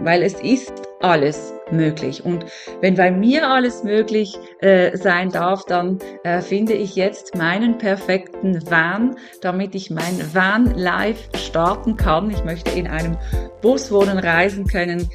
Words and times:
weil 0.00 0.22
es 0.22 0.34
ist 0.34 0.72
alles 1.00 1.52
möglich. 1.70 2.24
Und 2.24 2.44
wenn 2.80 2.94
bei 2.94 3.10
mir 3.10 3.48
alles 3.48 3.84
möglich 3.84 4.36
äh, 4.60 4.96
sein 4.96 5.30
darf, 5.30 5.64
dann 5.64 5.98
äh, 6.24 6.40
finde 6.40 6.74
ich 6.74 6.94
jetzt 6.94 7.36
meinen 7.36 7.78
perfekten 7.78 8.60
Van, 8.70 9.16
damit 9.40 9.74
ich 9.74 9.90
mein 9.90 10.34
Van 10.34 10.74
live 10.76 11.28
starten 11.36 11.96
kann. 11.96 12.30
Ich 12.30 12.44
möchte 12.44 12.70
in 12.78 12.86
einem 12.86 13.16
Bus 13.62 13.90
wohnen, 13.90 14.18
reisen 14.18 14.66
können, 14.66 15.08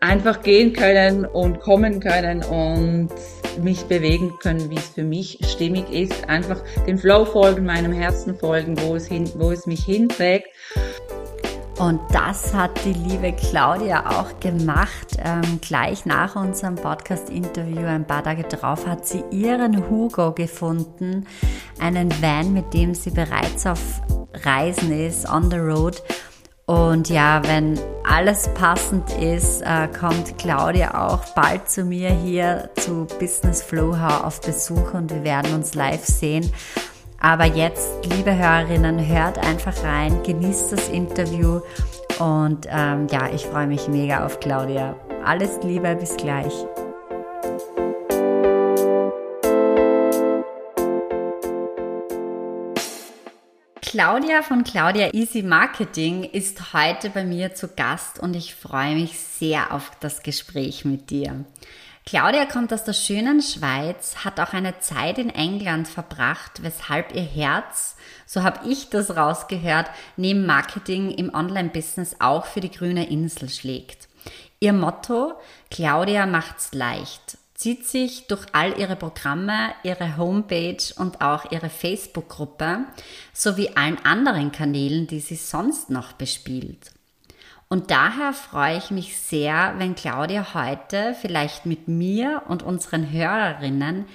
einfach 0.00 0.42
gehen 0.42 0.72
können 0.72 1.24
und 1.24 1.60
kommen 1.60 2.00
können 2.00 2.42
und 2.42 3.10
mich 3.62 3.84
bewegen 3.84 4.32
können, 4.40 4.70
wie 4.70 4.76
es 4.76 4.88
für 4.88 5.02
mich 5.02 5.38
stimmig 5.46 5.90
ist. 5.92 6.28
Einfach 6.28 6.62
dem 6.86 6.98
Flow 6.98 7.24
folgen, 7.24 7.64
meinem 7.66 7.92
Herzen 7.92 8.34
folgen, 8.36 8.80
wo 8.80 8.96
es, 8.96 9.06
hin, 9.06 9.30
wo 9.36 9.50
es 9.50 9.66
mich 9.66 9.84
hinträgt. 9.84 10.48
Und 11.80 11.98
das 12.12 12.52
hat 12.52 12.84
die 12.84 12.92
liebe 12.92 13.32
Claudia 13.32 14.04
auch 14.10 14.38
gemacht. 14.38 15.16
Ähm, 15.24 15.60
gleich 15.62 16.04
nach 16.04 16.36
unserem 16.36 16.74
Podcast-Interview, 16.74 17.86
ein 17.86 18.06
paar 18.06 18.22
Tage 18.22 18.42
drauf, 18.42 18.86
hat 18.86 19.06
sie 19.06 19.24
ihren 19.30 19.88
Hugo 19.88 20.32
gefunden. 20.32 21.26
Einen 21.78 22.12
Van, 22.20 22.52
mit 22.52 22.74
dem 22.74 22.94
sie 22.94 23.08
bereits 23.08 23.66
auf 23.66 23.80
Reisen 24.44 24.92
ist, 24.92 25.26
on 25.26 25.50
the 25.50 25.56
road. 25.56 26.02
Und 26.66 27.08
ja, 27.08 27.40
wenn 27.46 27.80
alles 28.04 28.50
passend 28.52 29.10
ist, 29.14 29.62
äh, 29.62 29.88
kommt 29.88 30.36
Claudia 30.36 31.08
auch 31.08 31.24
bald 31.34 31.70
zu 31.70 31.84
mir 31.84 32.10
hier 32.10 32.68
zu 32.76 33.06
Business 33.18 33.62
Flow 33.62 33.96
auf 33.96 34.42
Besuch 34.42 34.92
und 34.92 35.10
wir 35.14 35.24
werden 35.24 35.54
uns 35.54 35.74
live 35.74 36.04
sehen. 36.04 36.52
Aber 37.22 37.44
jetzt, 37.44 38.06
liebe 38.06 38.34
Hörerinnen, 38.34 39.06
hört 39.06 39.38
einfach 39.38 39.84
rein, 39.84 40.22
genießt 40.22 40.72
das 40.72 40.88
Interview 40.88 41.60
und 42.18 42.66
ähm, 42.70 43.08
ja, 43.10 43.28
ich 43.32 43.44
freue 43.44 43.66
mich 43.66 43.88
mega 43.88 44.24
auf 44.24 44.40
Claudia. 44.40 44.96
Alles 45.22 45.58
Liebe, 45.62 45.94
bis 45.96 46.16
gleich. 46.16 46.54
Claudia 53.82 54.40
von 54.40 54.64
Claudia 54.64 55.12
Easy 55.12 55.42
Marketing 55.42 56.24
ist 56.24 56.72
heute 56.72 57.10
bei 57.10 57.24
mir 57.24 57.54
zu 57.54 57.68
Gast 57.68 58.18
und 58.18 58.34
ich 58.34 58.54
freue 58.54 58.94
mich 58.94 59.18
sehr 59.18 59.74
auf 59.74 59.90
das 60.00 60.22
Gespräch 60.22 60.86
mit 60.86 61.10
dir. 61.10 61.44
Claudia 62.10 62.44
kommt 62.44 62.72
aus 62.72 62.82
der 62.82 62.92
schönen 62.92 63.40
Schweiz, 63.40 64.24
hat 64.24 64.40
auch 64.40 64.52
eine 64.52 64.80
Zeit 64.80 65.16
in 65.16 65.30
England 65.30 65.86
verbracht, 65.86 66.60
weshalb 66.60 67.14
ihr 67.14 67.22
Herz, 67.22 67.94
so 68.26 68.42
habe 68.42 68.68
ich 68.68 68.88
das 68.88 69.16
rausgehört, 69.16 69.88
neben 70.16 70.44
Marketing 70.44 71.12
im 71.12 71.32
Online-Business 71.32 72.16
auch 72.18 72.46
für 72.46 72.58
die 72.58 72.72
grüne 72.72 73.08
Insel 73.08 73.48
schlägt. 73.48 74.08
Ihr 74.58 74.72
Motto, 74.72 75.34
Claudia 75.70 76.26
macht's 76.26 76.74
leicht, 76.74 77.38
zieht 77.54 77.86
sich 77.86 78.26
durch 78.26 78.44
all 78.50 78.76
ihre 78.76 78.96
Programme, 78.96 79.70
ihre 79.84 80.16
Homepage 80.16 80.82
und 80.96 81.20
auch 81.20 81.52
ihre 81.52 81.70
Facebook-Gruppe 81.70 82.86
sowie 83.32 83.70
allen 83.76 84.04
anderen 84.04 84.50
Kanälen, 84.50 85.06
die 85.06 85.20
sie 85.20 85.36
sonst 85.36 85.90
noch 85.90 86.14
bespielt. 86.14 86.90
Und 87.72 87.92
daher 87.92 88.32
freue 88.32 88.78
ich 88.78 88.90
mich 88.90 89.16
sehr, 89.16 89.74
wenn 89.78 89.94
Claudia 89.94 90.54
heute 90.54 91.14
vielleicht 91.14 91.66
mit 91.66 91.86
mir 91.86 92.42
und 92.48 92.64
unseren 92.64 93.12
Hörerinnen 93.12 94.06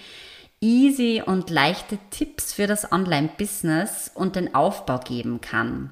easy 0.60 1.24
und 1.26 1.50
leichte 1.50 1.98
Tipps 2.10 2.52
für 2.52 2.68
das 2.68 2.92
Online-Business 2.92 4.12
und 4.14 4.36
den 4.36 4.54
Aufbau 4.56 5.00
geben 5.00 5.40
kann. 5.40 5.92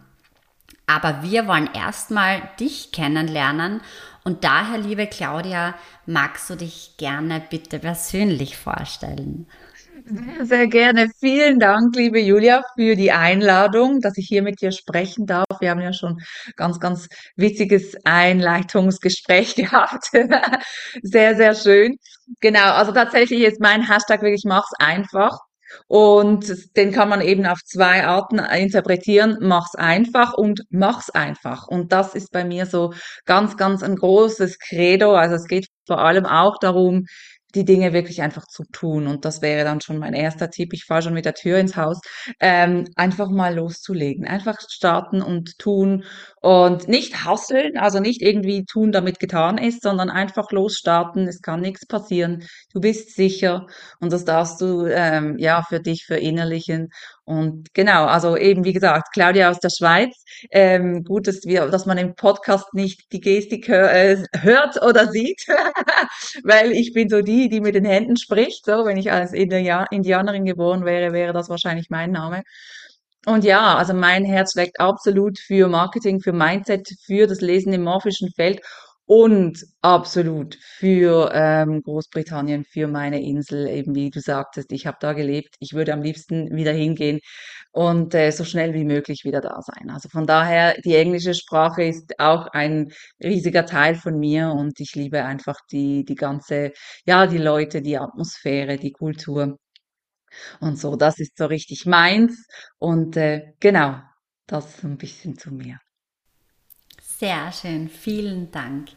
Aber 0.87 1.23
wir 1.23 1.47
wollen 1.47 1.69
erstmal 1.73 2.41
dich 2.59 2.91
kennenlernen 2.91 3.79
und 4.25 4.43
daher, 4.43 4.77
liebe 4.77 5.07
Claudia, 5.07 5.73
magst 6.05 6.49
du 6.49 6.55
dich 6.55 6.95
gerne 6.97 7.41
bitte 7.49 7.79
persönlich 7.79 8.57
vorstellen? 8.57 9.47
Sehr, 10.05 10.45
sehr 10.45 10.67
gerne. 10.67 11.09
Vielen 11.19 11.59
Dank, 11.59 11.95
liebe 11.95 12.19
Julia, 12.19 12.61
für 12.75 12.95
die 12.95 13.13
Einladung, 13.13 14.01
dass 14.01 14.17
ich 14.17 14.27
hier 14.27 14.41
mit 14.41 14.59
dir 14.61 14.73
sprechen 14.73 15.25
darf. 15.25 15.45
Wir 15.61 15.69
haben 15.69 15.79
ja 15.79 15.93
schon 15.93 16.19
ganz, 16.57 16.79
ganz 16.81 17.07
witziges 17.37 17.95
Einleitungsgespräch 18.03 19.55
gehabt. 19.55 20.09
sehr, 21.03 21.35
sehr 21.35 21.55
schön. 21.55 21.95
Genau, 22.41 22.73
also 22.73 22.91
tatsächlich 22.91 23.41
ist 23.43 23.61
mein 23.61 23.87
Hashtag 23.87 24.21
wirklich 24.21 24.43
mach's 24.45 24.73
einfach. 24.77 25.37
Und 25.87 26.53
den 26.75 26.91
kann 26.91 27.09
man 27.09 27.21
eben 27.21 27.45
auf 27.45 27.59
zwei 27.63 28.05
Arten 28.05 28.39
interpretieren. 28.39 29.37
Mach's 29.41 29.75
einfach 29.75 30.33
und 30.33 30.63
mach's 30.69 31.09
einfach. 31.09 31.67
Und 31.67 31.91
das 31.91 32.13
ist 32.13 32.31
bei 32.31 32.43
mir 32.43 32.65
so 32.65 32.93
ganz, 33.25 33.57
ganz 33.57 33.83
ein 33.83 33.95
großes 33.95 34.59
Credo. 34.59 35.15
Also 35.15 35.35
es 35.35 35.45
geht 35.47 35.67
vor 35.87 35.99
allem 35.99 36.25
auch 36.25 36.57
darum, 36.59 37.05
die 37.55 37.65
Dinge 37.65 37.93
wirklich 37.93 38.21
einfach 38.21 38.47
zu 38.47 38.63
tun. 38.71 39.07
Und 39.07 39.25
das 39.25 39.41
wäre 39.41 39.63
dann 39.63 39.81
schon 39.81 39.97
mein 39.99 40.13
erster 40.13 40.49
Tipp. 40.49 40.73
Ich 40.73 40.85
fahre 40.85 41.01
schon 41.03 41.13
mit 41.13 41.25
der 41.25 41.33
Tür 41.33 41.59
ins 41.59 41.75
Haus. 41.75 41.99
Ähm, 42.39 42.85
einfach 42.95 43.29
mal 43.29 43.55
loszulegen. 43.55 44.25
Einfach 44.25 44.59
starten 44.69 45.21
und 45.21 45.59
tun 45.59 46.03
und 46.41 46.87
nicht 46.87 47.23
hasseln, 47.25 47.77
also 47.77 47.99
nicht 47.99 48.21
irgendwie 48.21 48.65
tun, 48.65 48.91
damit 48.91 49.19
getan 49.19 49.57
ist, 49.57 49.81
sondern 49.83 50.09
einfach 50.09 50.51
losstarten. 50.51 51.27
Es 51.27 51.41
kann 51.41 51.61
nichts 51.61 51.85
passieren. 51.85 52.43
Du 52.73 52.81
bist 52.81 53.15
sicher 53.15 53.67
und 53.99 54.11
das 54.11 54.25
darfst 54.25 54.59
du 54.61 54.85
ähm, 54.85 55.37
ja 55.37 55.63
für 55.63 55.79
dich 55.79 56.05
verinnerlichen. 56.05 56.89
Und 57.25 57.73
genau, 57.73 58.05
also 58.05 58.35
eben 58.35 58.65
wie 58.65 58.73
gesagt, 58.73 59.13
Claudia 59.13 59.49
aus 59.49 59.59
der 59.59 59.69
Schweiz. 59.69 60.13
Ähm, 60.51 61.03
gut, 61.03 61.27
dass 61.27 61.45
wir, 61.45 61.67
dass 61.67 61.85
man 61.85 61.97
im 61.97 62.15
Podcast 62.15 62.73
nicht 62.73 63.11
die 63.13 63.21
Gestik 63.21 63.67
hör, 63.69 63.91
äh, 63.93 64.23
hört 64.41 64.81
oder 64.81 65.09
sieht, 65.09 65.45
weil 66.43 66.71
ich 66.73 66.93
bin 66.93 67.09
so 67.09 67.21
die, 67.21 67.47
die 67.49 67.61
mit 67.61 67.75
den 67.75 67.85
Händen 67.85 68.17
spricht. 68.17 68.65
So, 68.65 68.85
wenn 68.85 68.97
ich 68.97 69.11
als 69.11 69.31
Indianerin 69.31 70.45
geboren 70.45 70.83
wäre, 70.85 71.13
wäre 71.13 71.31
das 71.33 71.49
wahrscheinlich 71.49 71.89
mein 71.89 72.11
Name. 72.11 72.43
Und 73.25 73.45
ja, 73.45 73.75
also 73.77 73.93
mein 73.93 74.25
Herz 74.25 74.51
schlägt 74.51 74.81
absolut 74.81 75.39
für 75.39 75.69
Marketing, 75.69 76.19
für 76.19 76.33
Mindset, 76.33 76.89
für 77.05 77.25
das 77.25 77.39
Lesen 77.39 77.71
im 77.71 77.83
morphischen 77.83 78.29
Feld 78.35 78.59
und 79.05 79.65
absolut 79.81 80.55
für 80.55 81.31
ähm, 81.33 81.81
Großbritannien, 81.81 82.63
für 82.65 82.87
meine 82.87 83.21
Insel, 83.21 83.67
eben 83.67 83.95
wie 83.95 84.09
du 84.09 84.19
sagtest, 84.21 84.71
ich 84.71 84.87
habe 84.87 84.97
da 85.01 85.13
gelebt. 85.13 85.55
Ich 85.59 85.73
würde 85.73 85.93
am 85.93 86.01
liebsten 86.01 86.55
wieder 86.55 86.71
hingehen 86.71 87.19
und 87.71 88.13
äh, 88.15 88.31
so 88.31 88.43
schnell 88.45 88.73
wie 88.73 88.85
möglich 88.85 89.23
wieder 89.25 89.41
da 89.41 89.61
sein. 89.61 89.89
Also 89.89 90.09
von 90.09 90.25
daher, 90.27 90.75
die 90.85 90.95
englische 90.95 91.33
Sprache 91.33 91.83
ist 91.83 92.19
auch 92.19 92.47
ein 92.47 92.91
riesiger 93.23 93.65
Teil 93.65 93.95
von 93.95 94.17
mir 94.19 94.51
und 94.51 94.79
ich 94.79 94.95
liebe 94.95 95.23
einfach 95.25 95.57
die, 95.71 96.05
die 96.05 96.15
ganze, 96.15 96.71
ja, 97.05 97.27
die 97.27 97.37
Leute, 97.39 97.81
die 97.81 97.97
Atmosphäre, 97.97 98.77
die 98.77 98.91
Kultur 98.91 99.57
und 100.59 100.79
so. 100.79 100.95
Das 100.95 101.19
ist 101.19 101.37
so 101.37 101.45
richtig 101.45 101.85
meins 101.85 102.47
und 102.79 103.17
äh, 103.17 103.53
genau, 103.59 104.01
das 104.47 104.83
ein 104.83 104.97
bisschen 104.97 105.37
zu 105.37 105.51
mir. 105.51 105.79
Sehr 107.23 107.53
schön, 107.53 107.87
vielen 107.87 108.51
Dank. 108.51 108.89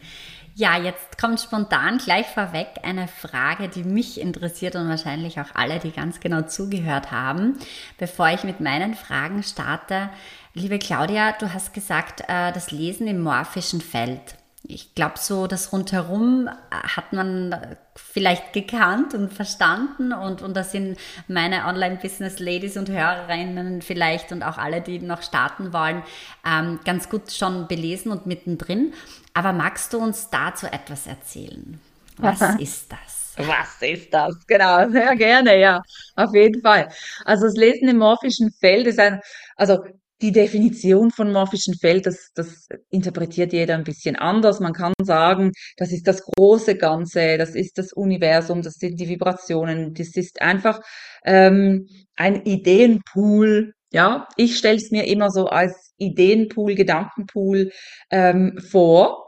Ja, 0.56 0.76
jetzt 0.76 1.16
kommt 1.16 1.40
spontan 1.40 1.98
gleich 1.98 2.26
vorweg 2.26 2.70
eine 2.82 3.06
Frage, 3.06 3.68
die 3.68 3.84
mich 3.84 4.20
interessiert 4.20 4.74
und 4.74 4.88
wahrscheinlich 4.88 5.38
auch 5.38 5.54
alle, 5.54 5.78
die 5.78 5.92
ganz 5.92 6.18
genau 6.18 6.42
zugehört 6.42 7.12
haben. 7.12 7.56
Bevor 7.98 8.30
ich 8.30 8.42
mit 8.42 8.58
meinen 8.58 8.94
Fragen 8.94 9.44
starte, 9.44 10.10
liebe 10.54 10.80
Claudia, 10.80 11.36
du 11.38 11.54
hast 11.54 11.72
gesagt, 11.72 12.22
äh, 12.22 12.50
das 12.50 12.72
Lesen 12.72 13.06
im 13.06 13.20
morphischen 13.20 13.80
Feld 13.80 14.34
ich 14.68 14.94
glaube, 14.94 15.18
so 15.18 15.46
das 15.46 15.72
Rundherum 15.72 16.48
hat 16.70 17.12
man 17.12 17.76
vielleicht 17.94 18.52
gekannt 18.52 19.14
und 19.14 19.32
verstanden 19.32 20.12
und, 20.12 20.42
und 20.42 20.56
das 20.56 20.72
sind 20.72 20.98
meine 21.28 21.66
Online-Business-Ladies 21.66 22.76
und 22.76 22.90
Hörerinnen 22.90 23.82
vielleicht 23.82 24.32
und 24.32 24.42
auch 24.42 24.58
alle, 24.58 24.80
die 24.80 24.98
noch 24.98 25.22
starten 25.22 25.72
wollen, 25.72 26.02
ähm, 26.44 26.80
ganz 26.84 27.08
gut 27.08 27.32
schon 27.32 27.68
belesen 27.68 28.12
und 28.12 28.26
mittendrin. 28.26 28.92
Aber 29.34 29.52
magst 29.52 29.92
du 29.92 29.98
uns 29.98 30.30
dazu 30.30 30.66
etwas 30.66 31.06
erzählen? 31.06 31.80
Was 32.18 32.40
ist 32.58 32.92
das? 32.92 33.34
Was 33.36 33.82
ist 33.82 34.14
das? 34.14 34.46
Genau, 34.46 34.88
sehr 34.90 35.14
gerne, 35.16 35.58
ja, 35.60 35.82
auf 36.14 36.34
jeden 36.34 36.62
Fall. 36.62 36.88
Also 37.24 37.44
das 37.44 37.54
Lesen 37.54 37.88
im 37.88 37.98
morphischen 37.98 38.50
Feld 38.50 38.86
ist 38.86 38.98
ein, 38.98 39.20
also 39.56 39.84
die 40.22 40.32
Definition 40.32 41.10
von 41.10 41.32
morphischen 41.32 41.74
Feld, 41.74 42.06
das, 42.06 42.30
das 42.34 42.68
interpretiert 42.90 43.52
jeder 43.52 43.74
ein 43.74 43.84
bisschen 43.84 44.16
anders. 44.16 44.60
Man 44.60 44.72
kann 44.72 44.94
sagen, 45.02 45.52
das 45.76 45.92
ist 45.92 46.06
das 46.06 46.22
große 46.22 46.76
Ganze, 46.76 47.36
das 47.38 47.54
ist 47.54 47.78
das 47.78 47.92
Universum, 47.92 48.62
das 48.62 48.74
sind 48.74 48.98
die 48.98 49.08
Vibrationen, 49.08 49.94
das 49.94 50.16
ist 50.16 50.40
einfach 50.40 50.80
ähm, 51.24 51.88
ein 52.16 52.44
Ideenpool. 52.44 53.74
Ja, 53.92 54.26
ich 54.36 54.56
stelle 54.58 54.76
es 54.76 54.90
mir 54.90 55.06
immer 55.06 55.30
so 55.30 55.46
als 55.46 55.92
Ideenpool, 55.98 56.74
Gedankenpool 56.74 57.70
ähm, 58.10 58.58
vor. 58.70 59.25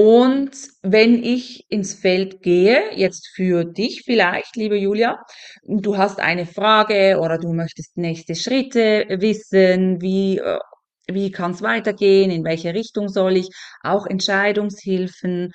Und 0.00 0.52
wenn 0.80 1.22
ich 1.22 1.66
ins 1.68 1.92
Feld 1.92 2.40
gehe, 2.40 2.90
jetzt 2.96 3.28
für 3.34 3.66
dich 3.66 4.00
vielleicht, 4.06 4.56
liebe 4.56 4.78
Julia, 4.78 5.18
du 5.62 5.98
hast 5.98 6.20
eine 6.20 6.46
Frage 6.46 7.18
oder 7.20 7.36
du 7.36 7.52
möchtest 7.52 7.98
nächste 7.98 8.34
Schritte 8.34 9.04
wissen, 9.10 10.00
wie 10.00 10.38
äh, 10.38 10.58
wie 11.06 11.30
kann 11.30 11.50
es 11.50 11.60
weitergehen, 11.60 12.30
in 12.30 12.44
welche 12.44 12.72
Richtung 12.72 13.10
soll 13.10 13.36
ich, 13.36 13.50
auch 13.82 14.06
Entscheidungshilfen. 14.06 15.52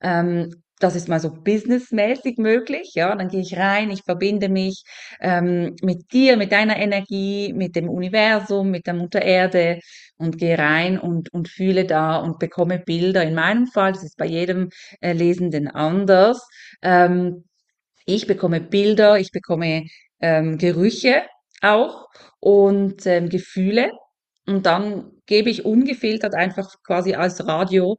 Ähm, 0.00 0.54
das 0.78 0.96
ist 0.96 1.08
mal 1.08 1.20
so 1.20 1.30
businessmäßig 1.30 2.38
möglich, 2.38 2.92
ja. 2.94 3.14
Dann 3.14 3.28
gehe 3.28 3.40
ich 3.40 3.56
rein, 3.56 3.90
ich 3.90 4.02
verbinde 4.02 4.48
mich 4.48 4.84
ähm, 5.20 5.76
mit 5.82 6.12
dir, 6.12 6.36
mit 6.36 6.52
deiner 6.52 6.76
Energie, 6.78 7.52
mit 7.52 7.76
dem 7.76 7.88
Universum, 7.88 8.70
mit 8.70 8.86
der 8.86 8.94
Mutter 8.94 9.22
Erde 9.22 9.80
und 10.16 10.38
gehe 10.38 10.58
rein 10.58 10.98
und, 10.98 11.32
und 11.32 11.48
fühle 11.48 11.84
da 11.84 12.16
und 12.16 12.38
bekomme 12.38 12.78
Bilder. 12.78 13.22
In 13.22 13.34
meinem 13.34 13.66
Fall, 13.66 13.92
das 13.92 14.04
ist 14.04 14.16
bei 14.16 14.26
jedem 14.26 14.70
äh, 15.00 15.12
Lesenden 15.12 15.68
anders. 15.68 16.46
Ähm, 16.82 17.44
ich 18.06 18.26
bekomme 18.26 18.60
Bilder, 18.60 19.18
ich 19.18 19.32
bekomme 19.32 19.84
ähm, 20.20 20.58
Gerüche 20.58 21.22
auch 21.62 22.08
und 22.40 23.06
ähm, 23.06 23.28
Gefühle. 23.28 23.92
Und 24.48 24.64
dann 24.64 25.12
gebe 25.26 25.50
ich 25.50 25.66
ungefiltert 25.66 26.34
einfach 26.34 26.74
quasi 26.82 27.14
als 27.14 27.46
Radio 27.46 27.98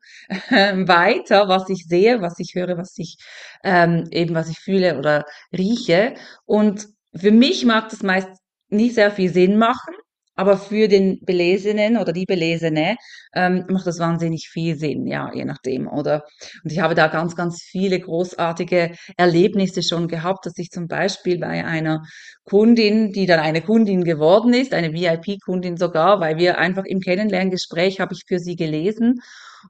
äh, 0.49 0.75
weiter, 0.87 1.47
was 1.47 1.69
ich 1.69 1.85
sehe, 1.85 2.21
was 2.21 2.39
ich 2.39 2.55
höre, 2.55 2.75
was 2.77 2.97
ich 2.97 3.17
ähm, 3.63 4.07
eben 4.11 4.33
was 4.33 4.49
ich 4.49 4.59
fühle 4.59 4.97
oder 4.97 5.25
rieche. 5.55 6.15
Und 6.45 6.87
für 7.15 7.31
mich 7.31 7.65
mag 7.65 7.89
das 7.89 8.01
meist 8.01 8.29
nicht 8.69 8.95
sehr 8.95 9.11
viel 9.11 9.31
Sinn 9.31 9.57
machen, 9.57 9.93
aber 10.39 10.55
für 10.55 10.87
den 10.87 11.19
Belesenen 11.25 11.97
oder 11.97 12.13
die 12.13 12.23
Belesene 12.25 12.95
ähm, 13.35 13.65
macht 13.67 13.85
das 13.85 13.99
wahnsinnig 13.99 14.47
viel 14.47 14.77
Sinn, 14.77 15.05
ja, 15.05 15.29
je 15.33 15.43
nachdem, 15.43 15.85
oder? 15.89 16.23
Und 16.63 16.71
ich 16.71 16.79
habe 16.79 16.95
da 16.95 17.07
ganz, 17.07 17.35
ganz 17.35 17.61
viele 17.61 17.99
großartige 17.99 18.95
Erlebnisse 19.17 19.83
schon 19.83 20.07
gehabt, 20.07 20.45
dass 20.45 20.57
ich 20.57 20.69
zum 20.69 20.87
Beispiel 20.87 21.39
bei 21.39 21.65
einer 21.65 22.03
Kundin, 22.45 23.11
die 23.11 23.25
dann 23.25 23.41
eine 23.41 23.61
Kundin 23.61 24.05
geworden 24.05 24.53
ist, 24.53 24.73
eine 24.73 24.93
VIP-Kundin 24.93 25.75
sogar, 25.75 26.21
weil 26.21 26.37
wir 26.37 26.57
einfach 26.57 26.85
im 26.85 27.01
Kennenlerngespräch 27.01 27.99
habe 27.99 28.13
ich 28.13 28.23
für 28.25 28.39
sie 28.39 28.55
gelesen 28.55 29.19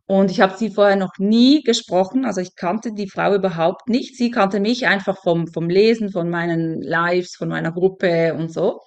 und 0.06 0.30
ich 0.30 0.40
habe 0.40 0.56
sie 0.56 0.70
vorher 0.70 0.98
noch 0.98 1.18
nie 1.18 1.64
gesprochen, 1.64 2.26
also 2.26 2.42
ich 2.42 2.56
kannte 2.56 2.94
die 2.94 3.10
Frau 3.10 3.34
überhaupt 3.34 3.90
nicht. 3.90 4.18
Sie 4.18 4.30
kannte 4.30 4.60
mich 4.60 4.86
einfach 4.86 5.18
vom, 5.18 5.48
vom 5.48 5.68
Lesen, 5.68 6.12
von 6.12 6.30
meinen 6.30 6.80
Lives, 6.84 7.36
von 7.36 7.50
meiner 7.50 7.72
Gruppe 7.72 8.36
und 8.36 8.54
so. 8.54 8.82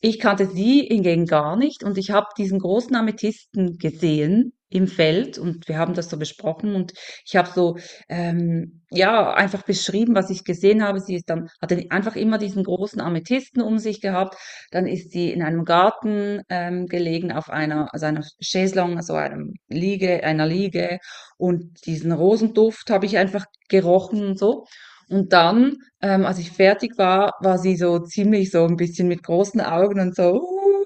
Ich 0.00 0.18
kannte 0.20 0.46
sie 0.46 0.80
hingegen 0.82 1.26
gar 1.26 1.56
nicht 1.56 1.82
und 1.82 1.98
ich 1.98 2.10
habe 2.10 2.26
diesen 2.36 2.58
großen 2.58 2.94
Amethysten 2.94 3.78
gesehen 3.78 4.52
im 4.68 4.88
Feld 4.88 5.38
und 5.38 5.68
wir 5.68 5.78
haben 5.78 5.94
das 5.94 6.10
so 6.10 6.18
besprochen 6.18 6.74
und 6.74 6.92
ich 7.24 7.36
habe 7.36 7.48
so 7.48 7.76
ähm, 8.08 8.82
ja 8.90 9.32
einfach 9.32 9.62
beschrieben, 9.62 10.14
was 10.14 10.28
ich 10.28 10.44
gesehen 10.44 10.82
habe. 10.82 11.00
Sie 11.00 11.14
ist 11.14 11.30
dann 11.30 11.48
hatte 11.62 11.86
einfach 11.90 12.16
immer 12.16 12.36
diesen 12.38 12.64
großen 12.64 13.00
Amethysten 13.00 13.62
um 13.62 13.78
sich 13.78 14.00
gehabt. 14.00 14.36
Dann 14.72 14.86
ist 14.86 15.12
sie 15.12 15.30
in 15.32 15.42
einem 15.42 15.64
Garten 15.64 16.42
ähm, 16.48 16.86
gelegen 16.86 17.32
auf 17.32 17.48
einer 17.48 17.92
also 17.94 18.06
einer 18.06 18.24
Chaiselong, 18.40 18.96
also 18.96 19.14
einem 19.14 19.54
Liege, 19.68 20.24
einer 20.24 20.46
Liege 20.46 20.98
und 21.38 21.86
diesen 21.86 22.12
Rosenduft 22.12 22.90
habe 22.90 23.06
ich 23.06 23.18
einfach 23.18 23.46
gerochen 23.68 24.24
und 24.26 24.38
so. 24.38 24.64
Und 25.08 25.32
dann, 25.32 25.76
ähm, 26.02 26.24
als 26.26 26.38
ich 26.38 26.50
fertig 26.50 26.98
war, 26.98 27.34
war 27.40 27.58
sie 27.58 27.76
so 27.76 28.00
ziemlich 28.00 28.50
so 28.50 28.64
ein 28.64 28.76
bisschen 28.76 29.08
mit 29.08 29.22
großen 29.22 29.60
Augen 29.60 30.00
und 30.00 30.16
so, 30.16 30.42
uh, 30.42 30.84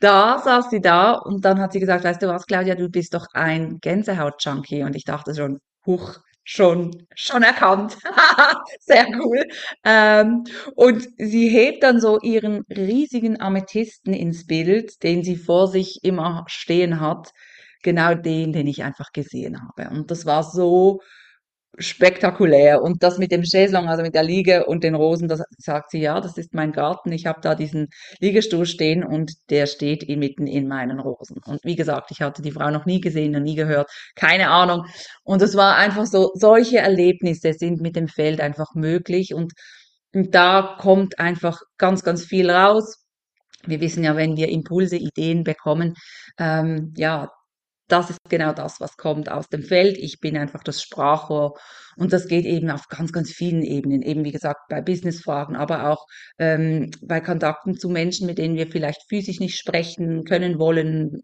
da 0.00 0.38
saß 0.38 0.70
sie 0.70 0.80
da 0.80 1.12
und 1.12 1.44
dann 1.44 1.60
hat 1.60 1.72
sie 1.72 1.80
gesagt, 1.80 2.04
weißt 2.04 2.22
du 2.22 2.28
was, 2.28 2.46
Claudia, 2.46 2.74
du 2.74 2.88
bist 2.88 3.14
doch 3.14 3.26
ein 3.32 3.78
Gänsehaut-Junkie. 3.80 4.82
Und 4.82 4.96
ich 4.96 5.04
dachte 5.04 5.34
schon, 5.34 5.60
huch, 5.86 6.18
schon, 6.44 7.06
schon 7.14 7.42
erkannt. 7.42 7.96
Sehr 8.80 9.06
cool. 9.20 9.44
Ähm, 9.84 10.44
und 10.74 11.08
sie 11.16 11.48
hebt 11.48 11.82
dann 11.82 12.00
so 12.00 12.20
ihren 12.20 12.64
riesigen 12.70 13.40
Amethysten 13.40 14.12
ins 14.12 14.46
Bild, 14.46 15.02
den 15.02 15.22
sie 15.22 15.36
vor 15.36 15.68
sich 15.68 16.00
immer 16.02 16.44
stehen 16.48 17.00
hat. 17.00 17.30
Genau 17.82 18.14
den, 18.14 18.52
den 18.52 18.66
ich 18.66 18.82
einfach 18.82 19.12
gesehen 19.12 19.60
habe. 19.60 19.90
Und 19.90 20.10
das 20.10 20.26
war 20.26 20.42
so, 20.42 21.00
spektakulär. 21.78 22.82
Und 22.82 23.02
das 23.02 23.18
mit 23.18 23.32
dem 23.32 23.42
Chaiselong, 23.42 23.88
also 23.88 24.02
mit 24.02 24.14
der 24.14 24.22
Liege 24.22 24.66
und 24.66 24.84
den 24.84 24.94
Rosen, 24.94 25.28
das 25.28 25.42
sagt 25.58 25.90
sie, 25.90 26.00
ja, 26.00 26.20
das 26.20 26.38
ist 26.38 26.54
mein 26.54 26.72
Garten. 26.72 27.12
Ich 27.12 27.26
habe 27.26 27.40
da 27.40 27.54
diesen 27.54 27.88
Liegestuhl 28.20 28.66
stehen 28.66 29.04
und 29.04 29.32
der 29.50 29.66
steht 29.66 30.02
inmitten 30.02 30.46
in 30.46 30.68
meinen 30.68 31.00
Rosen. 31.00 31.38
Und 31.44 31.60
wie 31.64 31.76
gesagt, 31.76 32.10
ich 32.10 32.22
hatte 32.22 32.42
die 32.42 32.52
Frau 32.52 32.70
noch 32.70 32.86
nie 32.86 33.00
gesehen 33.00 33.34
und 33.36 33.42
nie 33.42 33.56
gehört, 33.56 33.90
keine 34.14 34.50
Ahnung. 34.50 34.86
Und 35.24 35.42
es 35.42 35.56
war 35.56 35.76
einfach 35.76 36.06
so, 36.06 36.30
solche 36.34 36.78
Erlebnisse 36.78 37.52
sind 37.52 37.80
mit 37.80 37.96
dem 37.96 38.08
Feld 38.08 38.40
einfach 38.40 38.74
möglich 38.74 39.34
und, 39.34 39.52
und 40.14 40.34
da 40.34 40.76
kommt 40.80 41.18
einfach 41.18 41.60
ganz, 41.78 42.02
ganz 42.02 42.24
viel 42.24 42.50
raus. 42.50 42.98
Wir 43.66 43.80
wissen 43.80 44.04
ja, 44.04 44.16
wenn 44.16 44.36
wir 44.36 44.48
Impulse, 44.48 44.96
Ideen 44.96 45.42
bekommen, 45.42 45.94
ähm, 46.38 46.92
ja, 46.96 47.30
das 47.88 48.10
ist 48.10 48.18
genau 48.28 48.52
das, 48.52 48.80
was 48.80 48.96
kommt 48.96 49.30
aus 49.30 49.48
dem 49.48 49.62
Feld. 49.62 49.98
Ich 49.98 50.20
bin 50.20 50.36
einfach 50.36 50.62
das 50.62 50.82
Sprachrohr 50.82 51.58
und 51.96 52.12
das 52.12 52.28
geht 52.28 52.46
eben 52.46 52.70
auf 52.70 52.88
ganz, 52.88 53.12
ganz 53.12 53.30
vielen 53.30 53.62
Ebenen. 53.62 54.02
Eben 54.02 54.24
wie 54.24 54.32
gesagt 54.32 54.68
bei 54.68 54.80
Businessfragen, 54.80 55.56
aber 55.56 55.90
auch 55.90 56.06
ähm, 56.38 56.90
bei 57.02 57.20
Kontakten 57.20 57.76
zu 57.78 57.88
Menschen, 57.88 58.26
mit 58.26 58.38
denen 58.38 58.56
wir 58.56 58.68
vielleicht 58.68 59.02
physisch 59.08 59.40
nicht 59.40 59.58
sprechen 59.58 60.24
können 60.24 60.58
wollen, 60.58 61.22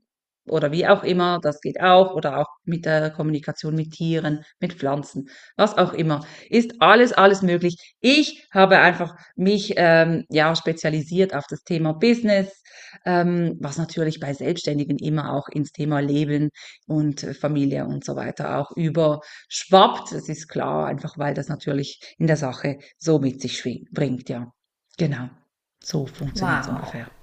oder 0.49 0.73
wie 0.73 0.87
auch 0.87 1.03
immer, 1.05 1.39
das 1.41 1.61
geht 1.61 1.81
auch, 1.81 2.15
oder 2.15 2.39
auch 2.39 2.47
mit 2.65 2.85
der 2.87 3.11
Kommunikation 3.11 3.75
mit 3.75 3.93
Tieren, 3.93 4.45
mit 4.59 4.75
Pflanzen, 4.75 5.29
was 5.57 5.77
auch 5.79 5.93
immer, 5.93 6.25
ist 6.49 6.75
alles, 6.81 7.13
alles 7.13 7.43
möglich. 7.43 7.77
Ich 8.01 8.47
habe 8.53 8.79
einfach 8.79 9.15
mich 9.37 9.75
ähm, 9.77 10.25
ja 10.31 10.55
spezialisiert 10.57 11.35
auf 11.35 11.45
das 11.49 11.63
Thema 11.63 11.93
Business, 11.93 12.63
ähm, 13.05 13.57
was 13.61 13.79
natürlich 13.79 14.21
bei 14.21 14.33
Selbstständigen 14.35 14.99
immer 14.99 15.33
auch 15.35 15.49
ins 15.49 15.73
Thema 15.73 16.01
Leben 16.01 16.51
und 16.87 17.21
Familie 17.41 17.87
und 17.87 18.05
so 18.05 18.17
weiter 18.17 18.59
auch 18.59 18.71
überschwappt. 18.77 20.13
Das 20.13 20.29
ist 20.29 20.49
klar, 20.49 20.87
einfach 20.87 21.19
weil 21.19 21.35
das 21.35 21.49
natürlich 21.49 22.01
in 22.19 22.27
der 22.27 22.37
Sache 22.37 22.79
so 22.99 23.19
mit 23.19 23.41
sich 23.41 23.63
bringt, 23.93 24.29
ja. 24.29 24.53
Genau. 24.99 25.29
So 25.83 26.07
funktioniert 26.07 26.61
es 26.61 26.69
Wow. 26.69 26.75
ungefähr. 26.77 27.20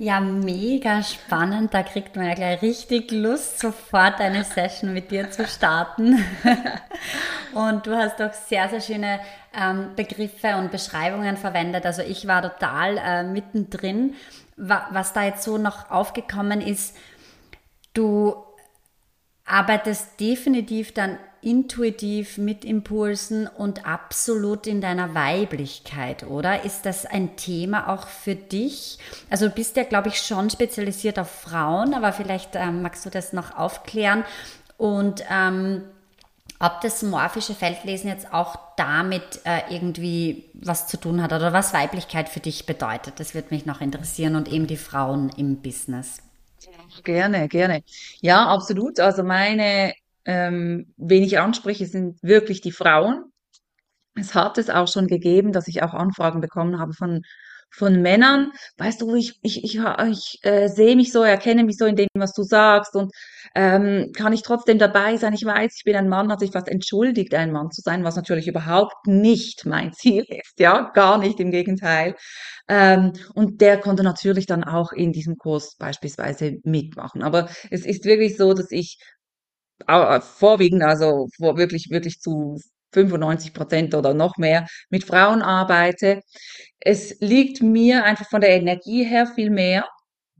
Ja, 0.00 0.20
mega 0.20 1.02
spannend. 1.02 1.74
Da 1.74 1.82
kriegt 1.82 2.14
man 2.14 2.28
ja 2.28 2.34
gleich 2.34 2.62
richtig 2.62 3.10
Lust, 3.10 3.58
sofort 3.58 4.20
eine 4.20 4.44
Session 4.44 4.94
mit 4.94 5.10
dir 5.10 5.28
zu 5.32 5.44
starten. 5.44 6.24
Und 7.52 7.84
du 7.84 7.96
hast 7.96 8.20
doch 8.20 8.32
sehr, 8.32 8.68
sehr 8.68 8.80
schöne 8.80 9.18
ähm, 9.52 9.96
Begriffe 9.96 10.56
und 10.56 10.70
Beschreibungen 10.70 11.36
verwendet. 11.36 11.84
Also 11.84 12.02
ich 12.02 12.28
war 12.28 12.42
total 12.42 12.98
äh, 12.98 13.22
mittendrin. 13.24 14.14
Wa 14.56 14.88
was 14.92 15.14
da 15.14 15.24
jetzt 15.24 15.42
so 15.42 15.58
noch 15.58 15.90
aufgekommen 15.90 16.60
ist, 16.60 16.96
du 17.94 18.36
arbeitest 19.44 20.20
definitiv 20.20 20.94
dann 20.94 21.18
intuitiv 21.42 22.38
mit 22.38 22.64
Impulsen 22.64 23.46
und 23.46 23.86
absolut 23.86 24.66
in 24.66 24.80
deiner 24.80 25.14
Weiblichkeit, 25.14 26.24
oder? 26.24 26.64
Ist 26.64 26.86
das 26.86 27.06
ein 27.06 27.36
Thema 27.36 27.88
auch 27.88 28.06
für 28.06 28.34
dich? 28.34 28.98
Also 29.30 29.48
du 29.48 29.54
bist 29.54 29.76
ja, 29.76 29.84
glaube 29.84 30.08
ich, 30.08 30.20
schon 30.20 30.50
spezialisiert 30.50 31.18
auf 31.18 31.30
Frauen, 31.30 31.94
aber 31.94 32.12
vielleicht 32.12 32.50
ähm, 32.54 32.82
magst 32.82 33.06
du 33.06 33.10
das 33.10 33.32
noch 33.32 33.56
aufklären 33.56 34.24
und 34.76 35.24
ähm, 35.30 35.82
ob 36.60 36.80
das 36.80 37.02
morphische 37.02 37.54
Feldlesen 37.54 38.08
jetzt 38.08 38.32
auch 38.32 38.58
damit 38.76 39.40
äh, 39.44 39.60
irgendwie 39.70 40.46
was 40.54 40.88
zu 40.88 40.96
tun 40.96 41.22
hat 41.22 41.32
oder 41.32 41.52
was 41.52 41.72
Weiblichkeit 41.72 42.28
für 42.28 42.40
dich 42.40 42.66
bedeutet. 42.66 43.20
Das 43.20 43.34
würde 43.34 43.48
mich 43.50 43.64
noch 43.64 43.80
interessieren 43.80 44.34
und 44.34 44.48
eben 44.48 44.66
die 44.66 44.76
Frauen 44.76 45.30
im 45.36 45.62
Business. 45.62 46.18
Gerne, 47.04 47.48
gerne. 47.48 47.82
Ja, 48.20 48.48
absolut. 48.48 48.98
Also 48.98 49.22
meine, 49.22 49.94
ähm, 50.28 50.94
ich 51.08 51.38
anspreche, 51.38 51.86
sind 51.86 52.22
wirklich 52.22 52.60
die 52.60 52.70
Frauen. 52.70 53.24
Es 54.14 54.34
hat 54.34 54.58
es 54.58 54.68
auch 54.68 54.86
schon 54.86 55.06
gegeben, 55.06 55.52
dass 55.52 55.68
ich 55.68 55.82
auch 55.82 55.94
Anfragen 55.94 56.42
bekommen 56.42 56.78
habe 56.78 56.92
von, 56.92 57.22
von 57.70 58.02
Männern. 58.02 58.52
Weißt 58.76 59.00
du, 59.00 59.14
ich, 59.14 59.38
ich, 59.42 59.64
ich, 59.64 59.78
ich 59.78 60.38
äh, 60.42 60.68
sehe 60.68 60.96
mich 60.96 61.12
so, 61.12 61.22
erkenne 61.22 61.64
mich 61.64 61.78
so 61.78 61.86
in 61.86 61.96
dem, 61.96 62.08
was 62.14 62.34
du 62.34 62.42
sagst 62.42 62.94
und 62.94 63.10
ähm, 63.54 64.10
kann 64.14 64.34
ich 64.34 64.42
trotzdem 64.42 64.78
dabei 64.78 65.16
sein? 65.16 65.32
Ich 65.32 65.46
weiß, 65.46 65.72
ich 65.78 65.84
bin 65.84 65.96
ein 65.96 66.08
Mann, 66.10 66.30
hat 66.30 66.40
sich 66.40 66.50
fast 66.50 66.68
entschuldigt, 66.68 67.32
ein 67.34 67.52
Mann 67.52 67.70
zu 67.70 67.80
sein, 67.80 68.04
was 68.04 68.16
natürlich 68.16 68.48
überhaupt 68.48 69.06
nicht 69.06 69.64
mein 69.64 69.92
Ziel 69.94 70.24
ist, 70.28 70.58
ja, 70.60 70.90
gar 70.92 71.16
nicht, 71.16 71.40
im 71.40 71.50
Gegenteil. 71.50 72.16
Ähm, 72.68 73.14
und 73.34 73.62
der 73.62 73.78
konnte 73.78 74.02
natürlich 74.02 74.44
dann 74.44 74.64
auch 74.64 74.92
in 74.92 75.12
diesem 75.12 75.36
Kurs 75.38 75.76
beispielsweise 75.78 76.56
mitmachen. 76.64 77.22
Aber 77.22 77.48
es 77.70 77.86
ist 77.86 78.04
wirklich 78.04 78.36
so, 78.36 78.52
dass 78.52 78.70
ich 78.70 78.98
au- 79.86 80.20
vorwiegend, 80.20 80.82
also 80.82 81.28
wirklich, 81.38 81.90
wirklich 81.90 82.20
zu 82.20 82.58
95 82.92 83.52
Prozent 83.54 83.94
oder 83.94 84.14
noch 84.14 84.36
mehr 84.38 84.66
mit 84.90 85.04
Frauen 85.04 85.42
arbeite. 85.42 86.20
Es 86.80 87.18
liegt 87.20 87.62
mir 87.62 88.04
einfach 88.04 88.28
von 88.28 88.40
der 88.40 88.50
Energie 88.50 89.04
her 89.04 89.26
viel 89.26 89.50
mehr. 89.50 89.86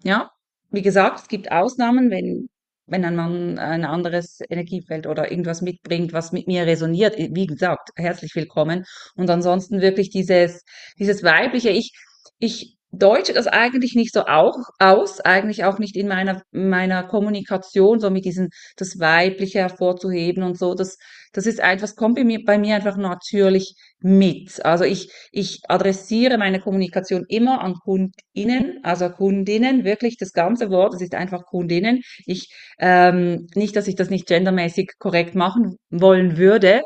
Ja, 0.04 0.30
wie 0.70 0.82
gesagt, 0.82 1.20
es 1.20 1.28
gibt 1.28 1.50
Ausnahmen, 1.52 2.10
wenn, 2.10 2.48
wenn 2.86 3.04
ein 3.04 3.16
Mann 3.16 3.58
ein 3.58 3.84
anderes 3.84 4.40
Energiefeld 4.48 5.06
oder 5.06 5.30
irgendwas 5.30 5.62
mitbringt, 5.62 6.12
was 6.12 6.32
mit 6.32 6.46
mir 6.46 6.66
resoniert. 6.66 7.16
Wie 7.18 7.46
gesagt, 7.46 7.90
herzlich 7.96 8.34
willkommen. 8.34 8.84
Und 9.16 9.30
ansonsten 9.30 9.80
wirklich 9.82 10.10
dieses, 10.10 10.62
dieses 10.98 11.22
weibliche, 11.22 11.70
ich, 11.70 11.92
ich 12.38 12.77
deutet 12.90 13.36
das 13.36 13.46
eigentlich 13.46 13.94
nicht 13.94 14.12
so 14.14 14.26
auch 14.26 14.56
aus, 14.78 15.20
eigentlich 15.20 15.64
auch 15.64 15.78
nicht 15.78 15.96
in 15.96 16.08
meiner, 16.08 16.42
meiner 16.52 17.02
Kommunikation, 17.04 18.00
so 18.00 18.10
mit 18.10 18.24
diesem, 18.24 18.48
das 18.76 18.98
Weibliche 18.98 19.60
hervorzuheben 19.60 20.42
und 20.42 20.58
so. 20.58 20.74
Das, 20.74 20.96
das 21.32 21.46
ist 21.46 21.60
etwas, 21.60 21.96
kommt 21.96 22.16
bei 22.16 22.24
mir, 22.24 22.40
bei 22.44 22.58
mir 22.58 22.76
einfach 22.76 22.96
natürlich 22.96 23.74
mit. 24.00 24.64
Also 24.64 24.84
ich, 24.84 25.12
ich 25.32 25.60
adressiere 25.68 26.38
meine 26.38 26.60
Kommunikation 26.60 27.24
immer 27.28 27.60
an 27.60 27.74
KundInnen, 27.74 28.78
also 28.82 29.10
Kundinnen, 29.10 29.84
wirklich 29.84 30.16
das 30.16 30.32
ganze 30.32 30.70
Wort, 30.70 30.94
das 30.94 31.02
ist 31.02 31.14
einfach 31.14 31.44
Kundinnen. 31.44 32.00
Ich, 32.26 32.48
ähm, 32.78 33.46
nicht, 33.54 33.76
dass 33.76 33.88
ich 33.88 33.96
das 33.96 34.10
nicht 34.10 34.26
gendermäßig 34.26 34.92
korrekt 34.98 35.34
machen 35.34 35.76
wollen 35.90 36.38
würde, 36.38 36.82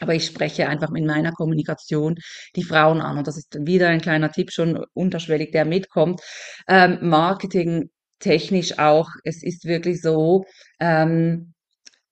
aber 0.00 0.14
ich 0.14 0.26
spreche 0.26 0.68
einfach 0.68 0.90
mit 0.90 1.04
meiner 1.04 1.32
Kommunikation 1.32 2.16
die 2.56 2.64
Frauen 2.64 3.00
an. 3.00 3.18
Und 3.18 3.26
das 3.26 3.36
ist 3.36 3.54
wieder 3.66 3.88
ein 3.88 4.00
kleiner 4.00 4.32
Tipp 4.32 4.50
schon 4.52 4.84
unterschwellig, 4.94 5.52
der 5.52 5.64
mitkommt. 5.64 6.20
Ähm, 6.68 6.98
Marketing 7.02 7.90
technisch 8.18 8.78
auch. 8.78 9.08
Es 9.24 9.42
ist 9.42 9.64
wirklich 9.64 10.02
so, 10.02 10.44
ähm, 10.80 11.52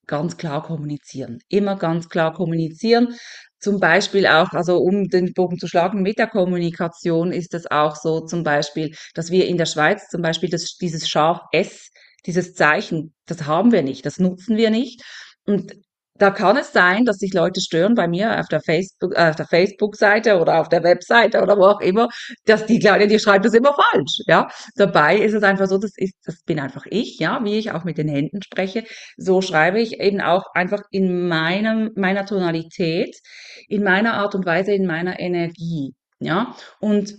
ganz 0.09 0.37
klar 0.37 0.65
kommunizieren. 0.65 1.39
Immer 1.49 1.77
ganz 1.77 2.09
klar 2.09 2.33
kommunizieren. 2.33 3.15
Zum 3.61 3.79
Beispiel 3.79 4.27
auch, 4.27 4.53
also 4.53 4.79
um 4.79 5.09
den 5.09 5.33
Bogen 5.35 5.59
zu 5.59 5.69
schlagen 5.69 6.03
mit 6.03 6.19
der 6.19 6.29
Kommunikation 6.29 7.33
ist 7.33 7.55
es 7.55 7.71
auch 7.71 7.97
so 7.97 8.21
zum 8.21 8.43
Beispiel, 8.43 8.95
dass 9.15 9.31
wir 9.31 9.47
in 9.47 9.59
der 9.59 9.67
Schweiz 9.67 10.09
zum 10.09 10.23
Beispiel 10.23 10.49
das, 10.49 10.77
dieses 10.81 11.09
scharf 11.09 11.41
S, 11.53 11.91
dieses 12.27 12.55
Zeichen, 12.55 13.15
das 13.27 13.47
haben 13.47 13.73
wir 13.73 13.83
nicht, 13.83 14.07
das 14.07 14.19
nutzen 14.19 14.57
wir 14.57 14.71
nicht. 14.71 15.03
Und 15.45 15.75
da 16.19 16.31
kann 16.31 16.57
es 16.57 16.73
sein, 16.73 17.05
dass 17.05 17.19
sich 17.19 17.33
Leute 17.33 17.61
stören 17.61 17.95
bei 17.95 18.09
mir 18.09 18.39
auf 18.39 18.49
der 18.49 18.61
Facebook, 18.61 19.17
äh, 19.17 19.31
auf 19.31 19.37
der 19.37 19.47
Facebook-Seite 19.47 20.39
oder 20.41 20.61
auf 20.61 20.69
der 20.69 20.83
Webseite 20.83 21.43
oder 21.43 21.57
wo 21.57 21.65
auch 21.65 21.81
immer, 21.81 22.09
dass 22.45 22.67
die 22.67 22.79
Kleine, 22.79 23.07
die 23.07 23.19
schreibt 23.19 23.45
das 23.45 23.55
immer 23.55 23.75
falsch, 23.75 24.23
ja. 24.27 24.49
Dabei 24.77 25.17
ist 25.19 25.35
es 25.35 25.43
einfach 25.43 25.67
so, 25.67 25.79
das 25.79 25.93
ist, 25.97 26.15
das 26.25 26.43
bin 26.43 26.59
einfach 26.61 26.85
ich, 26.91 27.19
ja, 27.19 27.41
wie 27.45 27.59
ich 27.59 27.73
auch 27.73 27.85
mit 27.85 27.99
den 27.99 28.09
Händen 28.09 28.43
spreche. 28.43 28.85
So 29.17 29.41
schreibe 29.41 29.81
ich 29.81 30.01
eben 30.01 30.21
auch 30.21 30.45
einfach 30.55 30.83
in 30.91 31.29
meinem, 31.29 31.91
meiner 31.95 32.27
Tonalität, 32.27 33.17
in 33.69 33.83
meiner 33.83 34.15
Art 34.15 34.35
und 34.35 34.47
Weise, 34.47 34.73
in 34.73 34.87
meiner 34.87 35.21
Energie, 35.21 35.95
ja. 36.21 36.55
Und 36.81 37.15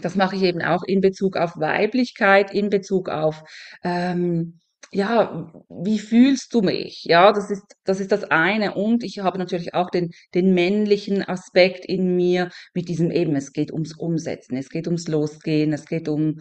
das 0.00 0.14
mache 0.14 0.36
ich 0.36 0.42
eben 0.42 0.62
auch 0.62 0.82
in 0.84 1.00
Bezug 1.00 1.36
auf 1.36 1.56
Weiblichkeit, 1.56 2.52
in 2.54 2.70
Bezug 2.70 3.08
auf, 3.08 3.42
ähm, 3.84 4.58
ja, 4.90 5.50
wie 5.68 5.98
fühlst 5.98 6.52
du 6.54 6.60
mich? 6.60 7.04
Ja, 7.04 7.32
das 7.32 7.50
ist, 7.50 7.62
das 7.84 8.00
ist 8.00 8.12
das 8.12 8.24
eine. 8.24 8.74
Und 8.74 9.04
ich 9.04 9.20
habe 9.20 9.38
natürlich 9.38 9.74
auch 9.74 9.90
den, 9.90 10.10
den 10.34 10.54
männlichen 10.54 11.26
Aspekt 11.26 11.84
in 11.86 12.16
mir 12.16 12.50
mit 12.74 12.88
diesem 12.88 13.10
eben, 13.10 13.36
es 13.36 13.52
geht 13.52 13.72
ums 13.72 13.94
Umsetzen, 13.96 14.56
es 14.56 14.68
geht 14.68 14.86
ums 14.86 15.08
Losgehen, 15.08 15.72
es 15.72 15.86
geht 15.86 16.08
um 16.08 16.40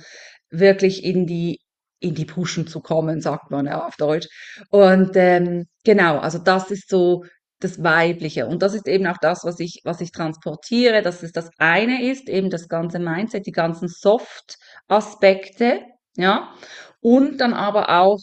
wirklich 0.49 1.03
in 1.03 1.25
die, 1.27 1.59
in 1.99 2.15
die 2.15 2.25
Puschen 2.25 2.67
zu 2.67 2.81
kommen, 2.81 3.21
sagt 3.21 3.51
man 3.51 3.67
ja 3.67 3.85
auf 3.85 3.95
Deutsch. 3.95 4.27
Und 4.69 5.11
ähm, 5.15 5.65
genau, 5.83 6.17
also 6.19 6.39
das 6.39 6.71
ist 6.71 6.89
so 6.89 7.23
das 7.59 7.81
Weibliche. 7.83 8.47
Und 8.47 8.61
das 8.63 8.73
ist 8.73 8.87
eben 8.87 9.07
auch 9.07 9.17
das, 9.21 9.43
was 9.43 9.59
ich, 9.59 9.81
was 9.85 10.01
ich 10.01 10.11
transportiere, 10.11 11.01
dass 11.01 11.23
es 11.23 11.31
das 11.31 11.49
eine 11.57 12.03
ist, 12.11 12.27
eben 12.27 12.49
das 12.49 12.67
ganze 12.67 12.99
Mindset, 12.99 13.45
die 13.45 13.51
ganzen 13.51 13.87
Soft-Aspekte, 13.87 15.81
ja. 16.17 16.53
Und 17.01 17.39
dann 17.39 17.53
aber 17.53 17.89
auch 18.01 18.19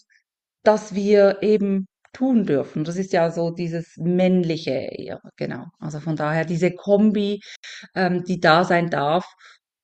dass 0.62 0.94
wir 0.94 1.42
eben 1.42 1.86
tun 2.12 2.44
dürfen. 2.44 2.84
Das 2.84 2.96
ist 2.96 3.12
ja 3.12 3.30
so 3.30 3.50
dieses 3.50 3.96
Männliche 3.96 4.70
eher, 4.70 5.20
genau. 5.36 5.66
Also 5.78 6.00
von 6.00 6.16
daher 6.16 6.44
diese 6.44 6.72
Kombi, 6.74 7.40
ähm, 7.94 8.24
die 8.24 8.40
da 8.40 8.64
sein 8.64 8.90
darf. 8.90 9.26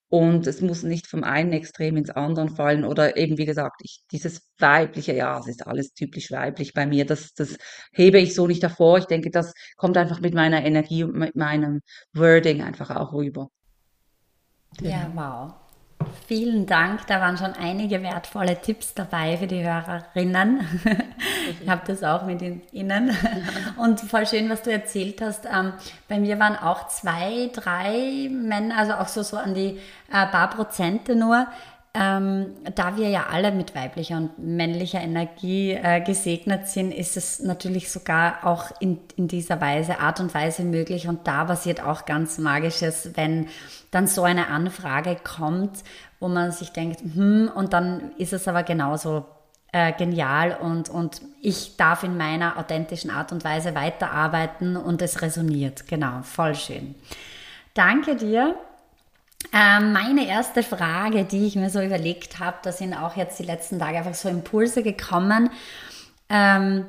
Und 0.08 0.46
es 0.46 0.60
muss 0.60 0.84
nicht 0.84 1.08
vom 1.08 1.24
einen 1.24 1.52
Extrem 1.52 1.96
ins 1.96 2.10
andere 2.10 2.48
fallen 2.48 2.84
oder 2.84 3.16
eben, 3.16 3.36
wie 3.36 3.46
gesagt, 3.46 3.80
ich, 3.82 4.02
dieses 4.12 4.48
weibliche, 4.58 5.12
ja, 5.12 5.38
es 5.40 5.48
ist 5.48 5.66
alles 5.66 5.92
typisch 5.92 6.30
weiblich 6.30 6.72
bei 6.72 6.86
mir. 6.86 7.04
Das, 7.04 7.34
das 7.34 7.58
hebe 7.92 8.18
ich 8.18 8.34
so 8.34 8.46
nicht 8.46 8.62
hervor. 8.62 8.98
Ich 8.98 9.06
denke, 9.06 9.30
das 9.30 9.54
kommt 9.76 9.96
einfach 9.96 10.20
mit 10.20 10.34
meiner 10.34 10.64
Energie 10.64 11.02
und 11.02 11.16
mit 11.16 11.34
meinem 11.34 11.80
Wording 12.12 12.62
einfach 12.62 12.90
auch 12.94 13.12
rüber. 13.12 13.48
Ja, 14.80 15.10
wow. 15.14 15.63
Vielen 16.26 16.66
Dank, 16.66 17.06
da 17.06 17.20
waren 17.20 17.36
schon 17.36 17.52
einige 17.52 18.02
wertvolle 18.02 18.60
Tipps 18.60 18.94
dabei 18.94 19.36
für 19.36 19.46
die 19.46 19.62
Hörerinnen. 19.62 20.66
ich 21.62 21.68
habe 21.68 21.82
das 21.86 22.02
auch 22.02 22.24
mit 22.24 22.42
Ihnen. 22.72 23.16
Und 23.76 24.00
voll 24.00 24.26
schön, 24.26 24.48
was 24.48 24.62
du 24.62 24.72
erzählt 24.72 25.20
hast. 25.20 25.46
Ähm, 25.46 25.74
bei 26.08 26.18
mir 26.18 26.38
waren 26.38 26.56
auch 26.56 26.88
zwei, 26.88 27.50
drei 27.52 28.28
Männer, 28.30 28.78
also 28.78 28.94
auch 28.94 29.08
so, 29.08 29.22
so 29.22 29.36
an 29.36 29.54
die 29.54 29.78
äh, 30.10 30.26
paar 30.26 30.50
Prozente 30.50 31.14
nur, 31.14 31.46
ähm, 31.96 32.46
da 32.74 32.96
wir 32.96 33.08
ja 33.08 33.26
alle 33.30 33.52
mit 33.52 33.76
weiblicher 33.76 34.16
und 34.16 34.36
männlicher 34.38 35.00
Energie 35.00 35.72
äh, 35.72 36.00
gesegnet 36.00 36.66
sind, 36.66 36.92
ist 36.92 37.16
es 37.16 37.38
natürlich 37.38 37.92
sogar 37.92 38.44
auch 38.44 38.72
in, 38.80 38.98
in 39.16 39.28
dieser 39.28 39.60
Weise, 39.60 40.00
Art 40.00 40.18
und 40.18 40.34
Weise 40.34 40.64
möglich. 40.64 41.06
Und 41.06 41.28
da 41.28 41.44
passiert 41.44 41.80
auch 41.84 42.04
ganz 42.04 42.38
Magisches, 42.38 43.10
wenn 43.14 43.46
dann 43.92 44.08
so 44.08 44.24
eine 44.24 44.48
Anfrage 44.48 45.16
kommt, 45.22 45.84
wo 46.18 46.26
man 46.26 46.50
sich 46.50 46.70
denkt, 46.70 47.00
hm, 47.00 47.48
und 47.54 47.72
dann 47.72 48.10
ist 48.18 48.32
es 48.32 48.48
aber 48.48 48.64
genauso 48.64 49.26
äh, 49.70 49.92
genial 49.92 50.56
und, 50.60 50.88
und 50.88 51.22
ich 51.40 51.76
darf 51.76 52.02
in 52.02 52.16
meiner 52.16 52.58
authentischen 52.58 53.10
Art 53.10 53.30
und 53.30 53.44
Weise 53.44 53.76
weiterarbeiten 53.76 54.76
und 54.76 55.00
es 55.00 55.22
resoniert. 55.22 55.86
Genau, 55.86 56.22
voll 56.22 56.56
schön. 56.56 56.96
Danke 57.74 58.16
dir. 58.16 58.56
Ähm, 59.52 59.92
meine 59.92 60.26
erste 60.26 60.62
Frage, 60.62 61.24
die 61.24 61.46
ich 61.46 61.56
mir 61.56 61.70
so 61.70 61.80
überlegt 61.80 62.38
habe, 62.38 62.56
da 62.62 62.72
sind 62.72 62.94
auch 62.94 63.16
jetzt 63.16 63.38
die 63.38 63.44
letzten 63.44 63.78
Tage 63.78 63.98
einfach 63.98 64.14
so 64.14 64.28
Impulse 64.28 64.82
gekommen. 64.82 65.50
Ähm, 66.28 66.86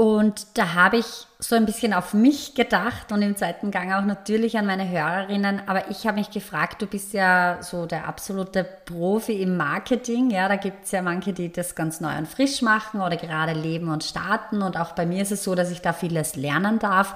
und 0.00 0.56
da 0.56 0.72
habe 0.72 0.96
ich 0.96 1.26
so 1.40 1.54
ein 1.56 1.66
bisschen 1.66 1.92
auf 1.92 2.14
mich 2.14 2.54
gedacht 2.54 3.12
und 3.12 3.20
im 3.20 3.36
zweiten 3.36 3.70
Gang 3.70 3.92
auch 3.92 4.06
natürlich 4.06 4.56
an 4.56 4.64
meine 4.64 4.88
Hörerinnen. 4.88 5.60
Aber 5.66 5.90
ich 5.90 6.06
habe 6.06 6.18
mich 6.18 6.30
gefragt, 6.30 6.80
du 6.80 6.86
bist 6.86 7.12
ja 7.12 7.58
so 7.60 7.84
der 7.84 8.08
absolute 8.08 8.64
Profi 8.86 9.42
im 9.42 9.58
Marketing. 9.58 10.30
Ja, 10.30 10.48
da 10.48 10.56
gibt 10.56 10.86
es 10.86 10.92
ja 10.92 11.02
manche, 11.02 11.34
die 11.34 11.52
das 11.52 11.74
ganz 11.74 12.00
neu 12.00 12.16
und 12.16 12.26
frisch 12.26 12.62
machen 12.62 13.02
oder 13.02 13.18
gerade 13.18 13.52
leben 13.52 13.90
und 13.90 14.02
starten. 14.02 14.62
Und 14.62 14.78
auch 14.78 14.92
bei 14.92 15.04
mir 15.04 15.20
ist 15.20 15.32
es 15.32 15.44
so, 15.44 15.54
dass 15.54 15.70
ich 15.70 15.82
da 15.82 15.92
vieles 15.92 16.34
lernen 16.34 16.78
darf. 16.78 17.14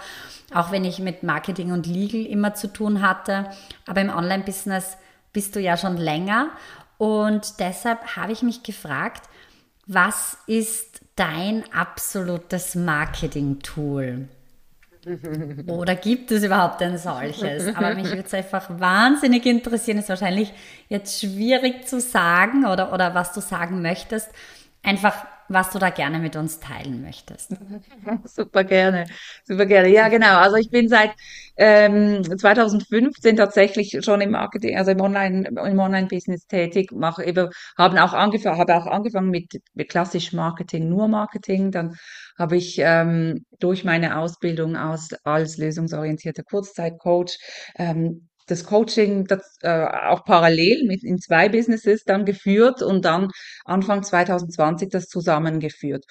Auch 0.52 0.70
wenn 0.70 0.84
ich 0.84 0.98
mit 0.98 1.22
Marketing 1.22 1.72
und 1.72 1.86
Legal 1.86 2.26
immer 2.26 2.52
zu 2.52 2.70
tun 2.70 3.00
hatte. 3.00 3.46
Aber 3.86 4.02
im 4.02 4.10
Online-Business 4.10 4.98
bist 5.32 5.56
du 5.56 5.60
ja 5.60 5.78
schon 5.78 5.96
länger. 5.96 6.48
Und 6.98 7.60
deshalb 7.60 8.14
habe 8.16 8.32
ich 8.32 8.42
mich 8.42 8.62
gefragt, 8.62 9.22
was 9.86 10.36
ist 10.46 10.93
dein 11.16 11.64
absolutes 11.72 12.74
Marketing-Tool? 12.74 14.28
Oder 15.66 15.96
gibt 15.96 16.30
es 16.30 16.44
überhaupt 16.44 16.80
ein 16.82 16.96
solches? 16.96 17.74
Aber 17.76 17.94
mich 17.94 18.06
würde 18.06 18.22
es 18.24 18.32
einfach 18.32 18.68
wahnsinnig 18.80 19.44
interessieren. 19.44 19.98
Ist 19.98 20.08
wahrscheinlich 20.08 20.52
jetzt 20.88 21.20
schwierig 21.20 21.86
zu 21.86 22.00
sagen 22.00 22.64
oder, 22.64 22.92
oder 22.92 23.14
was 23.14 23.32
du 23.32 23.40
sagen 23.40 23.82
möchtest. 23.82 24.30
Einfach 24.82 25.26
was 25.48 25.70
du 25.70 25.78
da 25.78 25.90
gerne 25.90 26.18
mit 26.18 26.36
uns 26.36 26.60
teilen 26.60 27.02
möchtest. 27.02 27.54
Super 28.24 28.64
gerne, 28.64 29.06
super 29.44 29.66
gerne. 29.66 29.88
Ja, 29.88 30.08
genau. 30.08 30.36
Also 30.38 30.56
ich 30.56 30.70
bin 30.70 30.88
seit 30.88 31.12
ähm, 31.56 32.22
2015 32.24 33.36
tatsächlich 33.36 33.98
schon 34.02 34.20
im 34.20 34.30
Marketing, 34.32 34.76
also 34.76 34.90
im 34.90 35.00
Online, 35.00 35.46
im 35.48 35.78
Online-Business 35.78 36.46
tätig. 36.46 36.92
Mache 36.92 37.24
eben, 37.24 37.48
haben 37.78 37.98
auch 37.98 38.12
angefangen, 38.12 38.58
habe 38.58 38.76
auch 38.76 38.86
angefangen 38.86 39.30
mit, 39.30 39.60
mit 39.74 39.88
klassisch 39.88 40.32
Marketing, 40.32 40.88
nur 40.88 41.08
Marketing. 41.08 41.70
Dann 41.70 41.96
habe 42.38 42.56
ich 42.56 42.78
ähm, 42.78 43.44
durch 43.60 43.84
meine 43.84 44.18
Ausbildung 44.18 44.76
aus, 44.76 45.10
als 45.24 45.58
lösungsorientierter 45.58 46.42
Kurzzeitcoach 46.42 47.38
ähm, 47.76 48.28
das 48.46 48.64
Coaching 48.64 49.24
das, 49.26 49.56
äh, 49.62 49.84
auch 49.84 50.24
parallel 50.24 50.86
mit 50.86 51.02
in 51.02 51.18
zwei 51.18 51.48
Businesses 51.48 52.04
dann 52.04 52.24
geführt 52.24 52.82
und 52.82 53.04
dann 53.04 53.28
Anfang 53.64 54.02
2020 54.02 54.90
das 54.90 55.06
zusammengeführt. 55.06 56.04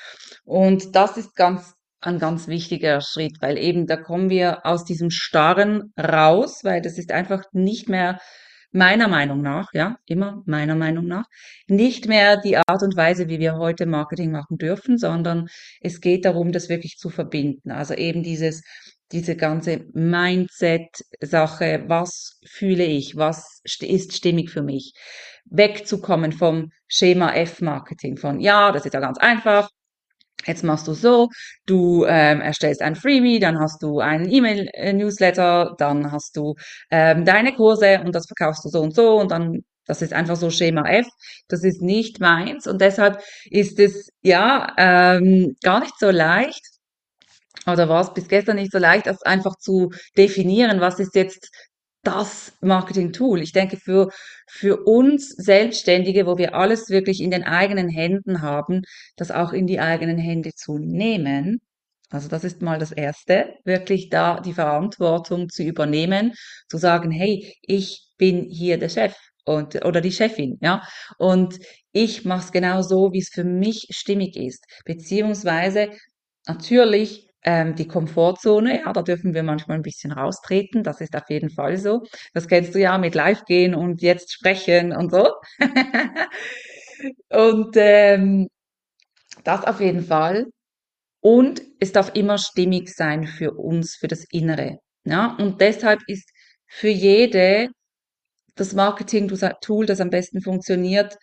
Und 0.44 0.96
das 0.96 1.18
ist 1.18 1.36
ganz 1.36 1.74
ein 2.02 2.20
ganz 2.20 2.48
wichtiger 2.48 3.02
Schritt, 3.02 3.38
weil 3.40 3.58
eben 3.58 3.88
da 3.88 3.96
kommen 3.96 4.30
wir 4.30 4.66
aus 4.66 4.84
diesem 4.84 5.10
Starren 5.10 5.94
raus, 5.98 6.60
weil 6.64 6.82
das 6.82 6.98
ist 6.98 7.12
einfach 7.12 7.44
nicht 7.54 7.88
mehr 7.88 8.20
meiner 8.74 9.08
Meinung 9.08 9.42
nach, 9.42 9.68
ja, 9.74 9.98
immer 10.06 10.42
meiner 10.46 10.76
Meinung 10.76 11.06
nach, 11.06 11.26
nicht 11.68 12.08
mehr 12.08 12.38
die 12.42 12.58
Art 12.58 12.82
und 12.82 12.98
Weise, 12.98 13.30
wie 13.30 13.40
wir 13.40 13.56
heute 13.56 13.86
Marketing 13.86 14.32
machen 14.32 14.58
dürfen, 14.58 14.98
sondern 14.98 15.48
es 15.80 16.02
geht 16.02 16.26
darum, 16.26 16.52
das 16.52 16.70
wirklich 16.70 16.98
zu 16.98 17.10
verbinden. 17.10 17.72
Also 17.72 17.94
eben 17.94 18.24
dieses 18.24 18.64
diese 19.14 19.36
ganze 19.36 19.86
Mindset-Sache, 19.94 21.86
was 21.88 22.40
fühle 22.46 22.86
ich, 22.86 23.16
was 23.16 23.62
ist 23.82 24.14
stimmig 24.16 24.50
für 24.52 24.64
mich, 24.64 24.94
wegzukommen 25.46 26.32
vom 26.32 26.72
Schema 26.88 27.34
F-Marketing, 27.34 28.18
von 28.18 28.40
ja, 28.40 28.72
das 28.72 28.86
ist 28.86 28.94
ja 28.94 29.00
ganz 29.00 29.18
einfach, 29.20 29.70
Jetzt 30.46 30.64
machst 30.64 30.88
du 30.88 30.94
so, 30.94 31.30
du 31.66 32.06
ähm, 32.06 32.42
erstellst 32.42 32.82
ein 32.82 32.96
Freebie, 32.96 33.40
dann 33.40 33.60
hast 33.60 33.82
du 33.82 34.00
einen 34.00 34.30
E-Mail-Newsletter, 34.30 35.76
dann 35.78 36.12
hast 36.12 36.36
du 36.36 36.56
ähm, 36.92 37.26
deine 37.26 37.54
Kurse 37.54 38.02
und 38.04 38.14
das 38.14 38.26
verkaufst 38.28 38.66
du 38.66 38.70
so 38.70 38.82
und 38.82 38.94
so 38.96 39.20
und 39.20 39.32
dann, 39.32 39.62
das 39.86 40.02
ist 40.02 40.14
einfach 40.14 40.36
so 40.36 40.50
Schema 40.50 40.90
F. 40.90 41.08
Das 41.48 41.64
ist 41.64 41.82
nicht 41.82 42.20
meins 42.20 42.68
und 42.68 42.82
deshalb 42.82 43.22
ist 43.46 43.80
es 43.80 44.10
ja 44.22 44.74
ähm, 44.78 45.56
gar 45.64 45.80
nicht 45.80 45.98
so 45.98 46.10
leicht 46.10 46.73
oder 47.66 47.90
war 47.90 48.02
es 48.02 48.14
bis 48.14 48.28
gestern 48.28 48.58
nicht 48.58 48.72
so 48.72 48.78
leicht, 48.78 49.08
das 49.08 49.22
einfach 49.24 49.56
zu 49.58 49.92
definieren, 50.18 50.82
was 50.82 51.00
ist 51.00 51.16
jetzt 51.16 51.50
das 52.04 52.54
Marketing-Tool. 52.62 53.42
Ich 53.42 53.54
denke, 53.54 53.78
für, 53.78 54.10
für 54.48 54.84
uns 54.84 55.30
Selbstständige, 55.30 56.26
wo 56.26 56.38
wir 56.38 56.54
alles 56.54 56.90
wirklich 56.90 57.22
in 57.22 57.32
den 57.32 57.44
eigenen 57.44 57.88
Händen 57.90 58.42
haben, 58.42 58.82
das 59.16 59.32
auch 59.32 59.54
in 59.54 59.68
die 59.68 59.80
eigenen 59.80 60.18
Hände 60.18 60.52
zu 60.54 60.78
nehmen. 60.78 61.62
Also 62.10 62.28
das 62.28 62.44
ist 62.44 62.62
mal 62.62 62.78
das 62.78 62.92
Erste, 62.92 63.56
wirklich 63.64 64.10
da 64.10 64.40
die 64.40 64.54
Verantwortung 64.54 65.50
zu 65.50 65.64
übernehmen, 65.64 66.34
zu 66.70 66.78
sagen, 66.78 67.10
hey, 67.10 67.56
ich 67.62 68.14
bin 68.18 68.48
hier 68.50 68.78
der 68.78 68.90
Chef 68.90 69.16
und, 69.46 69.84
oder 69.84 70.00
die 70.00 70.12
Chefin, 70.12 70.58
ja, 70.62 70.84
und 71.18 71.58
ich 71.92 72.24
mache 72.24 72.46
es 72.46 72.52
genau 72.52 72.82
so, 72.82 73.12
wie 73.14 73.20
es 73.20 73.30
für 73.30 73.44
mich 73.44 73.88
stimmig 73.90 74.36
ist, 74.38 74.64
beziehungsweise 74.86 75.90
natürlich 76.46 77.33
ähm, 77.44 77.76
die 77.76 77.88
Komfortzone, 77.88 78.82
ja, 78.82 78.94
da 78.94 79.02
dürfen 79.02 79.34
wir 79.34 79.44
manchmal 79.44 79.78
ein 79.78 79.84
bisschen 79.84 80.12
raustreten, 80.12 80.84
das 80.84 81.02
ist 81.02 81.16
auf 81.16 81.30
jeden 81.30 81.50
Fall 81.50 81.78
so. 81.78 82.04
Das 82.34 82.48
kennst 82.48 82.76
du 82.76 82.80
ja 82.80 82.98
mit 82.98 83.16
Live 83.16 83.46
gehen 83.46 83.76
und 83.76 84.02
jetzt 84.02 84.34
sprechen 84.34 84.94
und 84.96 85.12
so. 85.12 85.30
und 87.30 87.76
ähm, 87.76 88.48
das 89.44 89.66
auf 89.66 89.82
jeden 89.82 90.04
Fall. 90.06 90.48
Und 91.22 91.62
es 91.80 91.92
darf 91.94 92.12
immer 92.16 92.38
stimmig 92.38 92.90
sein 92.90 93.28
für 93.28 93.54
uns, 93.54 93.96
für 93.96 94.08
das 94.08 94.26
Innere. 94.32 94.80
Ja, 95.06 95.36
und 95.40 95.62
deshalb 95.62 96.02
ist 96.08 96.30
für 96.68 96.90
jede 96.90 97.70
das 98.56 98.74
Marketing-Tool, 98.74 99.86
das 99.86 100.02
am 100.02 100.10
besten 100.10 100.42
funktioniert, 100.42 101.18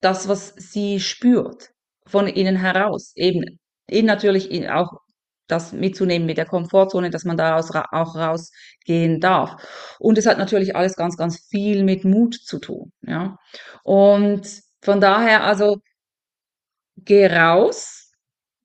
das, 0.00 0.28
was 0.28 0.54
sie 0.56 1.00
spürt, 1.00 1.70
von 2.06 2.26
innen 2.28 2.56
heraus. 2.56 3.12
Eben, 3.16 3.58
in 3.88 4.06
natürlich 4.06 4.68
auch 4.70 5.00
das 5.48 5.72
mitzunehmen 5.72 6.26
mit 6.26 6.38
der 6.38 6.46
Komfortzone, 6.46 7.10
dass 7.10 7.24
man 7.24 7.36
daraus 7.36 7.70
auch 7.70 8.16
rausgehen 8.16 9.20
darf. 9.20 9.56
Und 9.98 10.18
es 10.18 10.26
hat 10.26 10.38
natürlich 10.38 10.76
alles 10.76 10.96
ganz, 10.96 11.16
ganz 11.16 11.46
viel 11.48 11.84
mit 11.84 12.04
Mut 12.04 12.34
zu 12.34 12.58
tun, 12.58 12.92
ja. 13.02 13.36
Und 13.84 14.46
von 14.82 15.00
daher, 15.00 15.44
also, 15.44 15.78
geh 16.96 17.26
raus 17.26 18.10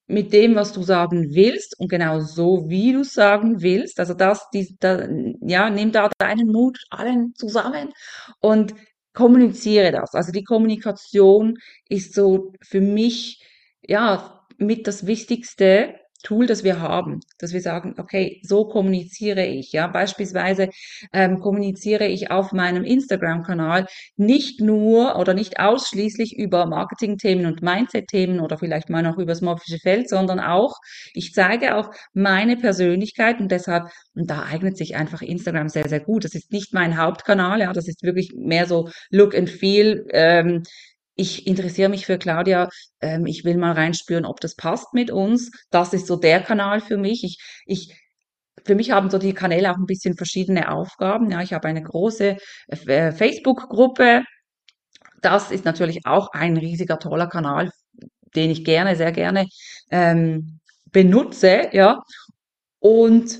mit 0.08 0.34
dem, 0.34 0.56
was 0.56 0.74
du 0.74 0.84
sagen 0.84 1.34
willst 1.34 1.80
und 1.80 1.90
genau 1.90 2.20
so, 2.20 2.66
wie 2.68 2.94
du 2.94 3.04
sagen 3.04 3.62
willst. 3.62 4.00
Also 4.00 4.14
das, 4.14 4.50
die, 4.54 4.76
da, 4.80 5.08
ja, 5.42 5.70
nimm 5.70 5.92
da 5.92 6.10
deinen 6.18 6.52
Mut 6.52 6.80
allen 6.90 7.34
zusammen 7.36 7.94
und 8.42 8.76
kommuniziere 9.14 9.92
das. 9.92 10.14
Also 10.14 10.32
die 10.32 10.44
Kommunikation 10.44 11.58
ist 11.90 12.14
so 12.14 12.54
für 12.62 12.82
mich, 12.82 13.42
ja, 13.88 14.46
mit 14.58 14.86
das 14.88 15.08
Wichtigste, 15.08 15.96
Tool, 16.22 16.46
das 16.46 16.64
wir 16.64 16.80
haben, 16.80 17.20
dass 17.40 17.54
wir 17.54 17.62
sagen, 17.62 17.96
okay, 17.98 18.40
so 18.44 18.66
kommuniziere 18.66 19.46
ich. 19.46 19.72
Ja, 19.72 19.88
beispielsweise 19.88 20.70
ähm, 21.14 21.40
kommuniziere 21.40 22.08
ich 22.08 22.32
auf 22.32 22.52
meinem 22.52 22.84
Instagram-Kanal 22.84 23.88
nicht 24.18 24.62
nur 24.62 25.18
oder 25.18 25.34
nicht 25.34 25.60
ausschließlich 25.60 26.38
über 26.38 26.66
Marketing-Themen 26.66 27.46
und 27.46 27.62
Mindset-Themen 27.62 28.40
oder 28.40 28.58
vielleicht 28.58 28.90
mal 28.90 29.04
noch 29.04 29.18
über 29.18 29.32
das 29.32 29.42
morphische 29.42 29.80
Feld, 29.80 30.10
sondern 30.10 30.40
auch, 30.40 30.76
ich 31.14 31.34
zeige 31.34 31.76
auch 31.76 31.90
meine 32.14 32.58
Persönlichkeit 32.58 33.40
und 33.40 33.52
deshalb, 33.52 33.90
und 34.16 34.30
da 34.30 34.44
eignet 34.44 34.78
sich 34.78 34.96
einfach 34.96 35.22
Instagram 35.22 35.70
sehr, 35.70 35.90
sehr 35.90 36.00
gut. 36.00 36.26
Das 36.26 36.36
ist 36.36 36.52
nicht 36.52 36.74
mein 36.74 36.98
Hauptkanal, 36.98 37.60
ja, 37.62 37.74
das 37.74 37.88
ist 37.88 38.04
wirklich 38.04 38.34
mehr 38.36 38.66
so 38.66 38.90
Look 39.10 39.36
and 39.36 39.50
Feel. 39.50 40.06
Ähm, 40.12 40.64
ich 41.16 41.48
interessiere 41.48 41.90
mich 41.90 42.06
für 42.06 42.18
Claudia, 42.18 42.70
ähm, 43.02 43.26
ich 43.26 43.44
will 43.44 43.58
mal 43.58 43.74
reinspüren, 43.74 44.26
ob 44.26 44.40
das 44.40 44.56
passt 44.56 44.94
mit 44.94 45.12
uns. 45.12 45.52
Das 45.70 45.94
ist 45.94 46.08
so 46.08 46.16
der 46.16 46.42
Kanal 46.42 46.82
für 46.82 46.98
mich. 46.98 47.24
Ich, 47.24 47.38
ich, 47.66 47.96
für 48.66 48.76
mich 48.76 48.92
haben 48.92 49.10
so 49.10 49.18
die 49.18 49.34
Kanäle 49.34 49.72
auch 49.72 49.78
ein 49.78 49.86
bisschen 49.86 50.16
verschiedene 50.16 50.72
Aufgaben. 50.72 51.30
Ja, 51.32 51.42
ich 51.42 51.54
habe 51.54 51.68
eine 51.68 51.84
große 51.84 52.38
äh, 52.68 53.12
Facebook-Gruppe. 53.12 54.24
Das 55.22 55.52
ist 55.52 55.66
natürlich 55.66 56.06
auch 56.06 56.30
ein 56.34 56.58
riesiger, 56.58 56.98
toller 57.00 57.28
Kanal, 57.28 57.72
den 58.36 58.50
ich 58.50 58.66
gerne, 58.66 58.96
sehr 58.96 59.12
gerne 59.12 59.48
ähm, 59.92 60.60
benutze. 60.92 61.70
Ja, 61.74 62.02
und 62.80 63.40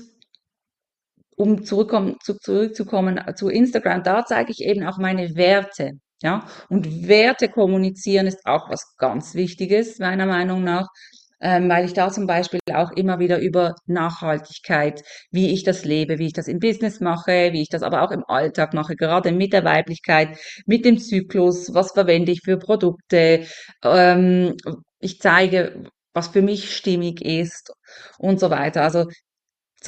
um 1.36 1.64
zurückkommen, 1.64 2.16
zu, 2.22 2.36
zurückzukommen 2.38 3.20
zu 3.36 3.48
Instagram, 3.48 4.02
da 4.04 4.24
zeige 4.24 4.52
ich 4.52 4.60
eben 4.60 4.86
auch 4.86 4.98
meine 4.98 5.34
Werte. 5.34 5.92
Ja, 6.22 6.46
und 6.68 7.08
Werte 7.08 7.48
kommunizieren 7.48 8.26
ist 8.28 8.46
auch 8.46 8.70
was 8.70 8.96
ganz 8.96 9.34
Wichtiges, 9.34 9.98
meiner 9.98 10.26
Meinung 10.26 10.62
nach, 10.62 10.86
ähm, 11.40 11.68
weil 11.68 11.84
ich 11.84 11.94
da 11.94 12.10
zum 12.12 12.26
Beispiel 12.28 12.60
auch 12.72 12.92
immer 12.92 13.18
wieder 13.18 13.40
über 13.40 13.74
Nachhaltigkeit, 13.86 15.02
wie 15.32 15.52
ich 15.52 15.64
das 15.64 15.84
lebe, 15.84 16.18
wie 16.18 16.26
ich 16.26 16.32
das 16.32 16.46
im 16.46 16.60
Business 16.60 17.00
mache, 17.00 17.52
wie 17.52 17.62
ich 17.62 17.68
das 17.68 17.82
aber 17.82 18.02
auch 18.02 18.12
im 18.12 18.24
Alltag 18.28 18.72
mache, 18.74 18.94
gerade 18.94 19.32
mit 19.32 19.52
der 19.52 19.64
Weiblichkeit, 19.64 20.38
mit 20.66 20.84
dem 20.84 20.98
Zyklus, 20.98 21.74
was 21.74 21.90
verwende 21.92 22.30
ich 22.32 22.42
für 22.44 22.56
Produkte, 22.58 23.44
ähm, 23.84 24.54
ich 25.00 25.20
zeige, 25.20 25.84
was 26.14 26.28
für 26.28 26.42
mich 26.42 26.74
stimmig 26.76 27.20
ist 27.24 27.72
und 28.18 28.38
so 28.38 28.50
weiter. 28.50 28.82
Also 28.82 29.06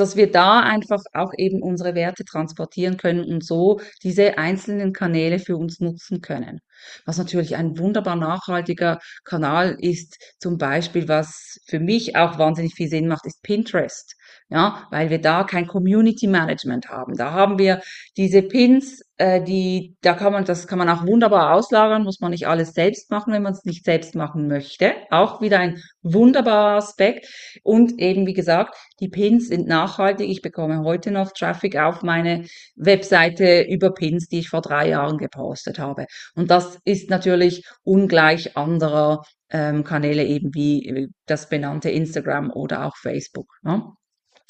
dass 0.00 0.16
wir 0.16 0.30
da 0.30 0.60
einfach 0.60 1.00
auch 1.12 1.32
eben 1.36 1.62
unsere 1.62 1.94
Werte 1.94 2.24
transportieren 2.24 2.96
können 2.96 3.24
und 3.24 3.44
so 3.44 3.80
diese 4.02 4.38
einzelnen 4.38 4.92
Kanäle 4.92 5.38
für 5.38 5.56
uns 5.56 5.80
nutzen 5.80 6.20
können. 6.20 6.60
Was 7.06 7.18
natürlich 7.18 7.56
ein 7.56 7.78
wunderbar 7.78 8.16
nachhaltiger 8.16 8.98
Kanal 9.24 9.76
ist, 9.80 10.16
zum 10.38 10.58
Beispiel, 10.58 11.08
was 11.08 11.58
für 11.66 11.80
mich 11.80 12.16
auch 12.16 12.38
wahnsinnig 12.38 12.74
viel 12.74 12.88
Sinn 12.88 13.08
macht, 13.08 13.26
ist 13.26 13.42
Pinterest. 13.42 14.14
Ja, 14.50 14.86
weil 14.90 15.08
wir 15.08 15.20
da 15.20 15.42
kein 15.44 15.66
Community 15.66 16.26
Management 16.26 16.88
haben. 16.88 17.16
Da 17.16 17.32
haben 17.32 17.58
wir 17.58 17.80
diese 18.16 18.42
Pins, 18.42 19.00
äh, 19.16 19.42
die, 19.42 19.96
da 20.02 20.12
kann 20.12 20.34
man, 20.34 20.44
das 20.44 20.66
kann 20.66 20.78
man 20.78 20.88
auch 20.90 21.06
wunderbar 21.06 21.54
auslagern, 21.54 22.04
muss 22.04 22.20
man 22.20 22.30
nicht 22.30 22.46
alles 22.46 22.74
selbst 22.74 23.10
machen, 23.10 23.32
wenn 23.32 23.42
man 23.42 23.54
es 23.54 23.64
nicht 23.64 23.84
selbst 23.86 24.14
machen 24.14 24.46
möchte. 24.46 24.92
Auch 25.10 25.40
wieder 25.40 25.58
ein 25.60 25.82
wunderbarer 26.02 26.76
Aspekt. 26.76 27.26
Und 27.62 27.98
eben, 27.98 28.26
wie 28.26 28.34
gesagt, 28.34 28.76
die 29.00 29.08
Pins 29.08 29.48
sind 29.48 29.66
nachhaltig. 29.66 30.28
Ich 30.28 30.42
bekomme 30.42 30.82
heute 30.84 31.10
noch 31.10 31.32
Traffic 31.32 31.76
auf 31.76 32.02
meine 32.02 32.44
Webseite 32.76 33.62
über 33.62 33.94
Pins, 33.94 34.28
die 34.28 34.40
ich 34.40 34.50
vor 34.50 34.60
drei 34.60 34.90
Jahren 34.90 35.16
gepostet 35.16 35.78
habe. 35.78 36.04
Und 36.34 36.50
das 36.50 36.78
ist 36.84 37.08
natürlich 37.08 37.64
ungleich 37.82 38.56
anderer 38.58 39.22
ähm, 39.50 39.84
Kanäle 39.84 40.24
eben 40.24 40.54
wie 40.54 41.08
das 41.26 41.48
benannte 41.48 41.88
Instagram 41.90 42.50
oder 42.50 42.84
auch 42.84 42.96
Facebook. 42.96 43.48
Ne? 43.62 43.82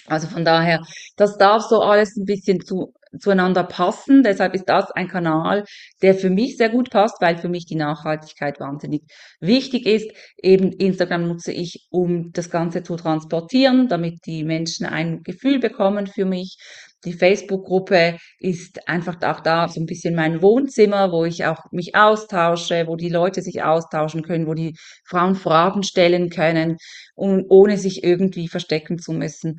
Also 0.06 0.28
von 0.28 0.44
daher, 0.44 0.82
das 1.16 1.38
darf 1.38 1.62
so 1.62 1.80
alles 1.80 2.16
ein 2.16 2.24
bisschen 2.26 2.60
zu, 2.60 2.92
zueinander 3.18 3.64
passen. 3.64 4.22
Deshalb 4.22 4.54
ist 4.54 4.68
das 4.68 4.90
ein 4.90 5.08
Kanal, 5.08 5.64
der 6.02 6.14
für 6.14 6.30
mich 6.30 6.56
sehr 6.56 6.68
gut 6.68 6.90
passt, 6.90 7.20
weil 7.20 7.38
für 7.38 7.48
mich 7.48 7.64
die 7.64 7.76
Nachhaltigkeit 7.76 8.60
wahnsinnig 8.60 9.02
wichtig 9.40 9.86
ist. 9.86 10.10
Eben 10.42 10.72
Instagram 10.72 11.28
nutze 11.28 11.52
ich, 11.52 11.86
um 11.90 12.32
das 12.32 12.50
Ganze 12.50 12.82
zu 12.82 12.96
transportieren, 12.96 13.88
damit 13.88 14.26
die 14.26 14.44
Menschen 14.44 14.86
ein 14.86 15.22
Gefühl 15.22 15.58
bekommen 15.58 16.06
für 16.06 16.26
mich. 16.26 16.58
Die 17.04 17.12
Facebook-Gruppe 17.12 18.16
ist 18.38 18.88
einfach 18.88 19.16
auch 19.22 19.40
da 19.40 19.68
so 19.68 19.78
ein 19.78 19.84
bisschen 19.84 20.14
mein 20.14 20.40
Wohnzimmer, 20.40 21.12
wo 21.12 21.26
ich 21.26 21.44
auch 21.44 21.60
mich 21.70 21.94
austausche, 21.94 22.86
wo 22.86 22.96
die 22.96 23.10
Leute 23.10 23.42
sich 23.42 23.62
austauschen 23.62 24.22
können, 24.22 24.46
wo 24.46 24.54
die 24.54 24.74
Frauen 25.06 25.34
Fragen 25.34 25.82
stellen 25.82 26.30
können 26.30 26.78
und 27.14 27.44
ohne 27.50 27.76
sich 27.76 28.02
irgendwie 28.02 28.48
verstecken 28.48 28.98
zu 28.98 29.12
müssen 29.12 29.58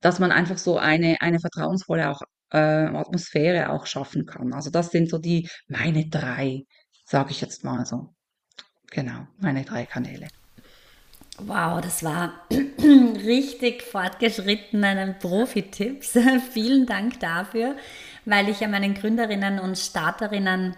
dass 0.00 0.18
man 0.18 0.32
einfach 0.32 0.58
so 0.58 0.78
eine, 0.78 1.16
eine 1.20 1.40
vertrauensvolle 1.40 2.10
auch, 2.10 2.20
äh, 2.52 2.58
Atmosphäre 2.58 3.70
auch 3.70 3.86
schaffen 3.86 4.26
kann. 4.26 4.52
Also 4.52 4.70
das 4.70 4.90
sind 4.90 5.10
so 5.10 5.18
die 5.18 5.48
meine 5.68 6.08
drei, 6.08 6.64
sage 7.04 7.30
ich 7.30 7.40
jetzt 7.40 7.64
mal 7.64 7.84
so. 7.84 8.14
Genau, 8.90 9.26
meine 9.38 9.64
drei 9.64 9.84
Kanäle. 9.86 10.28
Wow, 11.38 11.80
das 11.80 12.02
war 12.02 12.32
richtig 12.50 13.82
fortgeschrittene 13.82 15.16
Profi-Tipps. 15.20 16.18
Vielen 16.52 16.86
Dank 16.86 17.20
dafür, 17.20 17.76
weil 18.24 18.48
ich 18.48 18.60
ja 18.60 18.68
meinen 18.68 18.94
Gründerinnen 18.94 19.60
und 19.60 19.78
Starterinnen 19.78 20.76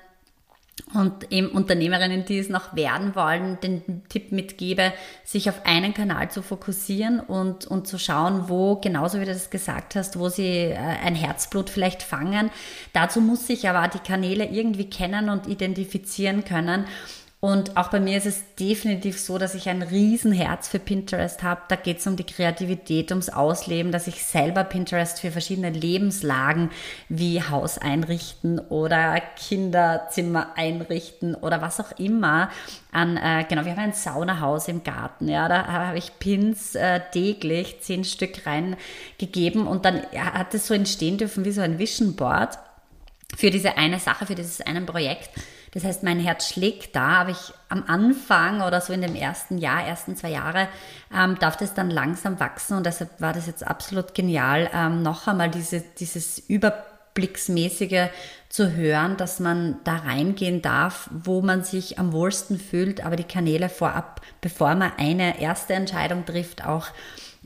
und 0.95 1.33
eben 1.33 1.49
Unternehmerinnen, 1.49 2.25
die 2.25 2.39
es 2.39 2.49
noch 2.49 2.75
werden 2.75 3.15
wollen, 3.15 3.59
den 3.61 4.03
Tipp 4.09 4.33
mitgebe, 4.33 4.93
sich 5.25 5.49
auf 5.49 5.65
einen 5.65 5.95
Kanal 5.95 6.31
zu 6.31 6.43
fokussieren 6.43 7.21
und, 7.21 7.67
und 7.67 7.87
zu 7.87 7.99
schauen, 7.99 8.49
wo, 8.49 8.77
genauso 8.77 9.21
wie 9.21 9.25
du 9.25 9.33
das 9.33 9.51
gesagt 9.51 9.95
hast, 9.95 10.19
wo 10.19 10.29
sie 10.29 10.49
äh, 10.49 10.77
ein 10.77 11.15
Herzblut 11.15 11.71
vielleicht 11.71 12.03
fangen. 12.03 12.51
Dazu 12.93 13.21
muss 13.21 13.49
ich 13.49 13.69
aber 13.69 13.89
die 13.89 13.99
Kanäle 13.99 14.47
irgendwie 14.47 14.91
kennen 14.91 15.29
und 15.29 15.47
identifizieren 15.47 16.45
können. 16.45 16.87
Und 17.41 17.79
auch 17.79 17.89
bei 17.89 18.01
mir 18.01 18.19
ist 18.19 18.27
es 18.27 18.55
definitiv 18.57 19.19
so, 19.19 19.39
dass 19.39 19.55
ich 19.55 19.71
ein 19.71 19.81
Riesenherz 19.81 20.69
für 20.69 20.79
Pinterest 20.79 21.43
habe. 21.43 21.63
Da 21.69 21.77
geht 21.77 21.99
es 21.99 22.07
um 22.07 22.17
die 22.17 22.27
Kreativität, 22.27 23.11
ums 23.13 23.31
Ausleben, 23.31 23.93
dass 23.93 24.07
ich 24.07 24.23
selber 24.23 24.63
Pinterest 24.63 25.19
für 25.19 25.31
verschiedene 25.31 25.71
Lebenslagen 25.71 26.71
wie 27.09 27.43
Haus 27.43 27.79
einrichten 27.79 28.59
oder 28.59 29.23
Kinderzimmer 29.37 30.49
einrichten 30.57 31.35
oder 31.35 31.63
was 31.63 31.81
auch 31.81 31.99
immer 31.99 32.51
an, 32.93 33.17
äh, 33.17 33.47
genau, 33.49 33.65
wir 33.65 33.73
haben 33.73 33.79
ein 33.79 33.93
Saunahaus 33.95 34.69
im 34.69 34.83
Garten, 34.85 35.29
ja, 35.29 35.49
da 35.49 35.67
habe 35.67 35.97
ich 35.97 36.19
Pins 36.19 36.75
äh, 36.75 37.01
täglich 37.11 37.81
zehn 37.81 38.05
Stück 38.05 38.47
reingegeben 38.47 39.67
und 39.67 39.87
dann 39.87 40.03
hat 40.15 40.53
es 40.53 40.67
so 40.67 40.75
entstehen 40.75 41.17
dürfen 41.17 41.47
wie 41.47 41.53
so 41.53 41.63
ein 41.63 41.79
Vision 41.79 42.17
Board 42.17 42.59
für 43.35 43.51
diese 43.51 43.79
eine 43.79 43.99
Sache, 43.99 44.27
für 44.27 44.35
dieses 44.35 44.61
eine 44.61 44.83
Projekt. 44.83 45.31
Das 45.73 45.85
heißt, 45.85 46.03
mein 46.03 46.19
Herz 46.19 46.49
schlägt 46.49 46.97
da, 46.97 47.21
aber 47.21 47.31
ich 47.31 47.53
am 47.69 47.85
Anfang 47.87 48.61
oder 48.63 48.81
so 48.81 48.93
in 48.93 49.03
dem 49.03 49.15
ersten 49.15 49.59
Jahr, 49.59 49.87
ersten 49.87 50.17
zwei 50.17 50.31
Jahre, 50.31 50.69
ähm, 51.17 51.39
darf 51.39 51.57
das 51.57 51.75
dann 51.75 51.91
langsam 51.91 52.41
wachsen 52.41 52.77
und 52.77 52.87
deshalb 52.87 53.21
war 53.21 53.33
das 53.33 53.47
jetzt 53.47 53.67
absolut 53.67 54.15
genial, 54.15 54.69
ähm, 54.75 55.03
noch 55.03 55.29
einmal 55.29 55.51
diese, 55.51 55.81
dieses 55.81 56.41
Überblicksmäßige 56.41 58.09
zu 58.49 58.73
hören, 58.75 59.17
dass 59.17 59.39
man 59.39 59.77
da 59.85 59.97
reingehen 59.97 60.61
darf, 60.61 61.09
wo 61.13 61.41
man 61.41 61.63
sich 61.63 62.01
am 62.01 62.13
wohlsten 62.13 62.59
fühlt, 62.59 63.05
aber 63.05 63.15
die 63.15 63.25
Kanäle 63.25 63.69
vorab, 63.69 64.23
bevor 64.41 64.75
man 64.75 64.93
eine 64.99 65.41
erste 65.41 65.75
Entscheidung 65.75 66.27
trifft, 66.27 66.67
auch 66.67 66.89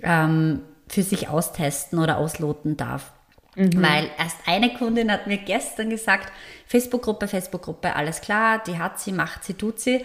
ähm, 0.03 0.63
für 0.89 1.03
sich 1.03 1.29
austesten 1.29 1.99
oder 1.99 2.17
ausloten 2.17 2.79
darf. 2.79 3.13
Mhm. 3.55 3.83
Weil 3.83 4.11
erst 4.19 4.39
eine 4.47 4.75
Kundin 4.75 5.11
hat 5.11 5.27
mir 5.27 5.39
gestern 5.39 5.91
gesagt, 5.91 6.33
Facebook-Gruppe, 6.67 7.29
Facebook-Gruppe, 7.29 7.95
alles 7.95 8.21
klar, 8.21 8.63
die 8.67 8.79
hat 8.79 9.01
sie, 9.01 9.13
macht 9.13 9.45
sie, 9.45 9.55
tut 9.55 9.81
sie. 9.81 10.05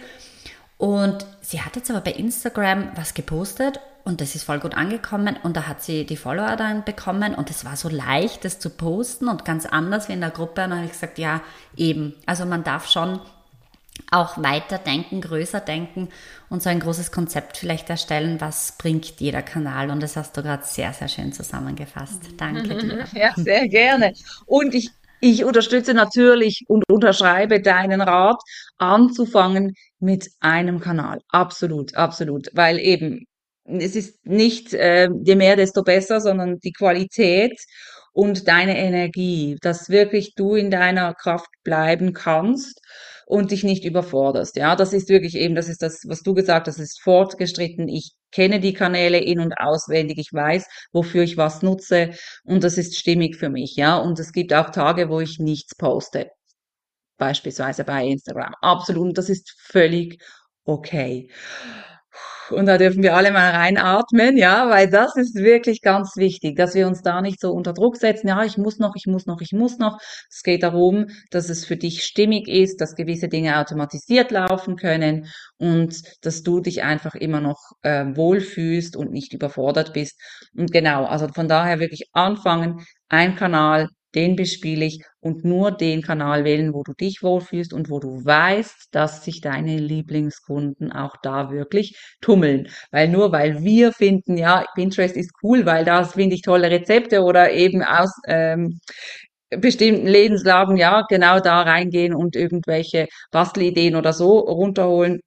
Und 0.78 1.26
sie 1.42 1.60
hat 1.60 1.76
jetzt 1.76 1.90
aber 1.90 2.00
bei 2.00 2.12
Instagram 2.12 2.92
was 2.94 3.12
gepostet 3.12 3.80
und 4.04 4.20
das 4.20 4.34
ist 4.34 4.44
voll 4.44 4.60
gut 4.60 4.74
angekommen 4.74 5.36
und 5.42 5.56
da 5.56 5.66
hat 5.66 5.82
sie 5.82 6.06
die 6.06 6.16
Follower 6.16 6.56
dann 6.56 6.84
bekommen 6.84 7.34
und 7.34 7.50
es 7.50 7.64
war 7.64 7.76
so 7.76 7.88
leicht, 7.88 8.44
das 8.44 8.58
zu 8.58 8.70
posten 8.70 9.28
und 9.28 9.44
ganz 9.44 9.66
anders 9.66 10.08
wie 10.08 10.14
in 10.14 10.20
der 10.20 10.30
Gruppe. 10.30 10.64
Und 10.64 10.70
dann 10.70 10.78
habe 10.78 10.86
ich 10.86 10.92
gesagt, 10.92 11.18
ja, 11.18 11.42
eben. 11.76 12.14
Also 12.24 12.46
man 12.46 12.64
darf 12.64 12.90
schon 12.90 13.20
auch 14.10 14.42
weiter 14.42 14.78
denken, 14.78 15.20
größer 15.20 15.60
denken 15.60 16.08
und 16.48 16.62
so 16.62 16.68
ein 16.68 16.80
großes 16.80 17.12
Konzept 17.12 17.56
vielleicht 17.56 17.90
erstellen, 17.90 18.40
was 18.40 18.76
bringt 18.78 19.20
jeder 19.20 19.42
Kanal. 19.42 19.90
Und 19.90 20.02
das 20.02 20.16
hast 20.16 20.36
du 20.36 20.42
gerade 20.42 20.64
sehr, 20.64 20.92
sehr 20.92 21.08
schön 21.08 21.32
zusammengefasst. 21.32 22.22
Danke 22.36 22.76
dir. 22.76 23.04
Ja, 23.14 23.32
sehr 23.36 23.68
gerne. 23.68 24.14
Und 24.46 24.74
ich, 24.74 24.90
ich 25.20 25.44
unterstütze 25.44 25.94
natürlich 25.94 26.64
und 26.68 26.84
unterschreibe 26.88 27.60
deinen 27.60 28.00
Rat, 28.00 28.40
anzufangen 28.78 29.74
mit 29.98 30.28
einem 30.40 30.80
Kanal. 30.80 31.20
Absolut, 31.28 31.94
absolut. 31.94 32.48
Weil 32.52 32.78
eben, 32.78 33.26
es 33.64 33.94
ist 33.94 34.24
nicht 34.26 34.72
äh, 34.74 35.08
je 35.24 35.36
mehr, 35.36 35.56
desto 35.56 35.82
besser, 35.82 36.20
sondern 36.20 36.58
die 36.60 36.72
Qualität 36.72 37.60
und 38.12 38.48
deine 38.48 38.76
Energie, 38.76 39.56
dass 39.60 39.88
wirklich 39.88 40.34
du 40.34 40.54
in 40.54 40.70
deiner 40.70 41.14
Kraft 41.14 41.50
bleiben 41.62 42.12
kannst 42.12 42.79
und 43.30 43.52
dich 43.52 43.62
nicht 43.62 43.84
überforderst. 43.84 44.56
Ja, 44.56 44.74
das 44.74 44.92
ist 44.92 45.08
wirklich 45.08 45.36
eben, 45.36 45.54
das 45.54 45.68
ist 45.68 45.82
das, 45.82 46.02
was 46.08 46.22
du 46.22 46.34
gesagt 46.34 46.66
hast, 46.66 46.78
ist 46.78 47.00
fortgestritten. 47.00 47.88
Ich 47.88 48.12
kenne 48.32 48.58
die 48.58 48.72
Kanäle 48.72 49.18
in 49.18 49.38
und 49.38 49.54
auswendig. 49.58 50.18
Ich 50.18 50.32
weiß, 50.32 50.66
wofür 50.92 51.22
ich 51.22 51.36
was 51.36 51.62
nutze 51.62 52.10
und 52.44 52.64
das 52.64 52.76
ist 52.76 52.98
stimmig 52.98 53.36
für 53.36 53.48
mich. 53.48 53.76
Ja, 53.76 53.98
und 53.98 54.18
es 54.18 54.32
gibt 54.32 54.52
auch 54.52 54.70
Tage, 54.70 55.08
wo 55.08 55.20
ich 55.20 55.38
nichts 55.38 55.76
poste. 55.76 56.30
Beispielsweise 57.18 57.84
bei 57.84 58.04
Instagram. 58.06 58.54
Absolut. 58.62 59.08
Und 59.08 59.18
das 59.18 59.28
ist 59.28 59.54
völlig 59.60 60.20
okay. 60.64 61.30
Und 62.52 62.66
da 62.66 62.78
dürfen 62.78 63.02
wir 63.02 63.14
alle 63.16 63.32
mal 63.32 63.50
reinatmen, 63.50 64.36
ja, 64.36 64.68
weil 64.68 64.88
das 64.88 65.16
ist 65.16 65.36
wirklich 65.36 65.80
ganz 65.80 66.16
wichtig, 66.16 66.56
dass 66.56 66.74
wir 66.74 66.86
uns 66.86 67.02
da 67.02 67.20
nicht 67.20 67.40
so 67.40 67.52
unter 67.52 67.72
Druck 67.72 67.96
setzen. 67.96 68.28
Ja, 68.28 68.44
ich 68.44 68.58
muss 68.58 68.78
noch, 68.78 68.94
ich 68.96 69.06
muss 69.06 69.26
noch, 69.26 69.40
ich 69.40 69.52
muss 69.52 69.78
noch. 69.78 69.98
Es 70.30 70.42
geht 70.42 70.62
darum, 70.62 71.06
dass 71.30 71.48
es 71.48 71.64
für 71.64 71.76
dich 71.76 72.04
stimmig 72.04 72.48
ist, 72.48 72.80
dass 72.80 72.94
gewisse 72.94 73.28
Dinge 73.28 73.58
automatisiert 73.58 74.30
laufen 74.30 74.76
können 74.76 75.26
und 75.58 75.94
dass 76.22 76.42
du 76.42 76.60
dich 76.60 76.82
einfach 76.82 77.14
immer 77.14 77.40
noch 77.40 77.58
äh, 77.82 78.04
wohlfühlst 78.14 78.96
und 78.96 79.12
nicht 79.12 79.32
überfordert 79.32 79.92
bist. 79.92 80.20
Und 80.56 80.72
genau, 80.72 81.04
also 81.04 81.28
von 81.28 81.48
daher 81.48 81.80
wirklich 81.80 82.08
anfangen, 82.12 82.84
ein 83.08 83.36
Kanal, 83.36 83.88
den 84.14 84.36
bespiele 84.36 84.84
ich 84.84 85.02
und 85.20 85.44
nur 85.44 85.70
den 85.70 86.02
Kanal 86.02 86.44
wählen, 86.44 86.74
wo 86.74 86.82
du 86.82 86.92
dich 86.94 87.22
wohlfühlst 87.22 87.72
und 87.72 87.90
wo 87.90 88.00
du 88.00 88.24
weißt, 88.24 88.88
dass 88.92 89.24
sich 89.24 89.40
deine 89.40 89.76
Lieblingskunden 89.78 90.92
auch 90.92 91.16
da 91.22 91.50
wirklich 91.50 91.96
tummeln. 92.20 92.68
Weil 92.90 93.08
nur 93.08 93.32
weil 93.32 93.62
wir 93.62 93.92
finden, 93.92 94.36
ja, 94.36 94.64
Pinterest 94.74 95.16
ist 95.16 95.32
cool, 95.42 95.66
weil 95.66 95.84
da 95.84 96.04
finde 96.04 96.34
ich 96.34 96.42
tolle 96.42 96.70
Rezepte 96.70 97.22
oder 97.22 97.52
eben 97.52 97.82
aus 97.82 98.10
ähm, 98.26 98.80
bestimmten 99.50 100.06
Lebenslagen, 100.06 100.76
ja, 100.76 101.02
genau 101.08 101.40
da 101.40 101.62
reingehen 101.62 102.14
und 102.14 102.36
irgendwelche 102.36 103.08
Bastelideen 103.30 103.96
oder 103.96 104.12
so 104.12 104.38
runterholen. 104.38 105.20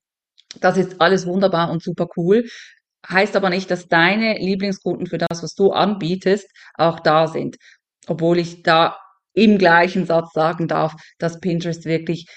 Das 0.62 0.78
ist 0.78 1.02
alles 1.02 1.26
wunderbar 1.26 1.72
und 1.72 1.84
super 1.84 2.08
cool. 2.18 2.46
Heißt 3.10 3.36
aber 3.36 3.50
nicht, 3.50 3.70
dass 3.70 3.88
deine 3.88 4.38
Lieblingskunden 4.38 5.08
für 5.08 5.18
das, 5.18 5.44
was 5.44 5.56
du 5.56 5.72
anbietest, 5.72 6.48
auch 6.76 7.00
da 7.02 7.28
sind 7.28 7.58
obwohl 8.08 8.40
ich 8.40 8.64
da 8.64 8.98
im 9.34 9.58
gleichen 9.58 10.06
Satz 10.06 10.34
sagen 10.34 10.68
darf, 10.68 10.94
dass 11.18 11.40
Pinterest 11.40 11.86
wirklich 11.86 12.28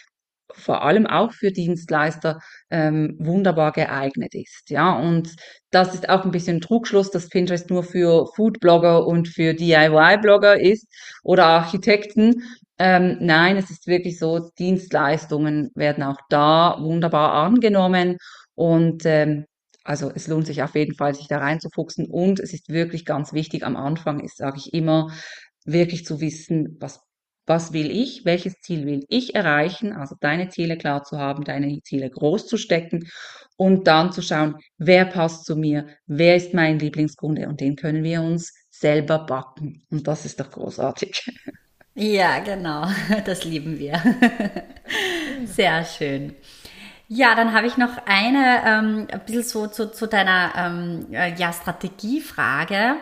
vor 0.55 0.83
allem 0.83 1.07
auch 1.07 1.33
für 1.33 1.52
Dienstleister 1.52 2.40
ähm, 2.70 3.16
wunderbar 3.18 3.72
geeignet 3.72 4.35
ist. 4.35 4.70
Ja, 4.70 4.98
und 4.98 5.35
das 5.70 5.94
ist 5.94 6.09
auch 6.09 6.24
ein 6.24 6.31
bisschen 6.31 6.61
Trugschluss, 6.61 7.11
dass 7.11 7.29
Pinterest 7.29 7.68
nur 7.70 7.83
für 7.85 8.26
Foodblogger 8.35 9.07
und 9.07 9.29
für 9.29 9.55
DIY-Blogger 9.55 10.59
ist 10.61 10.87
oder 11.22 11.46
Architekten. 11.46 12.42
Ähm, 12.79 13.18
nein, 13.20 13.57
es 13.57 13.70
ist 13.70 13.87
wirklich 13.87 14.18
so, 14.18 14.50
Dienstleistungen 14.59 15.70
werden 15.74 16.02
auch 16.05 16.20
da 16.29 16.76
wunderbar 16.81 17.33
angenommen 17.33 18.16
und 18.55 19.02
ähm, 19.05 19.46
also 19.85 20.11
es 20.14 20.26
lohnt 20.26 20.46
sich 20.46 20.62
auf 20.62 20.74
jeden 20.74 20.94
Fall, 20.96 21.14
sich 21.14 21.29
da 21.29 21.38
reinzufuchsen 21.38 22.07
und 22.11 22.40
es 22.40 22.52
ist 22.52 22.68
wirklich 22.68 23.05
ganz 23.05 23.33
wichtig 23.33 23.64
am 23.64 23.76
Anfang, 23.76 24.20
ist, 24.20 24.37
sage 24.37 24.59
ich 24.59 24.74
immer, 24.74 25.11
wirklich 25.66 26.07
zu 26.07 26.20
wissen, 26.20 26.76
was, 26.81 27.00
was 27.46 27.72
will 27.72 27.90
ich, 27.90 28.24
welches 28.24 28.61
Ziel 28.61 28.87
will 28.87 29.05
ich 29.09 29.35
erreichen, 29.35 29.92
also 29.92 30.16
deine 30.20 30.48
Ziele 30.48 30.76
klar 30.76 31.05
zu 31.05 31.18
haben, 31.18 31.44
deine 31.44 31.81
Ziele 31.83 32.11
groß 32.11 32.46
zu 32.46 32.57
stecken 32.57 33.09
und 33.57 33.87
dann 33.87 34.12
zu 34.12 34.22
schauen, 34.22 34.57
wer 34.79 35.05
passt 35.05 35.44
zu 35.44 35.57
mir, 35.57 35.87
wer 36.07 36.37
ist 36.37 36.55
mein 36.55 36.79
Lieblingskunde 36.79 37.48
und 37.48 37.61
den 37.61 37.76
können 37.76 38.02
wir 38.02 38.22
uns 38.22 38.52
selber 38.70 39.18
backen. 39.20 39.85
Und 39.90 40.07
das 40.07 40.24
ist 40.24 40.40
doch 40.40 40.50
großartig. 40.50 41.31
Ja, 41.94 42.40
genau, 42.40 42.87
das 43.24 43.44
lieben 43.44 43.79
wir. 43.79 44.02
Sehr 45.46 45.83
schön. 45.85 46.35
Ja, 47.09 47.35
dann 47.35 47.55
habe 47.55 47.68
ich 47.68 47.76
noch 47.76 47.96
eine, 48.05 48.62
ähm, 48.66 49.07
ein 49.11 49.20
bisschen 49.24 49.44
so 49.44 49.66
zu, 49.68 49.90
zu 49.92 50.07
deiner 50.07 50.52
ähm, 50.57 51.07
ja, 51.11 51.52
Strategiefrage. 51.52 52.96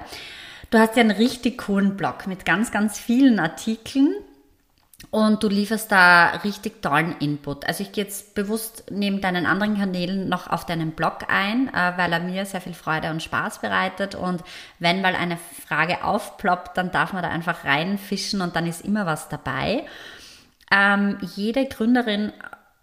Du 0.74 0.80
hast 0.80 0.96
ja 0.96 1.02
einen 1.02 1.12
richtig 1.12 1.58
coolen 1.58 1.96
Blog 1.96 2.26
mit 2.26 2.44
ganz, 2.44 2.72
ganz 2.72 2.98
vielen 2.98 3.38
Artikeln 3.38 4.12
und 5.12 5.40
du 5.44 5.48
lieferst 5.48 5.92
da 5.92 6.30
richtig 6.42 6.82
tollen 6.82 7.16
Input. 7.20 7.64
Also 7.64 7.84
ich 7.84 7.92
gehe 7.92 8.02
jetzt 8.02 8.34
bewusst 8.34 8.82
neben 8.90 9.20
deinen 9.20 9.46
anderen 9.46 9.78
Kanälen 9.78 10.28
noch 10.28 10.48
auf 10.48 10.66
deinen 10.66 10.90
Blog 10.90 11.26
ein, 11.28 11.68
äh, 11.68 11.92
weil 11.96 12.12
er 12.12 12.18
mir 12.18 12.44
sehr 12.44 12.60
viel 12.60 12.74
Freude 12.74 13.12
und 13.12 13.22
Spaß 13.22 13.60
bereitet. 13.60 14.16
Und 14.16 14.42
wenn 14.80 15.00
mal 15.00 15.14
eine 15.14 15.36
Frage 15.36 16.02
aufploppt, 16.02 16.76
dann 16.76 16.90
darf 16.90 17.12
man 17.12 17.22
da 17.22 17.28
einfach 17.28 17.64
reinfischen 17.64 18.40
und 18.40 18.56
dann 18.56 18.66
ist 18.66 18.84
immer 18.84 19.06
was 19.06 19.28
dabei. 19.28 19.84
Ähm, 20.72 21.18
jede 21.36 21.66
Gründerin 21.66 22.32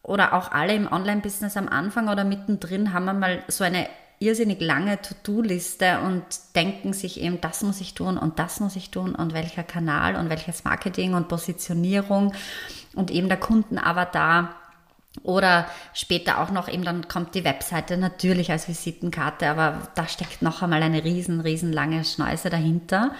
oder 0.02 0.32
auch 0.32 0.54
alle 0.54 0.76
im 0.76 0.90
Online-Business 0.90 1.58
am 1.58 1.68
Anfang 1.68 2.08
oder 2.08 2.24
mittendrin 2.24 2.94
haben 2.94 3.04
wir 3.04 3.14
mal 3.14 3.44
so 3.50 3.66
eine 3.66 3.90
irrsinnig 4.22 4.62
lange 4.62 5.02
To-Do-Liste 5.02 6.00
und 6.00 6.24
denken 6.56 6.94
sich 6.94 7.20
eben, 7.20 7.42
das 7.42 7.64
muss 7.64 7.82
ich 7.82 7.96
tun 7.96 8.18
und 8.18 8.40
das 8.40 8.60
muss 8.60 8.76
ich 8.76 8.92
tun 8.92 9.16
und 9.16 9.34
welcher 9.34 9.64
Kanal 9.64 10.16
und 10.16 10.30
welches 10.30 10.64
Marketing 10.64 11.16
und 11.16 11.28
Positionierung 11.28 12.34
und 12.94 13.12
eben 13.12 13.28
der 13.28 13.40
Kundenavatar. 13.40 14.56
Oder 15.24 15.68
später 15.94 16.40
auch 16.40 16.52
noch 16.52 16.70
eben, 16.70 16.86
dann 16.86 17.10
kommt 17.10 17.36
die 17.36 17.44
Webseite 17.44 17.98
natürlich 17.98 18.50
als 18.50 18.70
Visitenkarte, 18.70 19.50
aber 19.50 19.90
da 19.96 20.08
steckt 20.08 20.42
noch 20.42 20.62
einmal 20.62 20.82
eine 20.84 21.04
riesen, 21.04 21.42
riesen 21.42 21.74
lange 21.74 22.06
Schneise 22.06 22.50
dahinter. 22.50 23.12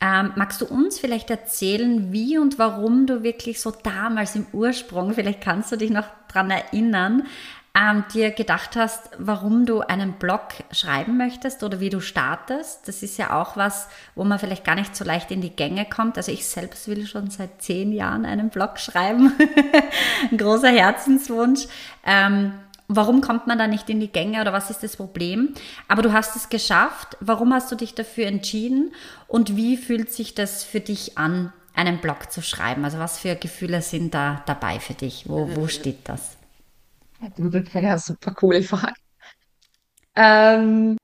Ähm, 0.00 0.32
magst 0.36 0.60
du 0.60 0.66
uns 0.66 0.98
vielleicht 0.98 1.28
erzählen, 1.28 2.12
wie 2.12 2.38
und 2.38 2.58
warum 2.58 3.06
du 3.06 3.22
wirklich 3.22 3.60
so 3.60 3.70
damals 3.70 4.36
im 4.36 4.46
Ursprung, 4.52 5.12
vielleicht 5.12 5.40
kannst 5.40 5.72
du 5.72 5.76
dich 5.76 5.90
noch 5.90 6.06
dran 6.28 6.50
erinnern, 6.50 7.26
ähm, 7.74 8.04
dir 8.12 8.32
gedacht 8.32 8.74
hast, 8.74 9.10
warum 9.18 9.64
du 9.64 9.80
einen 9.80 10.14
Blog 10.14 10.48
schreiben 10.72 11.16
möchtest 11.16 11.62
oder 11.62 11.78
wie 11.78 11.90
du 11.90 12.00
startest. 12.00 12.88
Das 12.88 13.02
ist 13.02 13.16
ja 13.16 13.40
auch 13.40 13.56
was, 13.56 13.88
wo 14.16 14.24
man 14.24 14.38
vielleicht 14.40 14.64
gar 14.64 14.74
nicht 14.74 14.96
so 14.96 15.04
leicht 15.04 15.30
in 15.30 15.40
die 15.40 15.54
Gänge 15.54 15.84
kommt. 15.84 16.16
Also 16.16 16.32
ich 16.32 16.46
selbst 16.46 16.88
will 16.88 17.06
schon 17.06 17.30
seit 17.30 17.62
zehn 17.62 17.92
Jahren 17.92 18.24
einen 18.24 18.50
Blog 18.50 18.78
schreiben. 18.78 19.32
Ein 20.30 20.36
großer 20.36 20.70
Herzenswunsch. 20.70 21.68
Ähm, 22.04 22.54
warum 22.88 23.20
kommt 23.20 23.46
man 23.46 23.58
da 23.58 23.68
nicht 23.68 23.88
in 23.88 24.00
die 24.00 24.10
Gänge 24.10 24.40
oder 24.40 24.52
was 24.52 24.70
ist 24.70 24.82
das 24.82 24.96
Problem? 24.96 25.54
Aber 25.86 26.02
du 26.02 26.12
hast 26.12 26.34
es 26.34 26.48
geschafft. 26.48 27.16
Warum 27.20 27.54
hast 27.54 27.70
du 27.70 27.76
dich 27.76 27.94
dafür 27.94 28.26
entschieden 28.26 28.92
und 29.28 29.56
wie 29.56 29.76
fühlt 29.76 30.12
sich 30.12 30.34
das 30.34 30.64
für 30.64 30.80
dich 30.80 31.18
an, 31.18 31.52
einen 31.76 31.98
Blog 31.98 32.32
zu 32.32 32.42
schreiben? 32.42 32.84
Also 32.84 32.98
was 32.98 33.20
für 33.20 33.36
Gefühle 33.36 33.80
sind 33.80 34.12
da 34.12 34.42
dabei 34.46 34.80
für 34.80 34.94
dich? 34.94 35.28
Wo, 35.28 35.54
wo 35.54 35.68
steht 35.68 36.08
das? 36.08 36.39
Ja, 37.74 37.98
super 37.98 38.34
coole 38.34 38.62
Frage. 38.62 38.94
Ähm, 40.16 40.96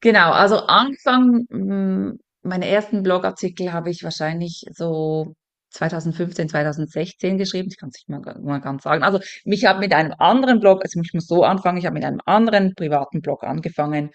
genau, 0.00 0.32
also 0.32 0.58
Anfang, 0.66 1.46
mh, 1.50 2.14
meine 2.42 2.68
ersten 2.68 3.02
Blogartikel 3.02 3.72
habe 3.72 3.90
ich 3.90 4.04
wahrscheinlich 4.04 4.64
so 4.72 5.34
2015, 5.70 6.48
2016 6.48 7.38
geschrieben. 7.38 7.68
Ich 7.70 7.78
kann 7.78 7.90
es 7.90 7.96
nicht 7.96 8.08
mal, 8.08 8.20
mal 8.42 8.60
ganz 8.60 8.84
sagen. 8.84 9.02
Also 9.02 9.20
mich 9.44 9.64
habe 9.66 9.80
mit 9.80 9.92
einem 9.94 10.14
anderen 10.18 10.60
Blog, 10.60 10.82
also 10.84 11.00
ich 11.02 11.14
muss 11.14 11.26
so 11.26 11.44
anfangen, 11.44 11.78
ich 11.78 11.86
habe 11.86 11.94
mit 11.94 12.04
einem 12.04 12.20
anderen 12.26 12.74
privaten 12.74 13.20
Blog 13.22 13.44
angefangen. 13.44 14.10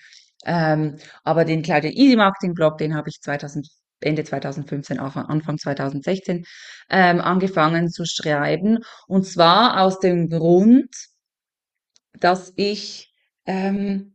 Ähm, 0.45 0.97
aber 1.23 1.45
den 1.45 1.63
Claudia 1.63 1.91
Easy 1.91 2.15
Marketing 2.15 2.53
Blog, 2.53 2.77
den 2.77 2.95
habe 2.95 3.09
ich 3.09 3.19
2000, 3.21 3.67
Ende 4.01 4.23
2015, 4.23 4.99
Anfang, 4.99 5.25
Anfang 5.25 5.57
2016 5.57 6.45
ähm, 6.89 7.19
angefangen 7.21 7.89
zu 7.89 8.05
schreiben. 8.05 8.79
Und 9.07 9.25
zwar 9.25 9.81
aus 9.81 9.99
dem 9.99 10.29
Grund, 10.29 10.89
dass 12.13 12.53
ich 12.55 13.13
ähm, 13.45 14.13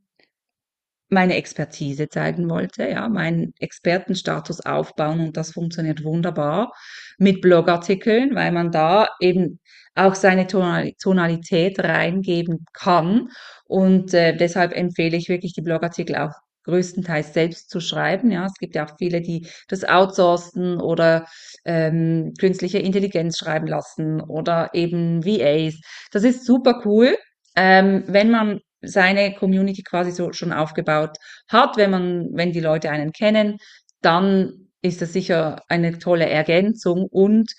meine 1.09 1.37
Expertise 1.37 2.09
zeigen 2.09 2.48
wollte, 2.50 2.88
ja, 2.88 3.09
meinen 3.09 3.52
Expertenstatus 3.61 4.61
aufbauen 4.62 5.20
und 5.20 5.37
das 5.37 5.52
funktioniert 5.52 6.02
wunderbar 6.04 6.72
mit 7.18 7.40
Blogartikeln, 7.40 8.35
weil 8.35 8.52
man 8.52 8.72
da 8.72 9.09
eben 9.20 9.61
auch 9.94 10.14
seine 10.14 10.46
Tonalität 10.46 11.78
reingeben 11.78 12.64
kann 12.72 13.28
und 13.66 14.12
äh, 14.14 14.37
deshalb 14.37 14.72
empfehle 14.72 15.16
ich 15.16 15.28
wirklich 15.28 15.52
die 15.52 15.62
Blogartikel 15.62 16.16
auch 16.16 16.33
größtenteils 16.64 17.35
selbst 17.35 17.68
zu 17.70 17.78
schreiben. 17.80 18.30
Ja, 18.30 18.46
es 18.46 18.54
gibt 18.59 18.74
ja 18.74 18.87
auch 18.87 18.96
viele, 18.98 19.20
die 19.20 19.46
das 19.68 19.85
outsourcen 19.85 20.80
oder 20.80 21.26
ähm, 21.64 22.33
künstliche 22.40 22.78
Intelligenz 22.78 23.38
schreiben 23.38 23.66
lassen 23.66 24.20
oder 24.22 24.70
eben 24.72 25.24
VAs. 25.24 25.74
Das 26.11 26.24
ist 26.24 26.46
super 26.46 26.80
cool, 26.87 27.16
ähm, 27.56 28.04
wenn 28.06 28.30
man 28.30 28.60
seine 28.82 29.34
Community 29.34 29.82
quasi 29.82 30.10
so 30.12 30.32
schon 30.32 30.52
aufgebaut 30.52 31.16
hat, 31.48 31.76
wenn 31.76 31.90
man, 31.90 32.28
wenn 32.32 32.52
die 32.52 32.60
Leute 32.60 32.90
einen 32.90 33.12
kennen, 33.12 33.58
dann 34.02 34.68
ist 34.82 35.00
das 35.00 35.12
sicher 35.12 35.62
eine 35.68 35.98
tolle 35.98 36.28
Ergänzung 36.28 37.06
und 37.10 37.52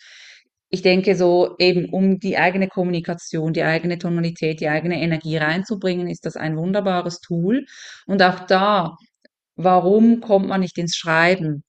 ich 0.69 0.81
denke 0.81 1.15
so 1.15 1.55
eben, 1.60 1.89
um 1.89 2.19
die 2.19 2.38
eigene 2.38 2.67
Kommunikation, 2.67 3.53
die 3.53 3.63
eigene 3.63 3.97
Tonalität, 3.97 4.60
die 4.60 4.67
eigene 4.69 5.01
Energie 5.01 5.38
reinzubringen, 5.38 6.08
ist 6.10 6.25
das 6.25 6.36
ein 6.36 6.58
wunderbares 6.58 7.21
Tool. 7.21 7.65
Und 8.08 8.21
auch 8.21 8.41
da, 8.41 8.97
warum 9.55 10.21
kommt 10.21 10.47
man 10.47 10.62
nicht 10.62 10.77
ins 10.77 10.97
Schreiben? 10.97 11.63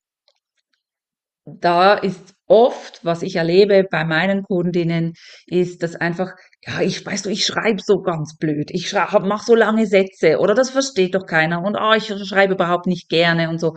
Da 1.44 1.94
ist 1.94 2.34
oft, 2.46 3.04
was 3.04 3.22
ich 3.22 3.36
erlebe 3.36 3.84
bei 3.88 4.04
meinen 4.04 4.42
Kundinnen, 4.42 5.14
ist, 5.46 5.82
dass 5.82 5.94
einfach, 5.94 6.32
ja, 6.66 6.80
ich 6.80 7.04
weiß 7.04 7.22
du, 7.22 7.30
ich 7.30 7.46
schreibe 7.46 7.80
so 7.80 8.00
ganz 8.02 8.36
blöd, 8.36 8.70
ich 8.72 8.92
mach 8.92 9.42
so 9.44 9.54
lange 9.54 9.86
Sätze 9.86 10.38
oder 10.38 10.54
das 10.54 10.70
versteht 10.70 11.14
doch 11.14 11.26
keiner 11.26 11.62
und 11.62 11.76
oh, 11.76 11.92
ich 11.94 12.12
schreibe 12.28 12.54
überhaupt 12.54 12.86
nicht 12.86 13.08
gerne 13.08 13.48
und 13.50 13.60
so. 13.60 13.76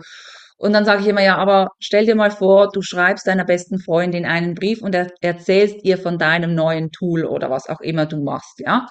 Und 0.56 0.72
dann 0.74 0.84
sage 0.84 1.02
ich 1.02 1.08
immer, 1.08 1.22
ja, 1.22 1.36
aber 1.36 1.68
stell 1.78 2.04
dir 2.04 2.14
mal 2.16 2.30
vor, 2.30 2.70
du 2.70 2.82
schreibst 2.82 3.26
deiner 3.26 3.44
besten 3.44 3.78
Freundin 3.78 4.26
einen 4.26 4.54
Brief 4.54 4.82
und 4.82 4.94
er, 4.94 5.08
erzählst 5.20 5.78
ihr 5.84 5.98
von 5.98 6.18
deinem 6.18 6.54
neuen 6.54 6.90
Tool 6.90 7.24
oder 7.24 7.48
was 7.50 7.68
auch 7.68 7.80
immer 7.80 8.06
du 8.06 8.22
machst, 8.22 8.60
ja? 8.60 8.86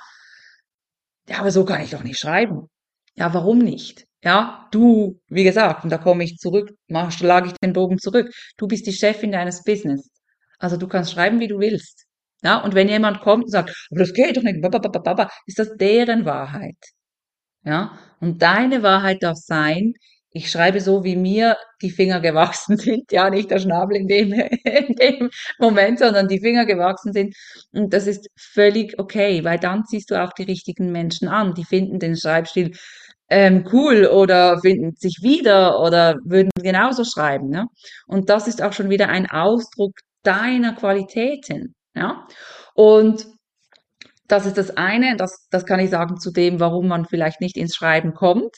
Ja, 1.28 1.40
aber 1.40 1.52
so 1.52 1.66
kann 1.66 1.82
ich 1.84 1.92
doch 1.92 2.04
nicht 2.04 2.20
schreiben. 2.20 2.70
Ja, 3.16 3.34
warum 3.34 3.60
nicht? 3.60 4.06
Ja, 4.24 4.68
du, 4.72 5.20
wie 5.28 5.44
gesagt, 5.44 5.84
und 5.84 5.92
da 5.92 5.98
komme 5.98 6.24
ich 6.24 6.38
zurück, 6.38 6.72
mach, 6.88 7.12
schlage 7.12 7.48
ich 7.50 7.54
den 7.64 7.74
Bogen 7.74 8.00
zurück. 8.00 8.32
Du 8.58 8.68
bist 8.68 8.88
die 8.88 8.94
Chefin 8.94 9.32
deines 9.32 9.64
Business. 9.64 10.10
Also 10.58 10.78
du 10.78 10.88
kannst 10.88 11.12
schreiben, 11.12 11.40
wie 11.40 11.48
du 11.48 11.60
willst. 11.60 12.09
Ja, 12.42 12.58
und 12.64 12.74
wenn 12.76 12.88
jemand 12.90 13.22
kommt 13.22 13.46
und 13.46 13.52
sagt, 13.52 13.76
aber 13.92 14.00
das 14.00 14.14
geht 14.14 14.38
doch 14.38 14.44
nicht, 14.44 14.58
ist 15.46 15.60
das 15.60 15.76
deren 15.78 16.26
Wahrheit. 16.26 16.78
Ja, 17.66 18.00
und 18.22 18.42
deine 18.42 18.84
Wahrheit 18.84 19.22
darf 19.22 19.38
sein, 19.38 19.94
ich 20.32 20.52
schreibe 20.52 20.80
so, 20.80 21.04
wie 21.04 21.16
mir 21.16 21.58
die 21.82 21.90
Finger 21.90 22.20
gewachsen 22.20 22.78
sind, 22.78 23.12
ja, 23.12 23.30
nicht 23.30 23.52
der 23.52 23.60
Schnabel 23.60 23.98
in 23.98 24.08
dem, 24.08 24.32
in 24.34 24.96
dem 24.96 25.30
Moment, 25.60 26.00
sondern 26.00 26.28
die 26.28 26.40
Finger 26.40 26.66
gewachsen 26.66 27.14
sind. 27.14 27.36
Und 27.72 27.94
das 27.94 28.08
ist 28.08 28.28
völlig 28.38 29.00
okay, 29.00 29.44
weil 29.44 29.60
dann 29.60 29.86
ziehst 29.86 30.12
du 30.12 30.22
auch 30.22 30.34
die 30.34 30.44
richtigen 30.44 30.92
Menschen 30.92 31.28
an. 31.28 31.54
Die 31.56 31.66
finden 31.66 32.00
den 32.00 32.16
Schreibstil 32.16 32.72
ähm, 33.30 33.68
cool 33.72 34.06
oder 34.08 34.60
finden 34.60 34.96
sich 34.96 35.20
wieder 35.22 35.80
oder 35.82 36.16
würden 36.26 36.50
genauso 36.62 37.04
schreiben. 37.04 37.50
Ne? 37.50 37.66
Und 38.08 38.30
das 38.30 38.48
ist 38.48 38.62
auch 38.62 38.74
schon 38.74 38.90
wieder 38.90 39.10
ein 39.10 39.30
Ausdruck 39.30 39.94
deiner 40.24 40.74
Qualitäten. 40.74 41.76
Ja? 41.96 42.28
Und 42.74 43.28
das 44.28 44.46
ist 44.46 44.58
das 44.58 44.78
eine, 44.78 45.18
das, 45.18 45.48
das 45.50 45.66
kann 45.66 45.80
ich 45.80 45.90
sagen 45.90 46.20
zu 46.20 46.32
dem, 46.32 46.60
warum 46.60 46.88
man 46.88 47.06
vielleicht 47.06 47.42
nicht 47.42 47.58
ins 47.58 47.76
Schreiben 47.76 48.14
kommt. 48.14 48.56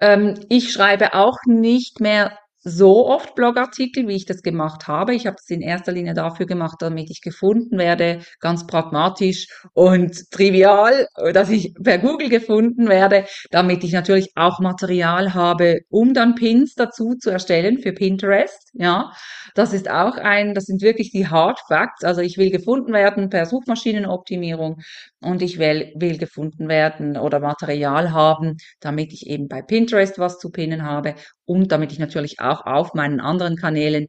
Ähm, 0.00 0.40
ich 0.48 0.72
schreibe 0.72 1.14
auch 1.14 1.38
nicht 1.46 2.00
mehr 2.00 2.36
so 2.64 3.06
oft 3.06 3.34
Blogartikel, 3.34 4.08
wie 4.08 4.16
ich 4.16 4.24
das 4.24 4.42
gemacht 4.42 4.88
habe. 4.88 5.14
Ich 5.14 5.26
habe 5.26 5.36
es 5.38 5.50
in 5.50 5.60
erster 5.60 5.92
Linie 5.92 6.14
dafür 6.14 6.46
gemacht, 6.46 6.76
damit 6.80 7.10
ich 7.10 7.20
gefunden 7.20 7.76
werde, 7.78 8.20
ganz 8.40 8.66
pragmatisch 8.66 9.48
und 9.74 10.30
trivial, 10.30 11.06
dass 11.34 11.50
ich 11.50 11.74
per 11.74 11.98
Google 11.98 12.30
gefunden 12.30 12.88
werde, 12.88 13.26
damit 13.50 13.84
ich 13.84 13.92
natürlich 13.92 14.30
auch 14.34 14.60
Material 14.60 15.34
habe, 15.34 15.80
um 15.90 16.14
dann 16.14 16.34
Pins 16.34 16.74
dazu 16.74 17.14
zu 17.14 17.28
erstellen 17.30 17.78
für 17.78 17.92
Pinterest. 17.92 18.70
Ja, 18.72 19.12
das 19.54 19.74
ist 19.74 19.90
auch 19.90 20.16
ein, 20.16 20.54
das 20.54 20.64
sind 20.64 20.80
wirklich 20.80 21.10
die 21.10 21.28
Hard 21.28 21.60
Facts. 21.68 22.02
Also 22.02 22.22
ich 22.22 22.38
will 22.38 22.50
gefunden 22.50 22.92
werden 22.94 23.28
per 23.28 23.44
Suchmaschinenoptimierung 23.44 24.80
und 25.20 25.42
ich 25.42 25.58
will, 25.58 25.92
will 25.96 26.16
gefunden 26.16 26.68
werden 26.68 27.18
oder 27.18 27.40
Material 27.40 28.12
haben, 28.12 28.56
damit 28.80 29.12
ich 29.12 29.26
eben 29.26 29.48
bei 29.48 29.60
Pinterest 29.60 30.18
was 30.18 30.38
zu 30.38 30.50
pinnen 30.50 30.82
habe 30.84 31.14
und 31.46 31.72
damit 31.72 31.92
ich 31.92 31.98
natürlich 31.98 32.40
auch 32.40 32.66
auf 32.66 32.94
meinen 32.94 33.20
anderen 33.20 33.56
Kanälen 33.56 34.06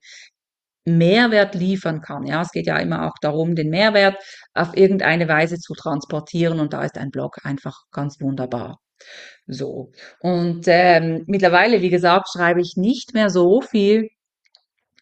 Mehrwert 0.85 1.55
liefern 1.55 2.01
kann. 2.01 2.25
Ja, 2.25 2.41
es 2.43 2.51
geht 2.51 2.67
ja 2.67 2.77
immer 2.77 3.07
auch 3.07 3.17
darum, 3.21 3.55
den 3.55 3.69
Mehrwert 3.69 4.17
auf 4.53 4.77
irgendeine 4.77 5.27
Weise 5.27 5.57
zu 5.57 5.73
transportieren 5.73 6.59
und 6.59 6.73
da 6.73 6.83
ist 6.83 6.97
ein 6.97 7.09
Blog 7.11 7.37
einfach 7.43 7.75
ganz 7.91 8.21
wunderbar. 8.21 8.79
So. 9.47 9.91
Und 10.19 10.65
ähm, 10.67 11.23
mittlerweile, 11.27 11.81
wie 11.81 11.89
gesagt, 11.89 12.29
schreibe 12.31 12.61
ich 12.61 12.75
nicht 12.77 13.13
mehr 13.13 13.29
so 13.29 13.61
viel, 13.61 14.09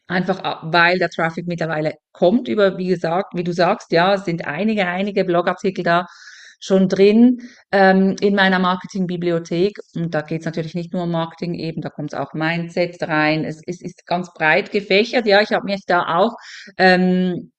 einfach 0.08 0.63
weil 0.72 1.00
der 1.00 1.10
Traffic 1.10 1.48
mittlerweile 1.48 1.96
kommt 2.12 2.48
über, 2.48 2.78
wie 2.78 2.88
gesagt, 2.88 3.34
wie 3.36 3.43
du 3.43 3.54
sagst, 3.54 3.91
ja, 3.91 4.15
es 4.15 4.26
sind 4.26 4.46
einige, 4.46 4.88
einige 4.88 5.26
Blogartikel 5.26 5.84
da, 5.84 6.08
schon 6.63 6.88
drin 6.88 7.41
ähm, 7.71 8.15
in 8.21 8.36
meiner 8.36 8.58
Marketingbibliothek. 8.58 9.78
Und 9.95 10.13
da 10.15 10.21
geht 10.21 10.41
es 10.41 10.45
natürlich 10.45 10.76
nicht 10.76 10.93
nur 10.93 11.04
um 11.04 11.12
Marketing, 11.12 11.56
eben 11.56 11.82
da 11.82 11.89
kommt 11.89 12.15
auch 12.15 12.34
Mindset 12.34 13.04
rein. 13.04 13.43
Es, 13.43 13.62
es 13.67 13.82
ist 13.82 14.06
ganz 14.06 14.34
breit 14.34 14.71
gefächert. 14.71 15.26
Ja, 15.26 15.41
ich 15.41 15.52
habe 15.52 15.65
mich 15.65 15.82
da 15.86 16.15
auch 16.15 16.36
ähm, 16.78 17.52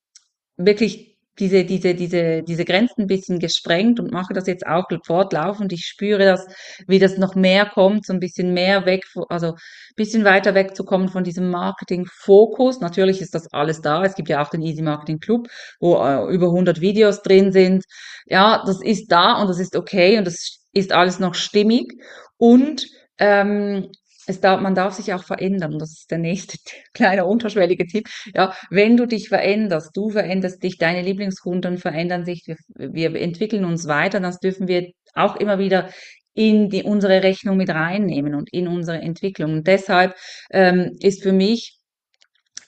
wirklich 0.56 1.13
diese, 1.38 1.64
diese, 1.64 1.94
diese, 1.94 2.42
diese 2.42 2.64
Grenzen 2.64 3.02
ein 3.02 3.06
bisschen 3.06 3.38
gesprengt 3.38 3.98
und 4.00 4.12
mache 4.12 4.34
das 4.34 4.46
jetzt 4.46 4.66
auch 4.66 4.84
fortlaufend. 5.04 5.72
Ich 5.72 5.86
spüre 5.86 6.24
das, 6.24 6.46
wie 6.86 6.98
das 6.98 7.18
noch 7.18 7.34
mehr 7.34 7.66
kommt, 7.66 8.06
so 8.06 8.12
ein 8.12 8.20
bisschen 8.20 8.54
mehr 8.54 8.86
weg, 8.86 9.04
also 9.28 9.48
ein 9.48 9.54
bisschen 9.96 10.24
weiter 10.24 10.54
wegzukommen 10.54 11.08
von 11.08 11.24
diesem 11.24 11.50
Marketing-Fokus. 11.50 12.80
Natürlich 12.80 13.20
ist 13.20 13.34
das 13.34 13.52
alles 13.52 13.80
da. 13.80 14.04
Es 14.04 14.14
gibt 14.14 14.28
ja 14.28 14.42
auch 14.42 14.50
den 14.50 14.62
Easy 14.62 14.82
Marketing 14.82 15.18
Club, 15.18 15.48
wo 15.80 15.96
äh, 15.96 16.32
über 16.32 16.46
100 16.46 16.80
Videos 16.80 17.22
drin 17.22 17.52
sind. 17.52 17.84
Ja, 18.26 18.62
das 18.66 18.80
ist 18.82 19.08
da 19.10 19.40
und 19.40 19.48
das 19.48 19.58
ist 19.58 19.76
okay 19.76 20.18
und 20.18 20.26
das 20.26 20.60
ist 20.72 20.92
alles 20.92 21.18
noch 21.18 21.34
stimmig. 21.34 21.94
Und 22.36 22.86
ähm, 23.18 23.90
es 24.26 24.40
darf, 24.40 24.60
man 24.60 24.74
darf 24.74 24.94
sich 24.94 25.12
auch 25.12 25.24
verändern. 25.24 25.78
Das 25.78 25.92
ist 25.92 26.10
der 26.10 26.18
nächste 26.18 26.58
kleine 26.94 27.24
unterschwellige 27.24 27.86
Tipp. 27.86 28.08
Ja, 28.34 28.54
wenn 28.70 28.96
du 28.96 29.06
dich 29.06 29.28
veränderst, 29.28 29.96
du 29.96 30.10
veränderst 30.10 30.62
dich, 30.62 30.78
deine 30.78 31.02
Lieblingskunden 31.02 31.78
verändern 31.78 32.24
sich, 32.24 32.44
wir, 32.46 33.14
wir 33.14 33.20
entwickeln 33.20 33.64
uns 33.64 33.86
weiter, 33.86 34.20
das 34.20 34.38
dürfen 34.38 34.68
wir 34.68 34.90
auch 35.14 35.36
immer 35.36 35.58
wieder 35.58 35.90
in 36.34 36.68
die, 36.68 36.82
unsere 36.82 37.22
Rechnung 37.22 37.56
mit 37.56 37.70
reinnehmen 37.70 38.34
und 38.34 38.52
in 38.52 38.66
unsere 38.66 38.98
Entwicklung. 39.00 39.52
Und 39.52 39.66
deshalb 39.66 40.16
ähm, 40.50 40.96
ist 41.00 41.22
für 41.22 41.32
mich, 41.32 41.78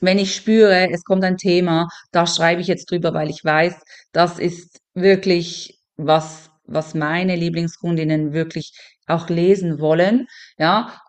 wenn 0.00 0.18
ich 0.18 0.36
spüre, 0.36 0.90
es 0.92 1.02
kommt 1.04 1.24
ein 1.24 1.36
Thema, 1.36 1.88
da 2.12 2.26
schreibe 2.26 2.60
ich 2.60 2.68
jetzt 2.68 2.90
drüber, 2.90 3.14
weil 3.14 3.30
ich 3.30 3.42
weiß, 3.42 3.74
das 4.12 4.38
ist 4.38 4.80
wirklich 4.94 5.80
was 5.96 6.50
was 6.66 6.94
meine 6.94 7.36
Lieblingskundinnen 7.36 8.32
wirklich 8.32 8.72
auch 9.06 9.28
lesen 9.28 9.78
wollen, 9.80 10.26
ja, 10.58 11.00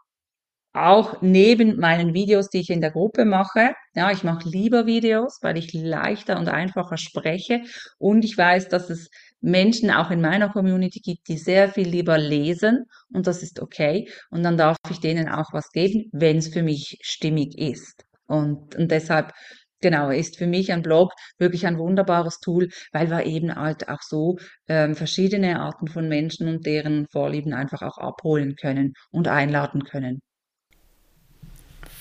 auch 0.86 1.22
neben 1.22 1.78
meinen 1.78 2.14
Videos, 2.14 2.50
die 2.50 2.60
ich 2.60 2.70
in 2.70 2.82
der 2.82 2.92
Gruppe 2.92 3.26
mache. 3.26 3.74
Ja, 3.96 4.12
ich 4.12 4.24
mache 4.24 4.48
lieber 4.48 4.86
Videos, 4.86 5.40
weil 5.42 5.58
ich 5.58 5.74
leichter 5.74 6.38
und 6.40 6.50
einfacher 6.50 6.98
spreche 6.98 7.62
und 7.98 8.24
ich 8.24 8.38
weiß, 8.38 8.70
dass 8.70 8.90
es 8.90 9.10
Menschen 9.42 9.92
auch 9.92 10.12
in 10.12 10.22
meiner 10.22 10.50
Community 10.50 11.00
gibt, 11.00 11.28
die 11.28 11.38
sehr 11.38 11.70
viel 11.70 11.88
lieber 11.88 12.18
lesen 12.18 12.86
und 13.14 13.28
das 13.28 13.44
ist 13.44 13.60
okay 13.62 14.10
und 14.30 14.44
dann 14.44 14.58
darf 14.58 14.78
ich 14.90 15.00
denen 15.00 15.30
auch 15.30 15.54
was 15.54 15.72
geben, 15.72 16.10
wenn 16.12 16.38
es 16.38 16.48
für 16.50 16.64
mich 16.64 16.98
stimmig 17.02 17.58
ist. 17.58 18.04
Und, 18.28 18.76
und 18.76 18.92
deshalb 18.92 19.32
Genau, 19.82 20.10
ist 20.10 20.38
für 20.38 20.48
mich 20.48 20.72
ein 20.72 20.82
Blog 20.82 21.14
wirklich 21.38 21.68
ein 21.68 21.78
wunderbares 21.78 22.40
Tool, 22.40 22.70
weil 22.92 23.10
wir 23.12 23.26
eben 23.26 23.56
halt 23.56 23.88
auch 23.90 24.02
so 24.02 24.38
ähm, 24.68 24.96
verschiedene 24.96 25.60
Arten 25.60 25.88
von 25.88 26.08
Menschen 26.10 26.48
und 26.48 26.66
deren 26.66 27.08
Vorlieben 27.08 27.54
einfach 27.54 27.84
auch 27.84 27.98
abholen 28.00 28.56
können 28.56 28.94
und 29.12 29.28
einladen 29.28 29.84
können. 29.84 30.22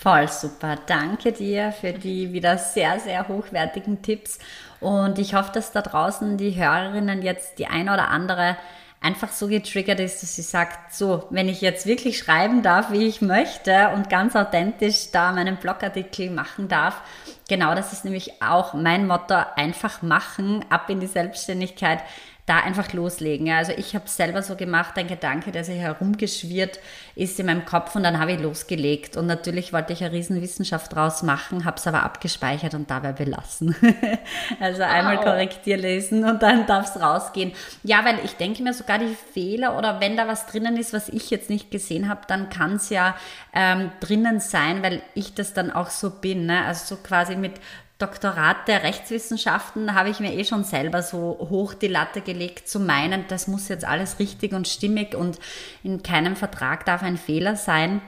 Voll 0.07 0.29
super. 0.29 0.77
Danke 0.87 1.33
dir 1.33 1.73
für 1.73 1.93
die 1.93 2.33
wieder 2.33 2.59
sehr, 2.59 3.01
sehr 3.01 3.27
hochwertigen 3.27 4.03
Tipps. 4.03 4.39
Und 4.79 5.19
ich 5.19 5.35
hoffe, 5.35 5.51
dass 5.53 5.73
da 5.73 5.83
draußen 5.83 6.37
die 6.37 6.55
Hörerinnen 6.55 7.23
jetzt 7.23 7.59
die 7.59 7.67
eine 7.67 7.93
oder 7.93 8.07
andere 8.11 8.57
einfach 9.01 9.33
so 9.33 9.49
getriggert 9.49 9.99
ist, 9.99 10.23
dass 10.23 10.37
sie 10.37 10.43
sagt, 10.43 10.95
so, 10.95 11.27
wenn 11.31 11.49
ich 11.49 11.61
jetzt 11.61 11.87
wirklich 11.87 12.19
schreiben 12.19 12.63
darf, 12.63 12.93
wie 12.93 13.09
ich 13.09 13.21
möchte 13.21 13.89
und 13.97 14.09
ganz 14.09 14.37
authentisch 14.37 15.11
da 15.11 15.33
meinen 15.33 15.57
Blogartikel 15.57 16.31
machen 16.31 16.69
darf, 16.69 17.01
genau 17.49 17.75
das 17.75 17.93
ist 17.93 18.05
nämlich 18.05 18.41
auch 18.41 18.75
mein 18.75 19.09
Motto, 19.09 19.35
einfach 19.57 20.03
machen, 20.03 20.65
ab 20.71 20.89
in 20.89 21.01
die 21.01 21.09
Selbstständigkeit, 21.09 21.99
da 22.47 22.61
einfach 22.61 22.93
loslegen. 22.93 23.49
Ja, 23.49 23.59
also 23.59 23.73
ich 23.77 23.97
habe 23.97 24.09
selber 24.09 24.41
so 24.41 24.55
gemacht, 24.55 24.97
ein 24.97 25.09
Gedanke, 25.09 25.51
der 25.51 25.65
sich 25.65 25.81
herumgeschwirrt 25.81 26.79
ist 27.17 27.41
in 27.41 27.47
meinem 27.47 27.65
Kopf 27.65 27.97
und 27.97 28.05
dann 28.05 28.21
habe 28.21 28.33
ich 28.33 28.41
losgelegt. 28.41 29.17
Und 29.17 29.27
natürlich 29.27 29.73
wollte 29.73 29.93
ich 29.93 30.05
eine 30.05 30.13
Riesenwissenschaft 30.13 30.95
draus 30.95 31.25
machen, 31.25 31.65
habe 31.65 31.77
es 31.77 31.87
aber 31.89 32.05
abgespeichert 32.05 32.75
und 32.75 32.89
dabei 32.89 33.13
belassen. 33.13 33.75
also 34.61 34.85
einmal 34.85 35.21
korrektier 35.21 35.77
lesen 35.77 36.25
und 36.25 36.41
dann 36.41 36.67
darf 36.67 36.95
es 36.95 37.03
rausgehen. 37.03 37.53
Ja, 37.83 38.05
weil 38.05 38.21
ich 38.25 38.37
denke 38.37 38.63
mir 38.63 38.73
sogar 38.73 39.01
die 39.01 39.17
Fehler 39.33 39.77
oder 39.77 40.01
wenn 40.01 40.17
da 40.17 40.29
was 40.29 40.47
drinnen 40.47 40.77
ist, 40.77 40.93
was 40.93 41.09
ich 41.09 41.31
jetzt 41.31 41.51
nicht 41.51 41.73
gesehen 41.73 42.09
habe, 42.09 42.21
dann 42.29 42.49
kann 42.49 42.77
es 42.77 42.91
ja 42.91 43.17
ähm, 43.55 43.91
drinnen 43.99 44.39
sein, 44.39 44.85
weil 44.85 45.03
ich 45.15 45.35
das 45.35 45.53
dann 45.53 45.73
auch 45.73 45.91
so 45.91 46.11
bin. 46.11 46.47
Ne? 46.47 46.65
Also 46.65 46.95
so 46.95 47.03
quasi 47.03 47.35
mit 47.35 47.55
Doktorat 47.99 48.69
der 48.69 48.83
Rechtswissenschaften 48.83 49.95
habe 49.95 50.11
ich 50.11 50.21
mir 50.21 50.35
eh 50.35 50.45
schon 50.45 50.65
selber 50.65 51.03
so 51.03 51.39
hoch 51.49 51.73
die 51.73 51.89
Latte 51.89 52.21
gelegt, 52.21 52.69
zu 52.69 52.79
meinen, 52.79 53.25
das 53.29 53.49
muss 53.49 53.69
jetzt 53.69 53.87
alles 53.87 54.19
richtig 54.19 54.53
und 54.53 54.69
stimmig 54.69 55.15
und 55.15 55.39
in 55.83 56.03
keinem 56.03 56.37
Vertrag 56.37 56.85
darf 56.85 57.03
ein 57.03 57.17
Fehler 57.17 57.57
sein. 57.57 58.03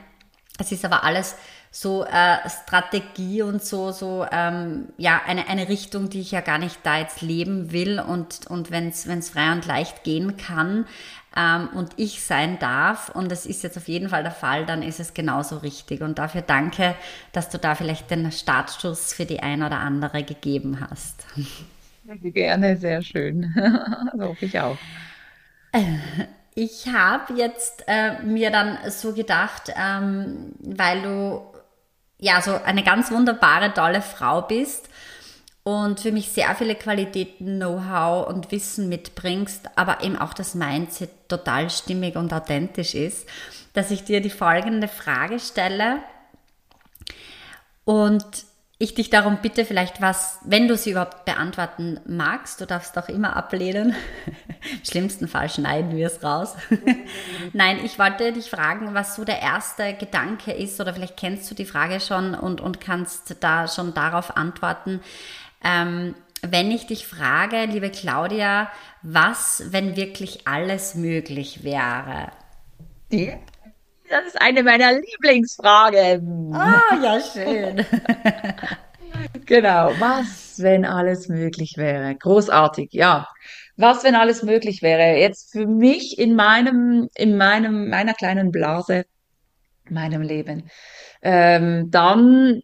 Es 0.59 0.71
ist 0.71 0.85
aber 0.85 1.03
alles 1.03 1.35
so 1.71 2.03
äh, 2.03 2.37
Strategie 2.49 3.43
und 3.43 3.63
so, 3.63 3.91
so 3.91 4.25
ähm, 4.31 4.89
ja, 4.97 5.21
eine, 5.25 5.47
eine 5.47 5.69
Richtung, 5.69 6.09
die 6.09 6.21
ich 6.21 6.31
ja 6.31 6.41
gar 6.41 6.57
nicht 6.57 6.79
da 6.83 6.97
jetzt 6.99 7.21
leben 7.21 7.71
will 7.71 7.99
und, 7.99 8.47
und 8.47 8.71
wenn 8.71 8.89
es 8.89 9.29
frei 9.29 9.51
und 9.51 9.65
leicht 9.65 10.03
gehen 10.03 10.35
kann, 10.37 10.85
ähm, 11.35 11.69
und 11.73 11.91
ich 11.97 12.23
sein 12.23 12.59
darf, 12.59 13.09
und 13.09 13.31
das 13.31 13.45
ist 13.45 13.63
jetzt 13.63 13.77
auf 13.77 13.87
jeden 13.87 14.09
Fall 14.09 14.23
der 14.23 14.31
Fall, 14.31 14.65
dann 14.65 14.81
ist 14.81 14.99
es 14.99 15.13
genauso 15.13 15.57
richtig. 15.57 16.01
Und 16.01 16.19
dafür 16.19 16.41
danke, 16.41 16.95
dass 17.31 17.49
du 17.49 17.57
da 17.57 17.75
vielleicht 17.75 18.09
den 18.11 18.31
Startschuss 18.31 19.13
für 19.13 19.25
die 19.25 19.41
ein 19.41 19.63
oder 19.63 19.79
andere 19.79 20.23
gegeben 20.23 20.79
hast. 20.89 21.25
Gerne, 22.05 22.77
sehr 22.77 23.01
schön. 23.01 23.53
Das 24.11 24.27
hoffe 24.27 24.45
ich 24.45 24.59
auch. 24.59 24.77
Ich 26.55 26.87
habe 26.87 27.33
jetzt 27.35 27.83
äh, 27.87 28.21
mir 28.23 28.49
dann 28.49 28.79
so 28.89 29.13
gedacht, 29.13 29.71
ähm, 29.75 30.53
weil 30.59 31.01
du 31.03 31.41
ja 32.17 32.41
so 32.41 32.59
eine 32.65 32.83
ganz 32.83 33.11
wunderbare, 33.11 33.73
tolle 33.73 34.01
Frau 34.01 34.41
bist 34.41 34.88
und 35.63 35.99
für 35.99 36.11
mich 36.11 36.29
sehr 36.29 36.53
viele 36.55 36.75
Qualitäten, 36.75 37.57
Know-how 37.57 38.27
und 38.27 38.51
Wissen 38.51 38.89
mitbringst, 38.89 39.69
aber 39.75 40.03
eben 40.03 40.17
auch 40.17 40.33
das 40.33 40.55
Mindset 40.55 41.09
total 41.27 41.69
stimmig 41.69 42.15
und 42.15 42.33
authentisch 42.33 42.95
ist, 42.95 43.27
dass 43.73 43.91
ich 43.91 44.03
dir 44.03 44.21
die 44.21 44.29
folgende 44.29 44.87
Frage 44.87 45.39
stelle 45.39 45.99
und 47.85 48.25
ich 48.81 48.95
dich 48.95 49.09
darum 49.09 49.39
bitte, 49.41 49.65
vielleicht 49.65 49.99
was, 49.99 50.39
wenn 50.45 50.69
du 50.69 50.77
sie 50.77 50.91
überhaupt 50.91 51.25
beantworten 51.25 51.99
magst, 52.05 52.61
du 52.61 52.65
darfst 52.65 52.97
auch 52.97 53.09
immer 53.09 53.35
ablehnen. 53.35 53.93
Im 54.71 54.85
schlimmsten 54.85 55.27
Fall 55.27 55.49
schneiden 55.49 55.97
wir 55.97 56.07
es 56.07 56.23
raus. 56.23 56.55
Nein, 57.53 57.79
ich 57.83 57.99
wollte 57.99 58.31
dich 58.31 58.49
fragen, 58.49 58.93
was 58.93 59.17
so 59.17 59.25
der 59.25 59.41
erste 59.41 59.95
Gedanke 59.95 60.53
ist, 60.53 60.79
oder 60.79 60.93
vielleicht 60.93 61.17
kennst 61.17 61.51
du 61.51 61.55
die 61.55 61.65
Frage 61.65 61.99
schon 61.99 62.33
und, 62.33 62.61
und 62.61 62.79
kannst 62.79 63.35
da 63.41 63.67
schon 63.67 63.93
darauf 63.93 64.37
antworten. 64.37 65.01
Ähm, 65.63 66.15
wenn 66.41 66.71
ich 66.71 66.87
dich 66.87 67.05
frage, 67.05 67.65
liebe 67.65 67.89
Claudia, 67.89 68.69
was, 69.01 69.63
wenn 69.71 69.95
wirklich 69.95 70.47
alles 70.47 70.95
möglich 70.95 71.63
wäre? 71.63 72.31
Das 74.09 74.25
ist 74.25 74.41
eine 74.41 74.63
meiner 74.63 74.93
Lieblingsfragen. 74.93 76.53
Ah, 76.53 76.81
ja, 77.01 77.19
schön. 77.21 77.85
genau. 79.45 79.91
Was, 79.99 80.55
wenn 80.59 80.85
alles 80.85 81.27
möglich 81.27 81.75
wäre? 81.77 82.15
Großartig, 82.15 82.89
ja. 82.93 83.27
Was, 83.77 84.03
wenn 84.03 84.15
alles 84.15 84.43
möglich 84.43 84.81
wäre? 84.81 85.19
Jetzt 85.19 85.51
für 85.51 85.67
mich 85.67 86.17
in 86.17 86.35
meinem, 86.35 87.09
in 87.15 87.37
meinem, 87.37 87.89
meiner 87.89 88.13
kleinen 88.13 88.51
Blase, 88.51 89.05
meinem 89.89 90.21
Leben. 90.21 90.69
Ähm, 91.21 91.91
dann 91.91 92.61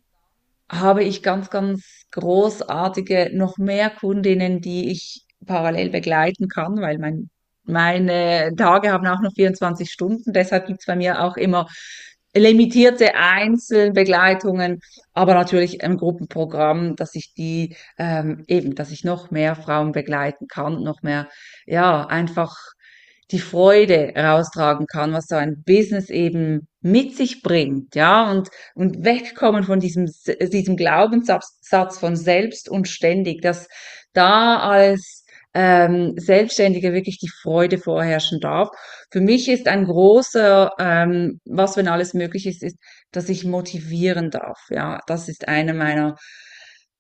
habe 0.69 1.03
ich 1.03 1.21
ganz, 1.21 1.49
ganz 1.49 2.04
großartige, 2.15 3.32
noch 3.34 3.58
mehr 3.58 3.89
Kundinnen, 3.89 4.62
die 4.62 4.91
ich 4.91 5.25
parallel 5.45 5.89
begleiten 5.89 6.47
kann, 6.47 6.82
weil 6.82 6.97
mein, 6.97 7.30
meine 7.63 8.56
Tage 8.56 8.91
haben 8.91 9.06
auch 9.08 9.21
noch 9.21 9.34
24 9.34 9.91
Stunden. 9.91 10.34
Deshalb 10.34 10.67
gibt's 10.67 10.86
bei 10.86 10.95
mir 10.95 11.23
auch 11.23 11.38
immer 11.38 11.67
limitierte 12.36 13.15
Einzelbegleitungen, 13.15 14.80
aber 15.13 15.34
natürlich 15.34 15.84
ein 15.84 15.97
Gruppenprogramm, 15.97 16.95
dass 16.95 17.15
ich 17.15 17.34
die 17.34 17.78
ähm, 17.97 18.43
eben, 18.47 18.75
dass 18.75 18.91
ich 18.91 19.04
noch 19.04 19.32
mehr 19.32 19.56
Frauen 19.56 19.93
begleiten 19.93 20.47
kann, 20.47 20.84
noch 20.84 21.01
mehr, 21.01 21.30
ja, 21.65 22.06
einfach 22.06 22.58
die 23.31 23.39
Freude 23.39 24.13
raustragen 24.15 24.85
kann, 24.88 25.13
was 25.13 25.25
so 25.27 25.35
ein 25.35 25.63
Business 25.65 26.09
eben 26.09 26.67
mit 26.81 27.15
sich 27.15 27.41
bringt, 27.41 27.95
ja, 27.95 28.29
und, 28.29 28.49
und 28.75 29.03
wegkommen 29.03 29.63
von 29.63 29.79
diesem, 29.79 30.07
diesem 30.51 30.77
Glaubenssatz 30.77 31.97
von 31.99 32.15
selbst 32.15 32.69
und 32.69 32.88
ständig, 32.88 33.41
dass 33.41 33.67
da 34.13 34.59
als 34.59 35.25
ähm, 35.55 36.13
Selbstständige 36.17 36.93
wirklich 36.93 37.17
die 37.17 37.29
Freude 37.29 37.77
vorherrschen 37.77 38.39
darf. 38.41 38.69
Für 39.09 39.21
mich 39.21 39.47
ist 39.49 39.67
ein 39.67 39.85
großer, 39.85 40.71
ähm, 40.77 41.39
was 41.45 41.77
wenn 41.77 41.88
alles 41.88 42.13
möglich 42.13 42.45
ist, 42.45 42.61
ist, 42.61 42.77
dass 43.11 43.29
ich 43.29 43.45
motivieren 43.45 44.29
darf, 44.29 44.59
ja, 44.69 44.99
das 45.07 45.29
ist 45.29 45.47
eine 45.47 45.73
meiner 45.73 46.17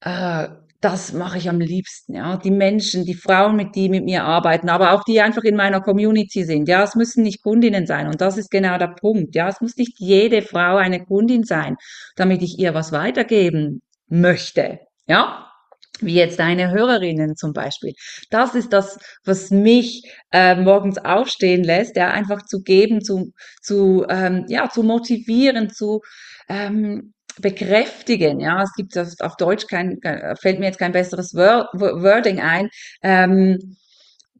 äh, 0.01 0.47
das 0.81 1.13
mache 1.13 1.37
ich 1.37 1.49
am 1.49 1.59
liebsten, 1.59 2.15
ja. 2.15 2.37
Die 2.37 2.51
Menschen, 2.51 3.05
die 3.05 3.13
Frauen, 3.15 3.55
mit 3.55 3.75
die 3.75 3.89
mit 3.89 4.03
mir 4.03 4.23
arbeiten, 4.23 4.69
aber 4.69 4.91
auch 4.91 5.03
die 5.03 5.21
einfach 5.21 5.43
in 5.43 5.55
meiner 5.55 5.81
Community 5.81 6.43
sind. 6.43 6.67
Ja, 6.67 6.83
es 6.83 6.95
müssen 6.95 7.23
nicht 7.23 7.41
Kundinnen 7.41 7.87
sein. 7.87 8.07
Und 8.07 8.21
das 8.21 8.37
ist 8.37 8.51
genau 8.51 8.77
der 8.77 8.89
Punkt. 8.89 9.35
Ja, 9.35 9.47
es 9.49 9.61
muss 9.61 9.77
nicht 9.77 9.99
jede 9.99 10.41
Frau 10.41 10.75
eine 10.77 11.03
Kundin 11.03 11.43
sein, 11.43 11.75
damit 12.15 12.41
ich 12.41 12.59
ihr 12.59 12.73
was 12.73 12.91
weitergeben 12.91 13.81
möchte. 14.07 14.79
Ja, 15.07 15.49
wie 16.01 16.15
jetzt 16.15 16.39
deine 16.39 16.71
Hörerinnen 16.71 17.35
zum 17.35 17.53
Beispiel. 17.53 17.93
Das 18.29 18.53
ist 18.55 18.73
das, 18.73 18.99
was 19.23 19.49
mich 19.51 20.03
äh, 20.31 20.55
morgens 20.55 20.97
aufstehen 20.97 21.63
lässt, 21.63 21.95
ja, 21.95 22.11
einfach 22.11 22.43
zu 22.45 22.61
geben, 22.61 23.01
zu, 23.01 23.31
zu 23.61 24.05
ähm, 24.09 24.45
ja, 24.49 24.69
zu 24.69 24.83
motivieren, 24.83 25.69
zu 25.69 26.01
ähm, 26.49 27.13
bekräftigen. 27.41 28.39
Ja, 28.39 28.63
es 28.63 28.73
gibt 28.73 28.97
auf, 28.97 29.09
auf 29.19 29.35
Deutsch 29.37 29.67
kein, 29.67 29.99
fällt 30.39 30.59
mir 30.59 30.67
jetzt 30.67 30.79
kein 30.79 30.91
besseres 30.91 31.33
Word, 31.33 31.67
Wording 31.73 32.39
ein, 32.39 32.69
ähm, 33.01 33.77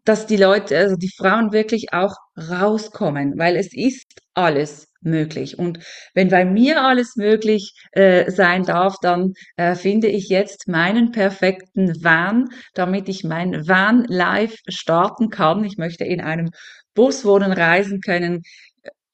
dass 0.06 0.28
die 0.28 0.38
Leute, 0.38 0.78
also 0.78 0.96
die 0.96 1.12
Frauen 1.18 1.52
wirklich 1.52 1.94
auch 1.94 2.16
rauskommen, 2.38 3.34
weil 3.38 3.56
es 3.56 3.74
ist 3.74 4.06
alles 4.36 4.88
möglich. 5.02 5.58
Und 5.58 5.80
wenn 6.14 6.30
bei 6.30 6.46
mir 6.46 6.84
alles 6.84 7.16
möglich 7.16 7.74
äh, 7.92 8.30
sein 8.32 8.64
darf, 8.64 8.96
dann 9.02 9.34
äh, 9.56 9.76
finde 9.76 10.08
ich 10.08 10.30
jetzt 10.30 10.68
meinen 10.68 11.12
perfekten 11.12 12.04
Van, 12.04 12.50
damit 12.74 13.10
ich 13.10 13.24
mein 13.24 13.68
Van 13.68 14.06
live 14.08 14.56
starten 14.68 15.30
kann. 15.30 15.64
Ich 15.64 15.78
möchte 15.78 16.04
in 16.04 16.22
einem 16.22 16.50
Bus 16.94 17.26
wohnen, 17.26 17.52
reisen 17.52 18.02
können, 18.02 18.42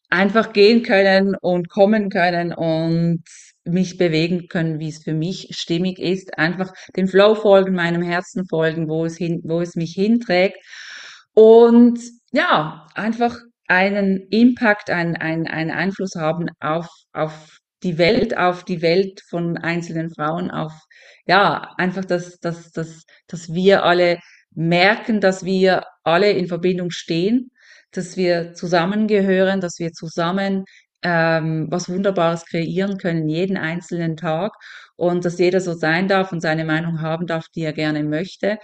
einfach 0.10 0.54
gehen 0.54 0.84
können 0.84 1.36
und 1.40 1.70
kommen 1.70 2.10
können 2.10 2.54
und 2.54 3.24
mich 3.64 3.98
bewegen 3.98 4.48
können, 4.48 4.80
wie 4.80 4.90
es 4.90 5.04
für 5.04 5.14
mich 5.14 5.50
stimmig 5.52 6.00
ist, 6.00 6.38
einfach 6.38 6.74
dem 6.96 7.08
Flow 7.08 7.36
folgen, 7.36 7.76
meinem 7.76 8.02
Herzen 8.02 8.46
folgen, 8.48 8.88
wo 8.90 9.06
es 9.06 9.18
hin, 9.18 9.42
wo 9.44 9.62
es 9.62 9.76
mich 9.76 9.94
hinträgt. 9.94 10.58
Und 11.34 12.00
ja, 12.32 12.88
einfach 12.96 13.38
einen 13.68 14.28
Impact, 14.30 14.90
einen, 14.90 15.16
einen, 15.16 15.48
einen 15.48 15.72
Einfluss 15.72 16.16
haben 16.16 16.48
auf, 16.60 16.88
auf 17.14 17.60
die 17.84 17.98
Welt, 17.98 18.38
auf 18.38 18.64
die 18.64 18.82
Welt 18.82 19.22
von 19.30 19.58
einzelnen 19.58 20.14
Frauen, 20.14 20.52
auf, 20.52 20.74
ja, 21.26 21.74
einfach, 21.78 22.06
dass, 22.06 22.38
dass, 22.40 22.72
dass, 22.72 23.04
dass 23.28 23.54
wir 23.54 23.84
alle 23.84 24.20
merken, 24.52 25.22
dass 25.22 25.46
wir 25.46 25.84
alle 26.04 26.32
in 26.32 26.48
Verbindung 26.48 26.92
stehen, 26.92 27.52
dass 27.92 28.18
wir 28.18 28.54
zusammengehören, 28.54 29.62
dass 29.62 29.80
wir 29.80 29.92
zusammen 29.92 30.66
ähm, 31.04 31.68
was 31.70 31.90
Wunderbares 31.90 32.46
kreieren 32.46 32.98
können, 32.98 33.28
jeden 33.28 33.58
einzelnen 33.58 34.18
Tag 34.18 34.54
und 34.96 35.26
dass 35.26 35.40
jeder 35.40 35.62
so 35.62 35.74
sein 35.74 36.08
darf 36.08 36.32
und 36.32 36.42
seine 36.42 36.66
Meinung 36.66 37.02
haben 37.02 37.28
darf, 37.28 37.48
die 37.56 37.64
er 37.64 37.74
gerne 37.74 38.04
möchte. 38.04 38.60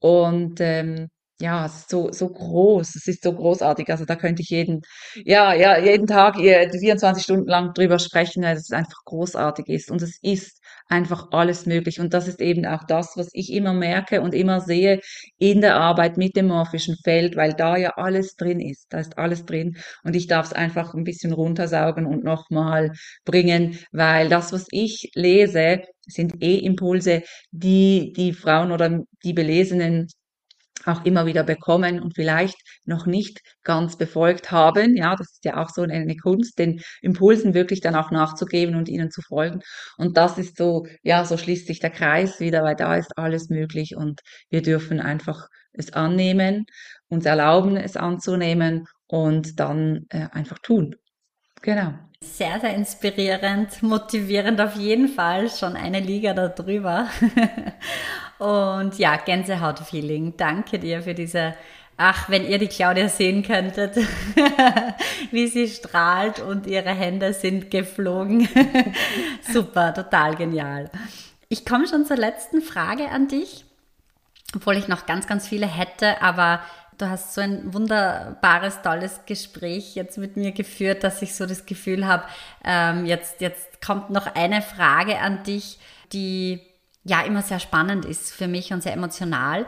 Und 0.00 0.60
ähm, 0.60 1.08
ja, 1.40 1.66
es 1.66 1.74
ist 1.80 1.90
so, 1.90 2.12
so 2.12 2.28
groß, 2.28 2.94
es 2.94 3.08
ist 3.08 3.22
so 3.24 3.32
großartig. 3.34 3.90
Also 3.90 4.04
da 4.04 4.16
könnte 4.16 4.42
ich 4.42 4.50
jeden, 4.50 4.82
ja, 5.24 5.52
ja, 5.54 5.78
jeden 5.78 6.06
Tag 6.06 6.38
ihr 6.38 6.70
24 6.70 7.24
Stunden 7.24 7.48
lang 7.48 7.74
drüber 7.74 7.98
sprechen, 7.98 8.42
weil 8.44 8.56
es 8.56 8.70
einfach 8.70 9.04
großartig 9.04 9.66
ist. 9.68 9.90
Und 9.90 10.02
es 10.02 10.18
ist 10.22 10.61
einfach 10.92 11.28
alles 11.32 11.66
möglich. 11.66 11.98
Und 12.00 12.14
das 12.14 12.28
ist 12.28 12.40
eben 12.40 12.66
auch 12.66 12.84
das, 12.84 13.16
was 13.16 13.28
ich 13.32 13.52
immer 13.52 13.72
merke 13.72 14.20
und 14.20 14.34
immer 14.34 14.60
sehe 14.60 15.00
in 15.38 15.60
der 15.60 15.76
Arbeit 15.76 16.16
mit 16.18 16.36
dem 16.36 16.48
morphischen 16.48 16.96
Feld, 17.02 17.36
weil 17.36 17.54
da 17.54 17.76
ja 17.76 17.94
alles 17.96 18.36
drin 18.36 18.60
ist. 18.60 18.86
Da 18.92 19.00
ist 19.00 19.18
alles 19.18 19.44
drin. 19.46 19.76
Und 20.04 20.14
ich 20.14 20.26
darf 20.26 20.46
es 20.46 20.52
einfach 20.52 20.94
ein 20.94 21.04
bisschen 21.04 21.32
runtersaugen 21.32 22.06
und 22.06 22.24
nochmal 22.24 22.92
bringen, 23.24 23.78
weil 23.92 24.28
das, 24.28 24.52
was 24.52 24.66
ich 24.70 25.10
lese, 25.14 25.82
sind 26.06 26.42
eh 26.42 26.56
Impulse, 26.58 27.22
die 27.50 28.12
die 28.16 28.32
Frauen 28.32 28.72
oder 28.72 29.00
die 29.24 29.32
Belesenen 29.32 30.08
auch 30.86 31.04
immer 31.04 31.26
wieder 31.26 31.44
bekommen 31.44 32.00
und 32.00 32.14
vielleicht 32.14 32.56
noch 32.84 33.06
nicht 33.06 33.40
ganz 33.62 33.96
befolgt 33.96 34.50
haben. 34.50 34.96
Ja, 34.96 35.16
das 35.16 35.32
ist 35.32 35.44
ja 35.44 35.62
auch 35.62 35.70
so 35.70 35.82
eine 35.82 36.16
Kunst, 36.16 36.58
den 36.58 36.80
Impulsen 37.00 37.54
wirklich 37.54 37.80
dann 37.80 37.94
auch 37.94 38.10
nachzugeben 38.10 38.76
und 38.76 38.88
ihnen 38.88 39.10
zu 39.10 39.22
folgen. 39.22 39.60
Und 39.96 40.16
das 40.16 40.38
ist 40.38 40.56
so, 40.56 40.86
ja, 41.02 41.24
so 41.24 41.36
schließt 41.36 41.66
sich 41.66 41.80
der 41.80 41.90
Kreis 41.90 42.40
wieder, 42.40 42.62
weil 42.62 42.76
da 42.76 42.96
ist 42.96 43.16
alles 43.16 43.48
möglich 43.48 43.96
und 43.96 44.20
wir 44.50 44.62
dürfen 44.62 45.00
einfach 45.00 45.46
es 45.72 45.92
annehmen, 45.92 46.66
uns 47.08 47.24
erlauben, 47.24 47.76
es 47.76 47.96
anzunehmen 47.96 48.86
und 49.06 49.58
dann 49.60 50.06
äh, 50.10 50.28
einfach 50.32 50.58
tun. 50.58 50.96
Genau. 51.62 51.94
Sehr, 52.22 52.60
sehr 52.60 52.74
inspirierend, 52.74 53.82
motivierend 53.82 54.60
auf 54.60 54.76
jeden 54.76 55.08
Fall, 55.08 55.48
schon 55.50 55.74
eine 55.76 56.00
Liga 56.00 56.34
darüber. 56.34 57.08
Und 58.42 58.98
ja, 58.98 59.18
Gänsehaut-Feeling. 59.18 60.36
Danke 60.36 60.80
dir 60.80 61.02
für 61.02 61.14
diese, 61.14 61.54
ach, 61.96 62.28
wenn 62.28 62.44
ihr 62.44 62.58
die 62.58 62.66
Claudia 62.66 63.08
sehen 63.08 63.44
könntet, 63.44 63.96
wie 65.30 65.46
sie 65.46 65.68
strahlt 65.68 66.40
und 66.40 66.66
ihre 66.66 66.90
Hände 66.90 67.34
sind 67.34 67.70
geflogen. 67.70 68.48
Super, 69.52 69.94
total 69.94 70.34
genial. 70.34 70.90
Ich 71.50 71.64
komme 71.64 71.86
schon 71.86 72.04
zur 72.04 72.16
letzten 72.16 72.62
Frage 72.62 73.10
an 73.10 73.28
dich, 73.28 73.64
obwohl 74.56 74.76
ich 74.76 74.88
noch 74.88 75.06
ganz, 75.06 75.28
ganz 75.28 75.46
viele 75.46 75.68
hätte, 75.68 76.20
aber 76.20 76.62
du 76.98 77.08
hast 77.08 77.34
so 77.34 77.42
ein 77.42 77.72
wunderbares, 77.72 78.82
tolles 78.82 79.20
Gespräch 79.24 79.94
jetzt 79.94 80.18
mit 80.18 80.36
mir 80.36 80.50
geführt, 80.50 81.04
dass 81.04 81.22
ich 81.22 81.36
so 81.36 81.46
das 81.46 81.64
Gefühl 81.64 82.08
habe, 82.08 82.24
ähm, 82.64 83.06
jetzt, 83.06 83.40
jetzt 83.40 83.80
kommt 83.86 84.10
noch 84.10 84.34
eine 84.34 84.62
Frage 84.62 85.20
an 85.20 85.44
dich, 85.44 85.78
die 86.12 86.60
ja 87.04 87.22
immer 87.22 87.42
sehr 87.42 87.60
spannend 87.60 88.04
ist 88.04 88.32
für 88.32 88.48
mich 88.48 88.72
und 88.72 88.82
sehr 88.82 88.94
emotional. 88.94 89.66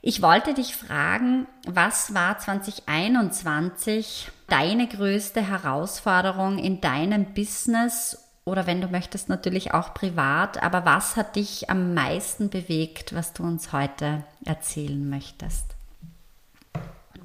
Ich 0.00 0.20
wollte 0.20 0.52
dich 0.54 0.74
fragen, 0.74 1.46
was 1.66 2.12
war 2.12 2.38
2021 2.38 4.30
deine 4.48 4.88
größte 4.88 5.40
Herausforderung 5.46 6.58
in 6.58 6.80
deinem 6.80 7.34
Business 7.34 8.18
oder 8.44 8.66
wenn 8.66 8.80
du 8.80 8.88
möchtest 8.88 9.28
natürlich 9.28 9.72
auch 9.72 9.94
privat, 9.94 10.60
aber 10.60 10.84
was 10.84 11.16
hat 11.16 11.36
dich 11.36 11.70
am 11.70 11.94
meisten 11.94 12.50
bewegt, 12.50 13.14
was 13.14 13.32
du 13.32 13.44
uns 13.44 13.72
heute 13.72 14.24
erzählen 14.44 15.08
möchtest? 15.08 15.76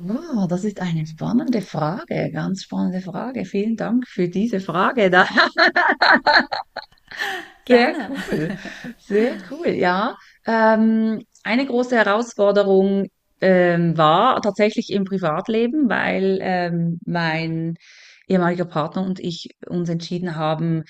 Oh, 0.07 0.45
das 0.47 0.63
ist 0.63 0.79
eine 0.79 1.07
spannende 1.07 1.63
Frage, 1.63 2.29
ganz 2.31 2.63
spannende 2.63 3.01
Frage. 3.01 3.45
Vielen 3.45 3.75
Dank 3.75 4.07
für 4.07 4.29
diese 4.29 4.59
Frage. 4.59 5.09
Da. 7.67 7.75
Sehr 7.75 7.91
Gerne. 7.93 8.15
cool, 8.31 8.57
sehr 8.97 9.33
cool, 9.51 9.67
ja. 9.69 10.15
Ähm, 10.45 11.23
eine 11.43 11.65
große 11.65 11.95
Herausforderung 11.95 13.07
ähm, 13.41 13.97
war 13.97 14.41
tatsächlich 14.41 14.91
im 14.91 15.05
Privatleben, 15.05 15.89
weil 15.89 16.39
ähm, 16.41 16.99
mein 17.05 17.75
ehemaliger 18.27 18.65
Partner 18.65 19.03
und 19.03 19.19
ich 19.19 19.49
uns 19.67 19.89
entschieden 19.89 20.35
haben, 20.35 20.83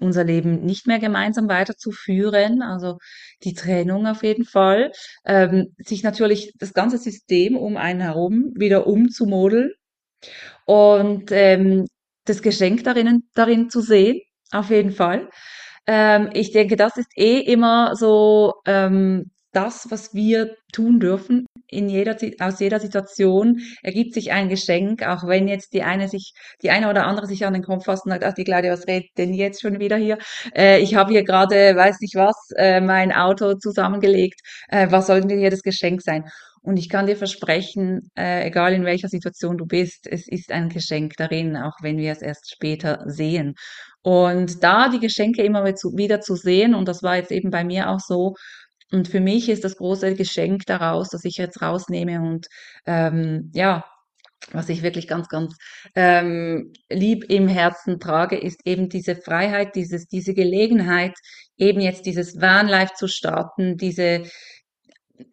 unser 0.00 0.24
Leben 0.24 0.64
nicht 0.64 0.86
mehr 0.86 0.98
gemeinsam 0.98 1.48
weiterzuführen, 1.48 2.62
also 2.62 2.98
die 3.42 3.54
Trennung 3.54 4.06
auf 4.06 4.22
jeden 4.22 4.44
Fall, 4.44 4.92
ähm, 5.24 5.74
sich 5.78 6.02
natürlich 6.02 6.52
das 6.58 6.72
ganze 6.72 6.98
System 6.98 7.56
um 7.56 7.76
einen 7.76 8.00
herum 8.00 8.52
wieder 8.54 8.86
umzumodeln 8.86 9.72
und 10.66 11.32
ähm, 11.32 11.86
das 12.24 12.42
Geschenk 12.42 12.84
darin, 12.84 13.24
darin 13.34 13.70
zu 13.70 13.80
sehen, 13.80 14.20
auf 14.52 14.70
jeden 14.70 14.92
Fall. 14.92 15.28
Ähm, 15.88 16.30
ich 16.34 16.52
denke, 16.52 16.76
das 16.76 16.96
ist 16.98 17.10
eh 17.16 17.40
immer 17.40 17.96
so 17.96 18.54
ähm, 18.66 19.30
das, 19.52 19.90
was 19.90 20.12
wir 20.14 20.54
tun 20.72 21.00
dürfen. 21.00 21.46
In 21.66 21.88
jeder, 21.88 22.16
aus 22.40 22.60
jeder 22.60 22.78
Situation 22.78 23.60
ergibt 23.82 24.12
sich 24.14 24.30
ein 24.32 24.50
Geschenk, 24.50 25.02
auch 25.06 25.26
wenn 25.26 25.48
jetzt 25.48 25.72
die 25.72 25.82
eine 25.82 26.08
sich, 26.08 26.32
die 26.62 26.70
eine 26.70 26.90
oder 26.90 27.06
andere 27.06 27.26
sich 27.26 27.46
an 27.46 27.54
den 27.54 27.62
Kopf 27.62 27.86
fasst 27.86 28.04
und 28.04 28.12
sagt, 28.12 28.24
ach, 28.24 28.34
die 28.34 28.44
Claudia, 28.44 28.72
was 28.72 28.86
redet 28.86 29.10
denn 29.16 29.32
jetzt 29.32 29.62
schon 29.62 29.80
wieder 29.80 29.96
hier? 29.96 30.18
Äh, 30.54 30.80
ich 30.80 30.94
habe 30.94 31.12
hier 31.12 31.24
gerade, 31.24 31.74
weiß 31.74 32.00
nicht 32.00 32.14
was, 32.14 32.36
äh, 32.56 32.80
mein 32.82 33.10
Auto 33.12 33.54
zusammengelegt. 33.54 34.40
Äh, 34.68 34.88
was 34.90 35.06
soll 35.06 35.22
denn 35.22 35.38
hier 35.38 35.50
das 35.50 35.62
Geschenk 35.62 36.02
sein? 36.02 36.24
Und 36.62 36.76
ich 36.76 36.88
kann 36.90 37.06
dir 37.06 37.16
versprechen, 37.16 38.10
äh, 38.18 38.46
egal 38.46 38.74
in 38.74 38.84
welcher 38.84 39.08
Situation 39.08 39.56
du 39.56 39.64
bist, 39.64 40.06
es 40.06 40.28
ist 40.28 40.52
ein 40.52 40.68
Geschenk 40.68 41.14
darin, 41.16 41.56
auch 41.56 41.76
wenn 41.80 41.96
wir 41.96 42.12
es 42.12 42.20
erst 42.20 42.50
später 42.50 43.04
sehen. 43.06 43.54
Und 44.02 44.62
da 44.62 44.88
die 44.88 45.00
Geschenke 45.00 45.42
immer 45.42 45.64
wieder 45.64 46.20
zu 46.20 46.36
sehen, 46.36 46.74
und 46.74 46.88
das 46.88 47.02
war 47.02 47.16
jetzt 47.16 47.32
eben 47.32 47.50
bei 47.50 47.64
mir 47.64 47.90
auch 47.90 48.00
so, 48.00 48.34
und 48.90 49.08
für 49.08 49.20
mich 49.20 49.48
ist 49.48 49.64
das 49.64 49.76
große 49.76 50.14
Geschenk 50.14 50.64
daraus, 50.66 51.10
dass 51.10 51.24
ich 51.24 51.36
jetzt 51.36 51.60
rausnehme 51.60 52.20
und 52.22 52.46
ähm, 52.86 53.50
ja, 53.54 53.84
was 54.52 54.68
ich 54.68 54.82
wirklich 54.82 55.08
ganz, 55.08 55.28
ganz 55.28 55.54
ähm, 55.94 56.72
lieb 56.88 57.24
im 57.28 57.48
Herzen 57.48 58.00
trage, 58.00 58.38
ist 58.38 58.60
eben 58.64 58.88
diese 58.88 59.16
Freiheit, 59.16 59.74
dieses, 59.74 60.06
diese 60.06 60.32
Gelegenheit, 60.32 61.12
eben 61.58 61.80
jetzt 61.80 62.06
dieses 62.06 62.40
Vanlife 62.40 62.94
zu 62.96 63.08
starten, 63.08 63.76
diese 63.76 64.22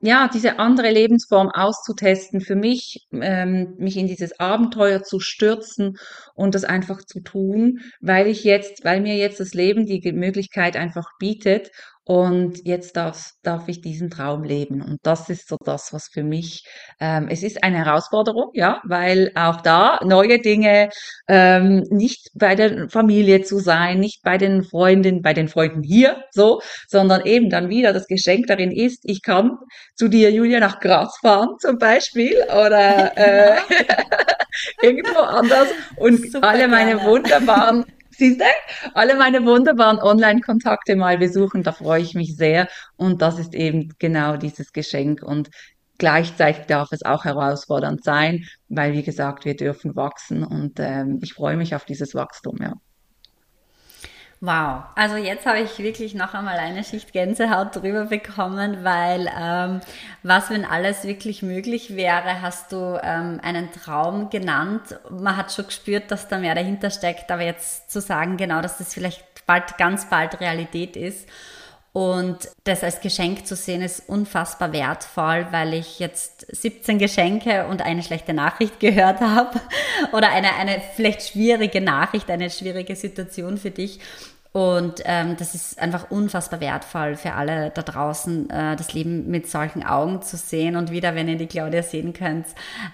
ja, 0.02 0.30
diese 0.34 0.60
andere 0.60 0.92
Lebensform 0.92 1.50
auszutesten, 1.50 2.42
für 2.42 2.56
mich, 2.56 3.06
ähm, 3.12 3.76
mich 3.78 3.98
in 3.98 4.08
dieses 4.08 4.40
Abenteuer 4.40 5.04
zu 5.04 5.20
stürzen 5.20 5.98
und 6.34 6.56
das 6.56 6.64
einfach 6.64 7.04
zu 7.06 7.22
tun, 7.22 7.80
weil 8.02 8.28
ich 8.28 8.44
jetzt, 8.44 8.84
weil 8.84 9.02
mir 9.02 9.16
jetzt 9.16 9.40
das 9.40 9.54
Leben 9.54 9.86
die 9.86 10.12
Möglichkeit 10.12 10.76
einfach 10.76 11.10
bietet 11.20 11.72
und 12.08 12.64
jetzt 12.66 12.96
darf, 12.98 13.32
darf 13.42 13.68
ich 13.68 13.82
diesen 13.82 14.12
Traum 14.12 14.44
leben. 14.44 14.84
Und 14.84 15.00
das 15.02 15.28
ist 15.30 15.48
so 15.50 15.58
das, 15.66 15.92
was 15.92 16.08
für 16.08 16.24
mich, 16.24 16.64
ähm, 17.00 17.28
es 17.30 17.42
ist 17.42 17.64
eine 17.64 17.84
Herausforderung, 17.84 18.52
ja, 18.54 18.80
weil 18.86 19.32
auch 19.34 19.62
da 19.62 20.00
neue 20.04 20.40
Dinge, 20.40 20.90
ähm, 21.28 21.84
nicht 21.90 22.30
bei 22.36 22.54
der 22.54 22.90
Familie 22.90 23.42
zu 23.42 23.58
sein, 23.58 24.00
nicht 24.00 24.22
bei 24.24 24.38
den 24.38 24.64
Freunden, 24.64 25.24
bei 25.24 25.34
den 25.34 25.48
Freunden 25.48 25.82
hier, 25.82 26.24
so, 26.32 26.62
sondern 26.88 27.26
eben 27.26 27.50
dann 27.50 27.70
wieder 27.70 27.92
das 27.92 28.06
Geschenk 28.06 28.46
darin 28.48 28.72
ist, 28.72 29.00
ich 29.04 29.24
kann 29.24 29.58
zu 29.96 30.08
dir, 30.08 30.32
Julia, 30.32 30.60
nach 30.60 30.80
Graz 30.80 31.18
fahren 31.22 31.56
zum 31.60 31.80
Beispiel 31.80 32.36
oder 32.50 33.18
äh, 33.18 33.58
irgendwo 34.84 35.22
anders 35.22 35.70
und 35.98 36.32
Super 36.32 36.50
alle 36.50 36.68
meine 36.68 36.98
gerne. 36.98 37.10
wunderbaren, 37.10 37.86
siehst 38.18 38.40
du, 38.42 38.46
alle 38.94 39.16
meine 39.16 39.46
wunderbaren 39.46 40.00
Online-Kontakte 40.00 40.96
mal 40.96 41.18
besuchen, 41.18 41.64
da 41.64 41.72
freue 41.72 42.02
ich 42.02 42.16
mich 42.16 42.36
sehr. 42.36 42.68
Und 42.96 43.22
das 43.22 43.40
ist 43.40 43.54
eben 43.56 43.94
genau 44.00 44.38
dieses 44.38 44.72
Geschenk. 44.74 45.24
Und 45.24 45.50
gleichzeitig 45.98 46.66
darf 46.66 46.92
es 46.92 47.04
auch 47.04 47.26
herausfordernd 47.26 48.04
sein, 48.04 48.46
weil 48.70 48.94
wie 48.94 49.04
gesagt, 49.04 49.46
wir 49.46 49.56
dürfen 49.56 49.96
wachsen. 49.96 50.44
Und 50.44 50.80
ähm, 50.80 51.20
ich 51.24 51.34
freue 51.34 51.58
mich 51.58 51.76
auf 51.76 51.86
dieses 51.86 52.16
Wachstum, 52.16 52.58
ja. 52.62 52.74
Wow, 54.46 54.84
also 54.94 55.16
jetzt 55.16 55.48
habe 55.48 55.62
ich 55.62 55.80
wirklich 55.80 56.14
noch 56.14 56.36
einmal 56.36 56.60
eine 56.60 56.84
Schicht 56.84 57.14
Gänsehaut 57.14 57.76
drüber 57.76 58.06
bekommen, 58.06 58.84
weil 58.84 59.28
ähm, 59.36 59.82
was, 60.22 60.52
wenn 60.52 60.66
alles 60.66 61.04
wirklich 61.04 61.42
möglich 61.42 61.96
wäre, 61.96 62.44
hast 62.44 62.72
du 62.72 63.00
ähm, 63.02 63.40
einen 63.42 63.72
Traum 63.72 64.30
genannt. 64.30 65.00
Man 65.10 65.36
hat 65.36 65.52
schon 65.52 65.66
gespürt, 65.66 66.12
dass 66.12 66.28
da 66.28 66.38
mehr 66.38 66.54
dahinter 66.54 66.92
steckt, 66.92 67.32
aber 67.32 67.42
jetzt 67.42 67.90
zu 67.90 68.00
sagen, 68.00 68.38
genau, 68.38 68.62
dass 68.62 68.78
das 68.78 68.94
vielleicht 68.94 69.24
bald, 69.48 69.80
ganz 69.80 70.12
bald 70.12 70.40
Realität 70.40 70.96
ist. 70.96 71.28
Und 71.92 72.50
das 72.66 72.84
als 72.84 73.00
Geschenk 73.00 73.48
zu 73.48 73.56
sehen 73.56 73.82
ist 73.82 74.10
unfassbar 74.10 74.74
wertvoll, 74.74 75.48
weil 75.52 75.74
ich 75.74 75.98
jetzt 76.00 76.46
17 76.54 77.00
Geschenke 77.00 77.68
und 77.68 77.82
eine 77.82 78.04
schlechte 78.04 78.34
Nachricht 78.34 78.80
gehört 78.82 79.22
habe 79.22 79.60
oder 80.12 80.30
eine, 80.30 80.54
eine 80.56 80.82
vielleicht 80.96 81.30
schwierige 81.30 81.82
Nachricht, 81.82 82.30
eine 82.30 82.52
schwierige 82.52 82.96
Situation 82.96 83.58
für 83.58 83.72
dich. 83.72 84.02
Und 84.56 85.02
ähm, 85.04 85.36
das 85.36 85.54
ist 85.54 85.80
einfach 85.80 86.10
unfassbar 86.12 86.62
wertvoll 86.62 87.18
für 87.18 87.34
alle 87.34 87.72
da 87.72 87.82
draußen, 87.82 88.50
äh, 88.50 88.78
das 88.78 88.94
Leben 88.94 89.30
mit 89.30 89.52
solchen 89.52 89.84
Augen 89.84 90.22
zu 90.22 90.38
sehen. 90.38 90.78
Und 90.78 90.92
wieder, 90.92 91.14
wenn 91.14 91.28
ihr 91.28 91.36
die 91.36 91.48
Claudia 91.48 91.84
sehen 91.84 92.14
könnt 92.14 92.46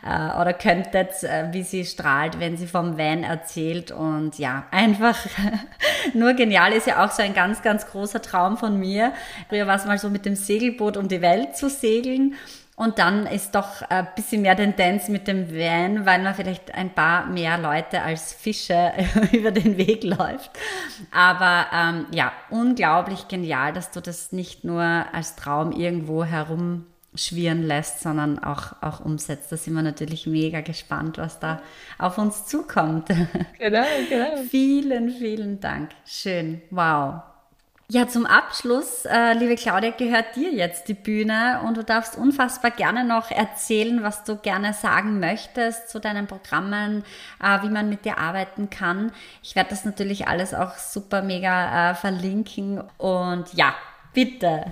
äh, 0.04 0.42
oder 0.42 0.54
könntet, 0.54 1.22
äh, 1.22 1.50
wie 1.52 1.62
sie 1.62 1.86
strahlt, 1.86 2.40
wenn 2.40 2.58
sie 2.58 2.66
vom 2.66 2.98
Van 2.98 3.24
erzählt. 3.24 3.92
Und 3.92 4.40
ja, 4.40 4.66
einfach 4.72 5.20
nur 6.16 6.34
genial 6.34 6.74
ist 6.74 6.88
ja 6.88 7.06
auch 7.06 7.12
so 7.12 7.22
ein 7.22 7.36
ganz, 7.36 7.62
ganz 7.62 7.86
großer 7.86 8.24
Traum 8.24 8.58
von 8.58 8.80
mir. 8.80 9.14
Früher 9.48 9.68
war 9.68 9.76
es 9.76 9.86
mal 9.86 10.00
so 10.00 10.10
mit 10.10 10.26
dem 10.26 10.36
Segelboot 10.36 10.98
um 10.98 11.10
die 11.10 11.22
Welt 11.22 11.56
zu 11.56 11.70
segeln. 11.70 12.34
Und 12.76 13.00
dann 13.00 13.28
ist 13.28 13.54
doch 13.54 13.82
ein 13.90 14.08
bisschen 14.16 14.42
mehr 14.42 14.56
Tendenz 14.56 15.08
mit 15.08 15.28
dem 15.28 15.52
Van, 15.52 16.06
weil 16.06 16.22
man 16.24 16.34
vielleicht 16.34 16.74
ein 16.74 16.90
paar 16.90 17.28
mehr 17.28 17.58
Leute 17.58 18.02
als 18.02 18.34
Fische 18.34 18.94
über 19.32 19.52
den 19.52 19.78
Weg 19.78 20.04
läuft. 20.04 20.52
Aber 21.12 21.68
ähm, 21.74 22.08
ja, 22.12 22.32
unglaublich 22.50 23.28
genial, 23.28 23.74
dass 23.74 23.92
du 23.92 24.02
das 24.02 24.32
nicht 24.32 24.64
nur 24.64 24.82
als 24.82 25.36
Traum 25.36 25.74
irgendwo 25.74 26.24
herumschwirren 26.24 27.62
lässt, 27.62 28.02
sondern 28.02 28.40
auch, 28.40 28.74
auch 28.82 29.02
umsetzt. 29.02 29.52
Da 29.52 29.58
sind 29.58 29.74
wir 29.76 29.84
natürlich 29.84 30.26
mega 30.26 30.62
gespannt, 30.62 31.18
was 31.18 31.40
da 31.40 31.62
auf 32.00 32.18
uns 32.18 32.46
zukommt. 32.46 33.10
Genau, 33.60 33.86
genau. 34.10 34.38
vielen, 34.50 35.12
vielen 35.12 35.60
Dank. 35.60 35.92
Schön. 36.06 36.62
Wow. 36.72 37.22
Ja, 37.94 38.08
zum 38.08 38.26
Abschluss, 38.26 39.04
äh, 39.04 39.34
liebe 39.34 39.58
Claudia, 39.58 39.90
gehört 39.90 40.38
dir 40.38 40.50
jetzt 40.54 40.88
die 40.88 40.94
Bühne 40.94 41.60
und 41.68 41.76
du 41.76 41.84
darfst 41.84 42.18
unfassbar 42.18 42.72
gerne 42.72 43.04
noch 43.04 43.32
erzählen, 43.32 44.02
was 44.02 44.24
du 44.24 44.38
gerne 44.38 44.72
sagen 44.72 45.20
möchtest 45.20 45.90
zu 45.90 46.00
deinen 46.00 46.26
Programmen, 46.26 47.04
äh, 47.44 47.62
wie 47.64 47.70
man 47.70 47.90
mit 47.90 48.06
dir 48.06 48.18
arbeiten 48.18 48.70
kann. 48.70 49.12
Ich 49.44 49.58
werde 49.58 49.72
das 49.72 49.84
natürlich 49.84 50.26
alles 50.26 50.54
auch 50.54 50.78
super 50.78 51.22
mega 51.22 51.92
äh, 51.92 51.96
verlinken 51.96 52.82
und 52.98 53.54
ja, 53.56 53.76
bitte. 54.14 54.64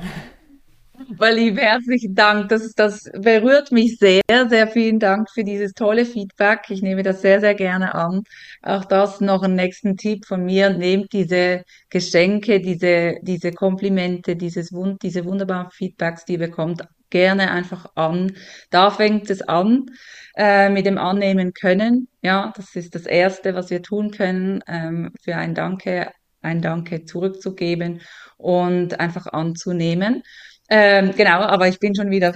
Lieb, 1.08 1.58
herzlichen 1.58 2.14
Dank. 2.14 2.50
Das, 2.50 2.74
das 2.74 3.10
berührt 3.14 3.72
mich 3.72 3.98
sehr, 3.98 4.22
sehr 4.28 4.68
vielen 4.68 5.00
Dank 5.00 5.30
für 5.32 5.44
dieses 5.44 5.74
tolle 5.74 6.06
Feedback. 6.06 6.70
Ich 6.70 6.82
nehme 6.82 7.04
das 7.04 7.22
sehr, 7.22 7.40
sehr 7.40 7.56
gerne 7.56 7.96
an. 7.96 8.24
Auch 8.62 8.84
das 8.84 9.22
noch 9.22 9.44
ein 9.44 9.56
nächsten 9.56 9.96
Tipp 9.96 10.26
von 10.26 10.44
mir. 10.44 10.70
Nehmt 10.72 11.14
diese 11.14 11.64
Geschenke, 11.90 12.60
diese, 12.60 13.16
diese 13.22 13.52
Komplimente, 13.52 14.36
dieses 14.36 14.74
Wund, 14.74 15.02
diese 15.04 15.24
wunderbaren 15.26 15.72
Feedbacks, 15.72 16.26
die 16.26 16.34
ihr 16.34 16.40
bekommt, 16.40 16.84
gerne 17.10 17.52
einfach 17.52 17.86
an. 17.96 18.34
Da 18.70 18.92
fängt 18.92 19.30
es 19.30 19.42
an 19.42 19.86
äh, 20.36 20.70
mit 20.70 20.86
dem 20.86 20.98
Annehmen 20.98 21.54
können. 21.54 22.10
Ja, 22.22 22.52
das 22.56 22.76
ist 22.76 22.94
das 22.94 23.06
Erste, 23.06 23.56
was 23.56 23.70
wir 23.70 23.82
tun 23.82 24.12
können, 24.12 24.62
ähm, 24.68 25.12
für 25.22 25.36
ein 25.36 25.56
Danke, 25.56 26.12
ein 26.42 26.62
Danke 26.62 27.06
zurückzugeben 27.06 28.02
und 28.38 29.00
einfach 29.00 29.28
anzunehmen. 29.28 30.24
Ähm, 30.70 31.14
genau, 31.16 31.42
aber 31.42 31.68
ich 31.68 31.80
bin 31.80 31.96
schon 31.96 32.10
wieder 32.12 32.34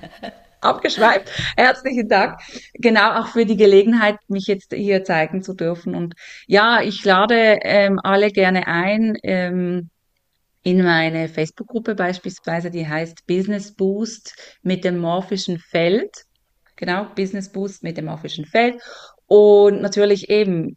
abgeschweift. 0.60 1.30
Herzlichen 1.56 2.08
Dank. 2.08 2.40
Genau, 2.74 3.20
auch 3.20 3.28
für 3.28 3.46
die 3.46 3.56
Gelegenheit, 3.56 4.16
mich 4.28 4.46
jetzt 4.46 4.74
hier 4.74 5.04
zeigen 5.04 5.42
zu 5.42 5.54
dürfen. 5.54 5.94
Und 5.94 6.14
ja, 6.46 6.82
ich 6.82 7.04
lade 7.04 7.58
ähm, 7.62 7.98
alle 8.02 8.30
gerne 8.30 8.66
ein. 8.66 9.16
Ähm, 9.22 9.90
in 10.62 10.82
meine 10.82 11.28
Facebook-Gruppe 11.28 11.94
beispielsweise, 11.94 12.70
die 12.70 12.86
heißt 12.86 13.26
Business 13.26 13.72
Boost 13.72 14.58
mit 14.62 14.84
dem 14.84 14.98
morphischen 14.98 15.58
Feld. 15.58 16.24
Genau, 16.76 17.06
Business 17.14 17.50
Boost 17.50 17.82
mit 17.82 17.96
dem 17.96 18.06
morphischen 18.06 18.44
Feld. 18.44 18.80
Und 19.26 19.80
natürlich 19.80 20.28
eben 20.28 20.76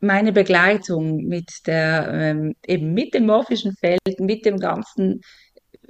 meine 0.00 0.32
Begleitung 0.32 1.24
mit 1.24 1.48
der, 1.66 2.08
ähm, 2.12 2.54
eben 2.66 2.92
mit 2.92 3.14
dem 3.14 3.26
morphischen 3.26 3.76
Feld, 3.76 4.18
mit 4.18 4.44
dem 4.44 4.58
ganzen 4.58 5.20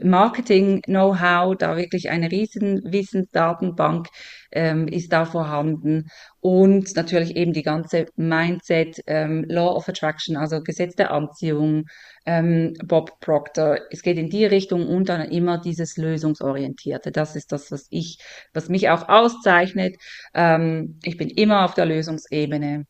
Marketing-Know-how, 0.04 1.56
da 1.56 1.76
wirklich 1.76 2.10
eine 2.10 2.30
riesen 2.30 2.80
Wissensdatenbank 2.84 4.08
ähm, 4.52 4.86
ist 4.88 5.12
da 5.12 5.24
vorhanden 5.24 6.08
und 6.40 6.94
natürlich 6.96 7.36
eben 7.36 7.52
die 7.52 7.62
ganze 7.62 8.06
Mindset, 8.16 9.00
ähm, 9.06 9.44
Law 9.48 9.74
of 9.74 9.88
Attraction, 9.88 10.36
also 10.36 10.60
Gesetz 10.62 10.94
der 10.94 11.10
Anziehung, 11.12 11.86
ähm, 12.26 12.74
Bob 12.84 13.20
Proctor. 13.20 13.78
Es 13.90 14.02
geht 14.02 14.18
in 14.18 14.28
die 14.28 14.44
Richtung 14.44 14.86
und 14.88 15.08
dann 15.08 15.22
immer 15.30 15.58
dieses 15.58 15.96
Lösungsorientierte. 15.96 17.12
Das 17.12 17.36
ist 17.36 17.52
das, 17.52 17.70
was 17.72 17.86
ich, 17.90 18.18
was 18.52 18.68
mich 18.68 18.90
auch 18.90 19.08
auszeichnet. 19.08 19.96
Ähm, 20.34 20.98
ich 21.02 21.16
bin 21.16 21.28
immer 21.30 21.64
auf 21.64 21.74
der 21.74 21.86
Lösungsebene. 21.86 22.86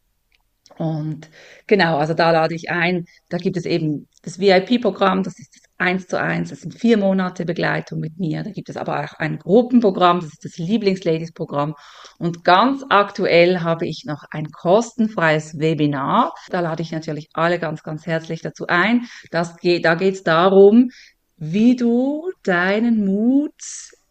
Und 0.79 1.29
genau, 1.67 1.99
also 1.99 2.15
da 2.15 2.31
lade 2.31 2.55
ich 2.55 2.71
ein. 2.71 3.07
Da 3.29 3.37
gibt 3.39 3.57
es 3.57 3.67
eben 3.67 4.09
das 4.23 4.39
VIP-Programm, 4.39 5.23
das 5.23 5.39
ist 5.39 5.55
das 5.55 5.63
eins 5.83 6.07
zu 6.07 6.19
eins. 6.19 6.51
Das 6.51 6.61
sind 6.61 6.75
vier 6.75 6.97
Monate 6.97 7.45
Begleitung 7.45 8.01
mit 8.01 8.19
mir. 8.19 8.43
Da 8.43 8.51
gibt 8.51 8.71
es 8.71 8.77
aber 8.77 9.05
auch 9.05 9.13
ein 9.19 9.39
Gruppenprogramm, 9.39 10.21
das 10.21 10.31
ist 10.31 10.45
das 10.45 10.57
Lieblingsladies-Programm. 10.57 11.75
Und 12.19 12.45
ganz 12.45 12.85
aktuell 12.89 13.61
habe 13.61 13.87
ich 13.87 14.05
noch 14.07 14.25
ein 14.31 14.47
kostenfreies 14.47 15.59
Webinar. 15.59 16.35
Da 16.51 16.61
lade 16.61 16.83
ich 16.83 16.93
natürlich 16.93 17.29
alle 17.35 17.59
ganz, 17.59 17.83
ganz 17.83 18.07
herzlich 18.07 18.41
dazu 18.41 18.67
ein. 18.69 19.07
Das 19.31 19.57
geht, 19.57 19.85
da 19.85 19.95
geht 19.95 20.15
es 20.15 20.23
darum, 20.23 20.91
wie 21.37 21.77
du 21.77 22.31
deinen 22.45 23.05
Mut 23.05 23.53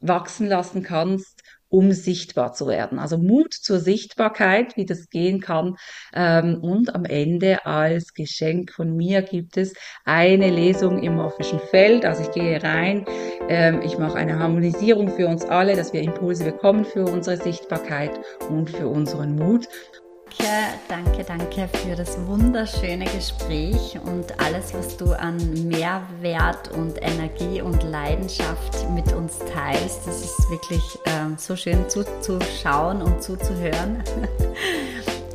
wachsen 0.02 0.48
lassen 0.48 0.84
kannst, 0.84 1.41
um 1.72 1.94
sichtbar 1.94 2.54
zu 2.54 2.68
werden. 2.68 3.00
Also 3.00 3.18
Mut 3.18 3.54
zur 3.54 3.80
Sichtbarkeit, 3.80 4.76
wie 4.76 4.86
das 4.86 5.10
gehen 5.10 5.40
kann. 5.40 5.78
Ähm, 6.14 6.60
und 6.62 6.94
am 6.94 7.06
Ende 7.06 7.66
als 7.66 8.14
Geschenk 8.14 8.72
von 8.74 8.96
mir 8.96 9.22
gibt 9.22 9.58
es 9.58 9.74
eine 10.04 10.50
Lesung 10.50 11.02
im 11.02 11.16
morphischen 11.16 11.60
Feld. 11.60 12.06
Also 12.06 12.24
ich 12.24 12.32
gehe 12.32 12.62
rein, 12.62 13.06
ähm, 13.48 13.82
ich 13.84 13.98
mache 13.98 14.18
eine 14.18 14.38
Harmonisierung 14.38 15.10
für 15.16 15.28
uns 15.28 15.46
alle, 15.46 15.76
dass 15.76 15.94
wir 15.94 16.02
Impulse 16.02 16.44
bekommen 16.44 16.84
für 16.84 17.06
unsere 17.06 17.38
Sichtbarkeit 17.38 18.20
und 18.50 18.70
für 18.70 18.88
unseren 18.88 19.38
Mut. 19.38 19.68
Danke, 20.88 21.24
danke 21.24 21.70
für 21.78 21.96
das 21.96 22.18
wunderschöne 22.26 23.06
Gespräch 23.06 23.98
und 24.04 24.40
alles, 24.40 24.74
was 24.74 24.98
du 24.98 25.14
an 25.18 25.38
Mehrwert 25.68 26.70
und 26.72 27.02
Energie 27.02 27.62
und 27.62 27.84
Leidenschaft 27.84 28.90
mit 28.94 29.12
uns 29.14 29.40
teilst. 29.40 30.06
Das 30.06 30.22
ist 30.22 30.50
wirklich 30.50 30.82
ähm, 31.06 31.36
so 31.38 31.56
schön 31.56 31.90
zuzuschauen 31.90 33.02
und 33.02 33.22
zuzuhören. 33.24 34.04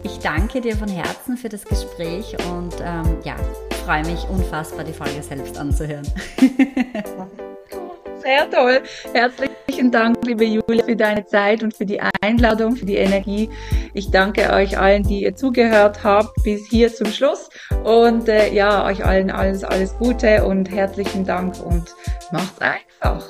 Ich 0.03 0.21
danke 0.21 0.61
dir 0.61 0.77
von 0.77 0.89
Herzen 0.89 1.37
für 1.37 1.49
das 1.49 1.65
Gespräch 1.65 2.37
und 2.53 2.75
ähm, 2.81 3.19
ja, 3.25 3.35
freue 3.85 4.05
mich 4.05 4.29
unfassbar, 4.29 4.85
die 4.85 4.93
Folge 4.93 5.21
selbst 5.21 5.59
anzuhören. 5.59 6.07
Sehr 8.27 8.51
toll. 8.51 8.83
Herzlichen 9.13 9.93
Dank, 9.93 10.17
liebe 10.27 10.45
Julia, 10.45 10.83
für 10.85 10.97
deine 10.97 11.25
Zeit 11.27 11.63
und 11.63 11.77
für 11.77 11.87
die 11.87 12.01
Einladung, 12.21 12.75
für 12.75 12.85
die 12.85 12.97
Energie. 12.97 13.49
Ich 13.95 14.11
danke 14.11 14.53
euch 14.53 14.77
allen, 14.77 15.05
die 15.05 15.23
ihr 15.23 15.37
zugehört 15.37 16.03
habt 16.03 16.43
bis 16.43 16.69
hier 16.69 16.93
zum 16.93 17.07
Schluss. 17.07 17.49
Und 17.85 18.29
äh, 18.29 18.53
ja, 18.53 18.85
euch 18.85 19.05
allen 19.05 19.31
alles, 19.31 19.63
alles 19.63 19.97
Gute 19.99 20.45
und 20.45 20.69
herzlichen 20.69 21.25
Dank 21.25 21.55
und 21.65 21.95
macht's 22.33 22.61
einfach. 22.61 23.25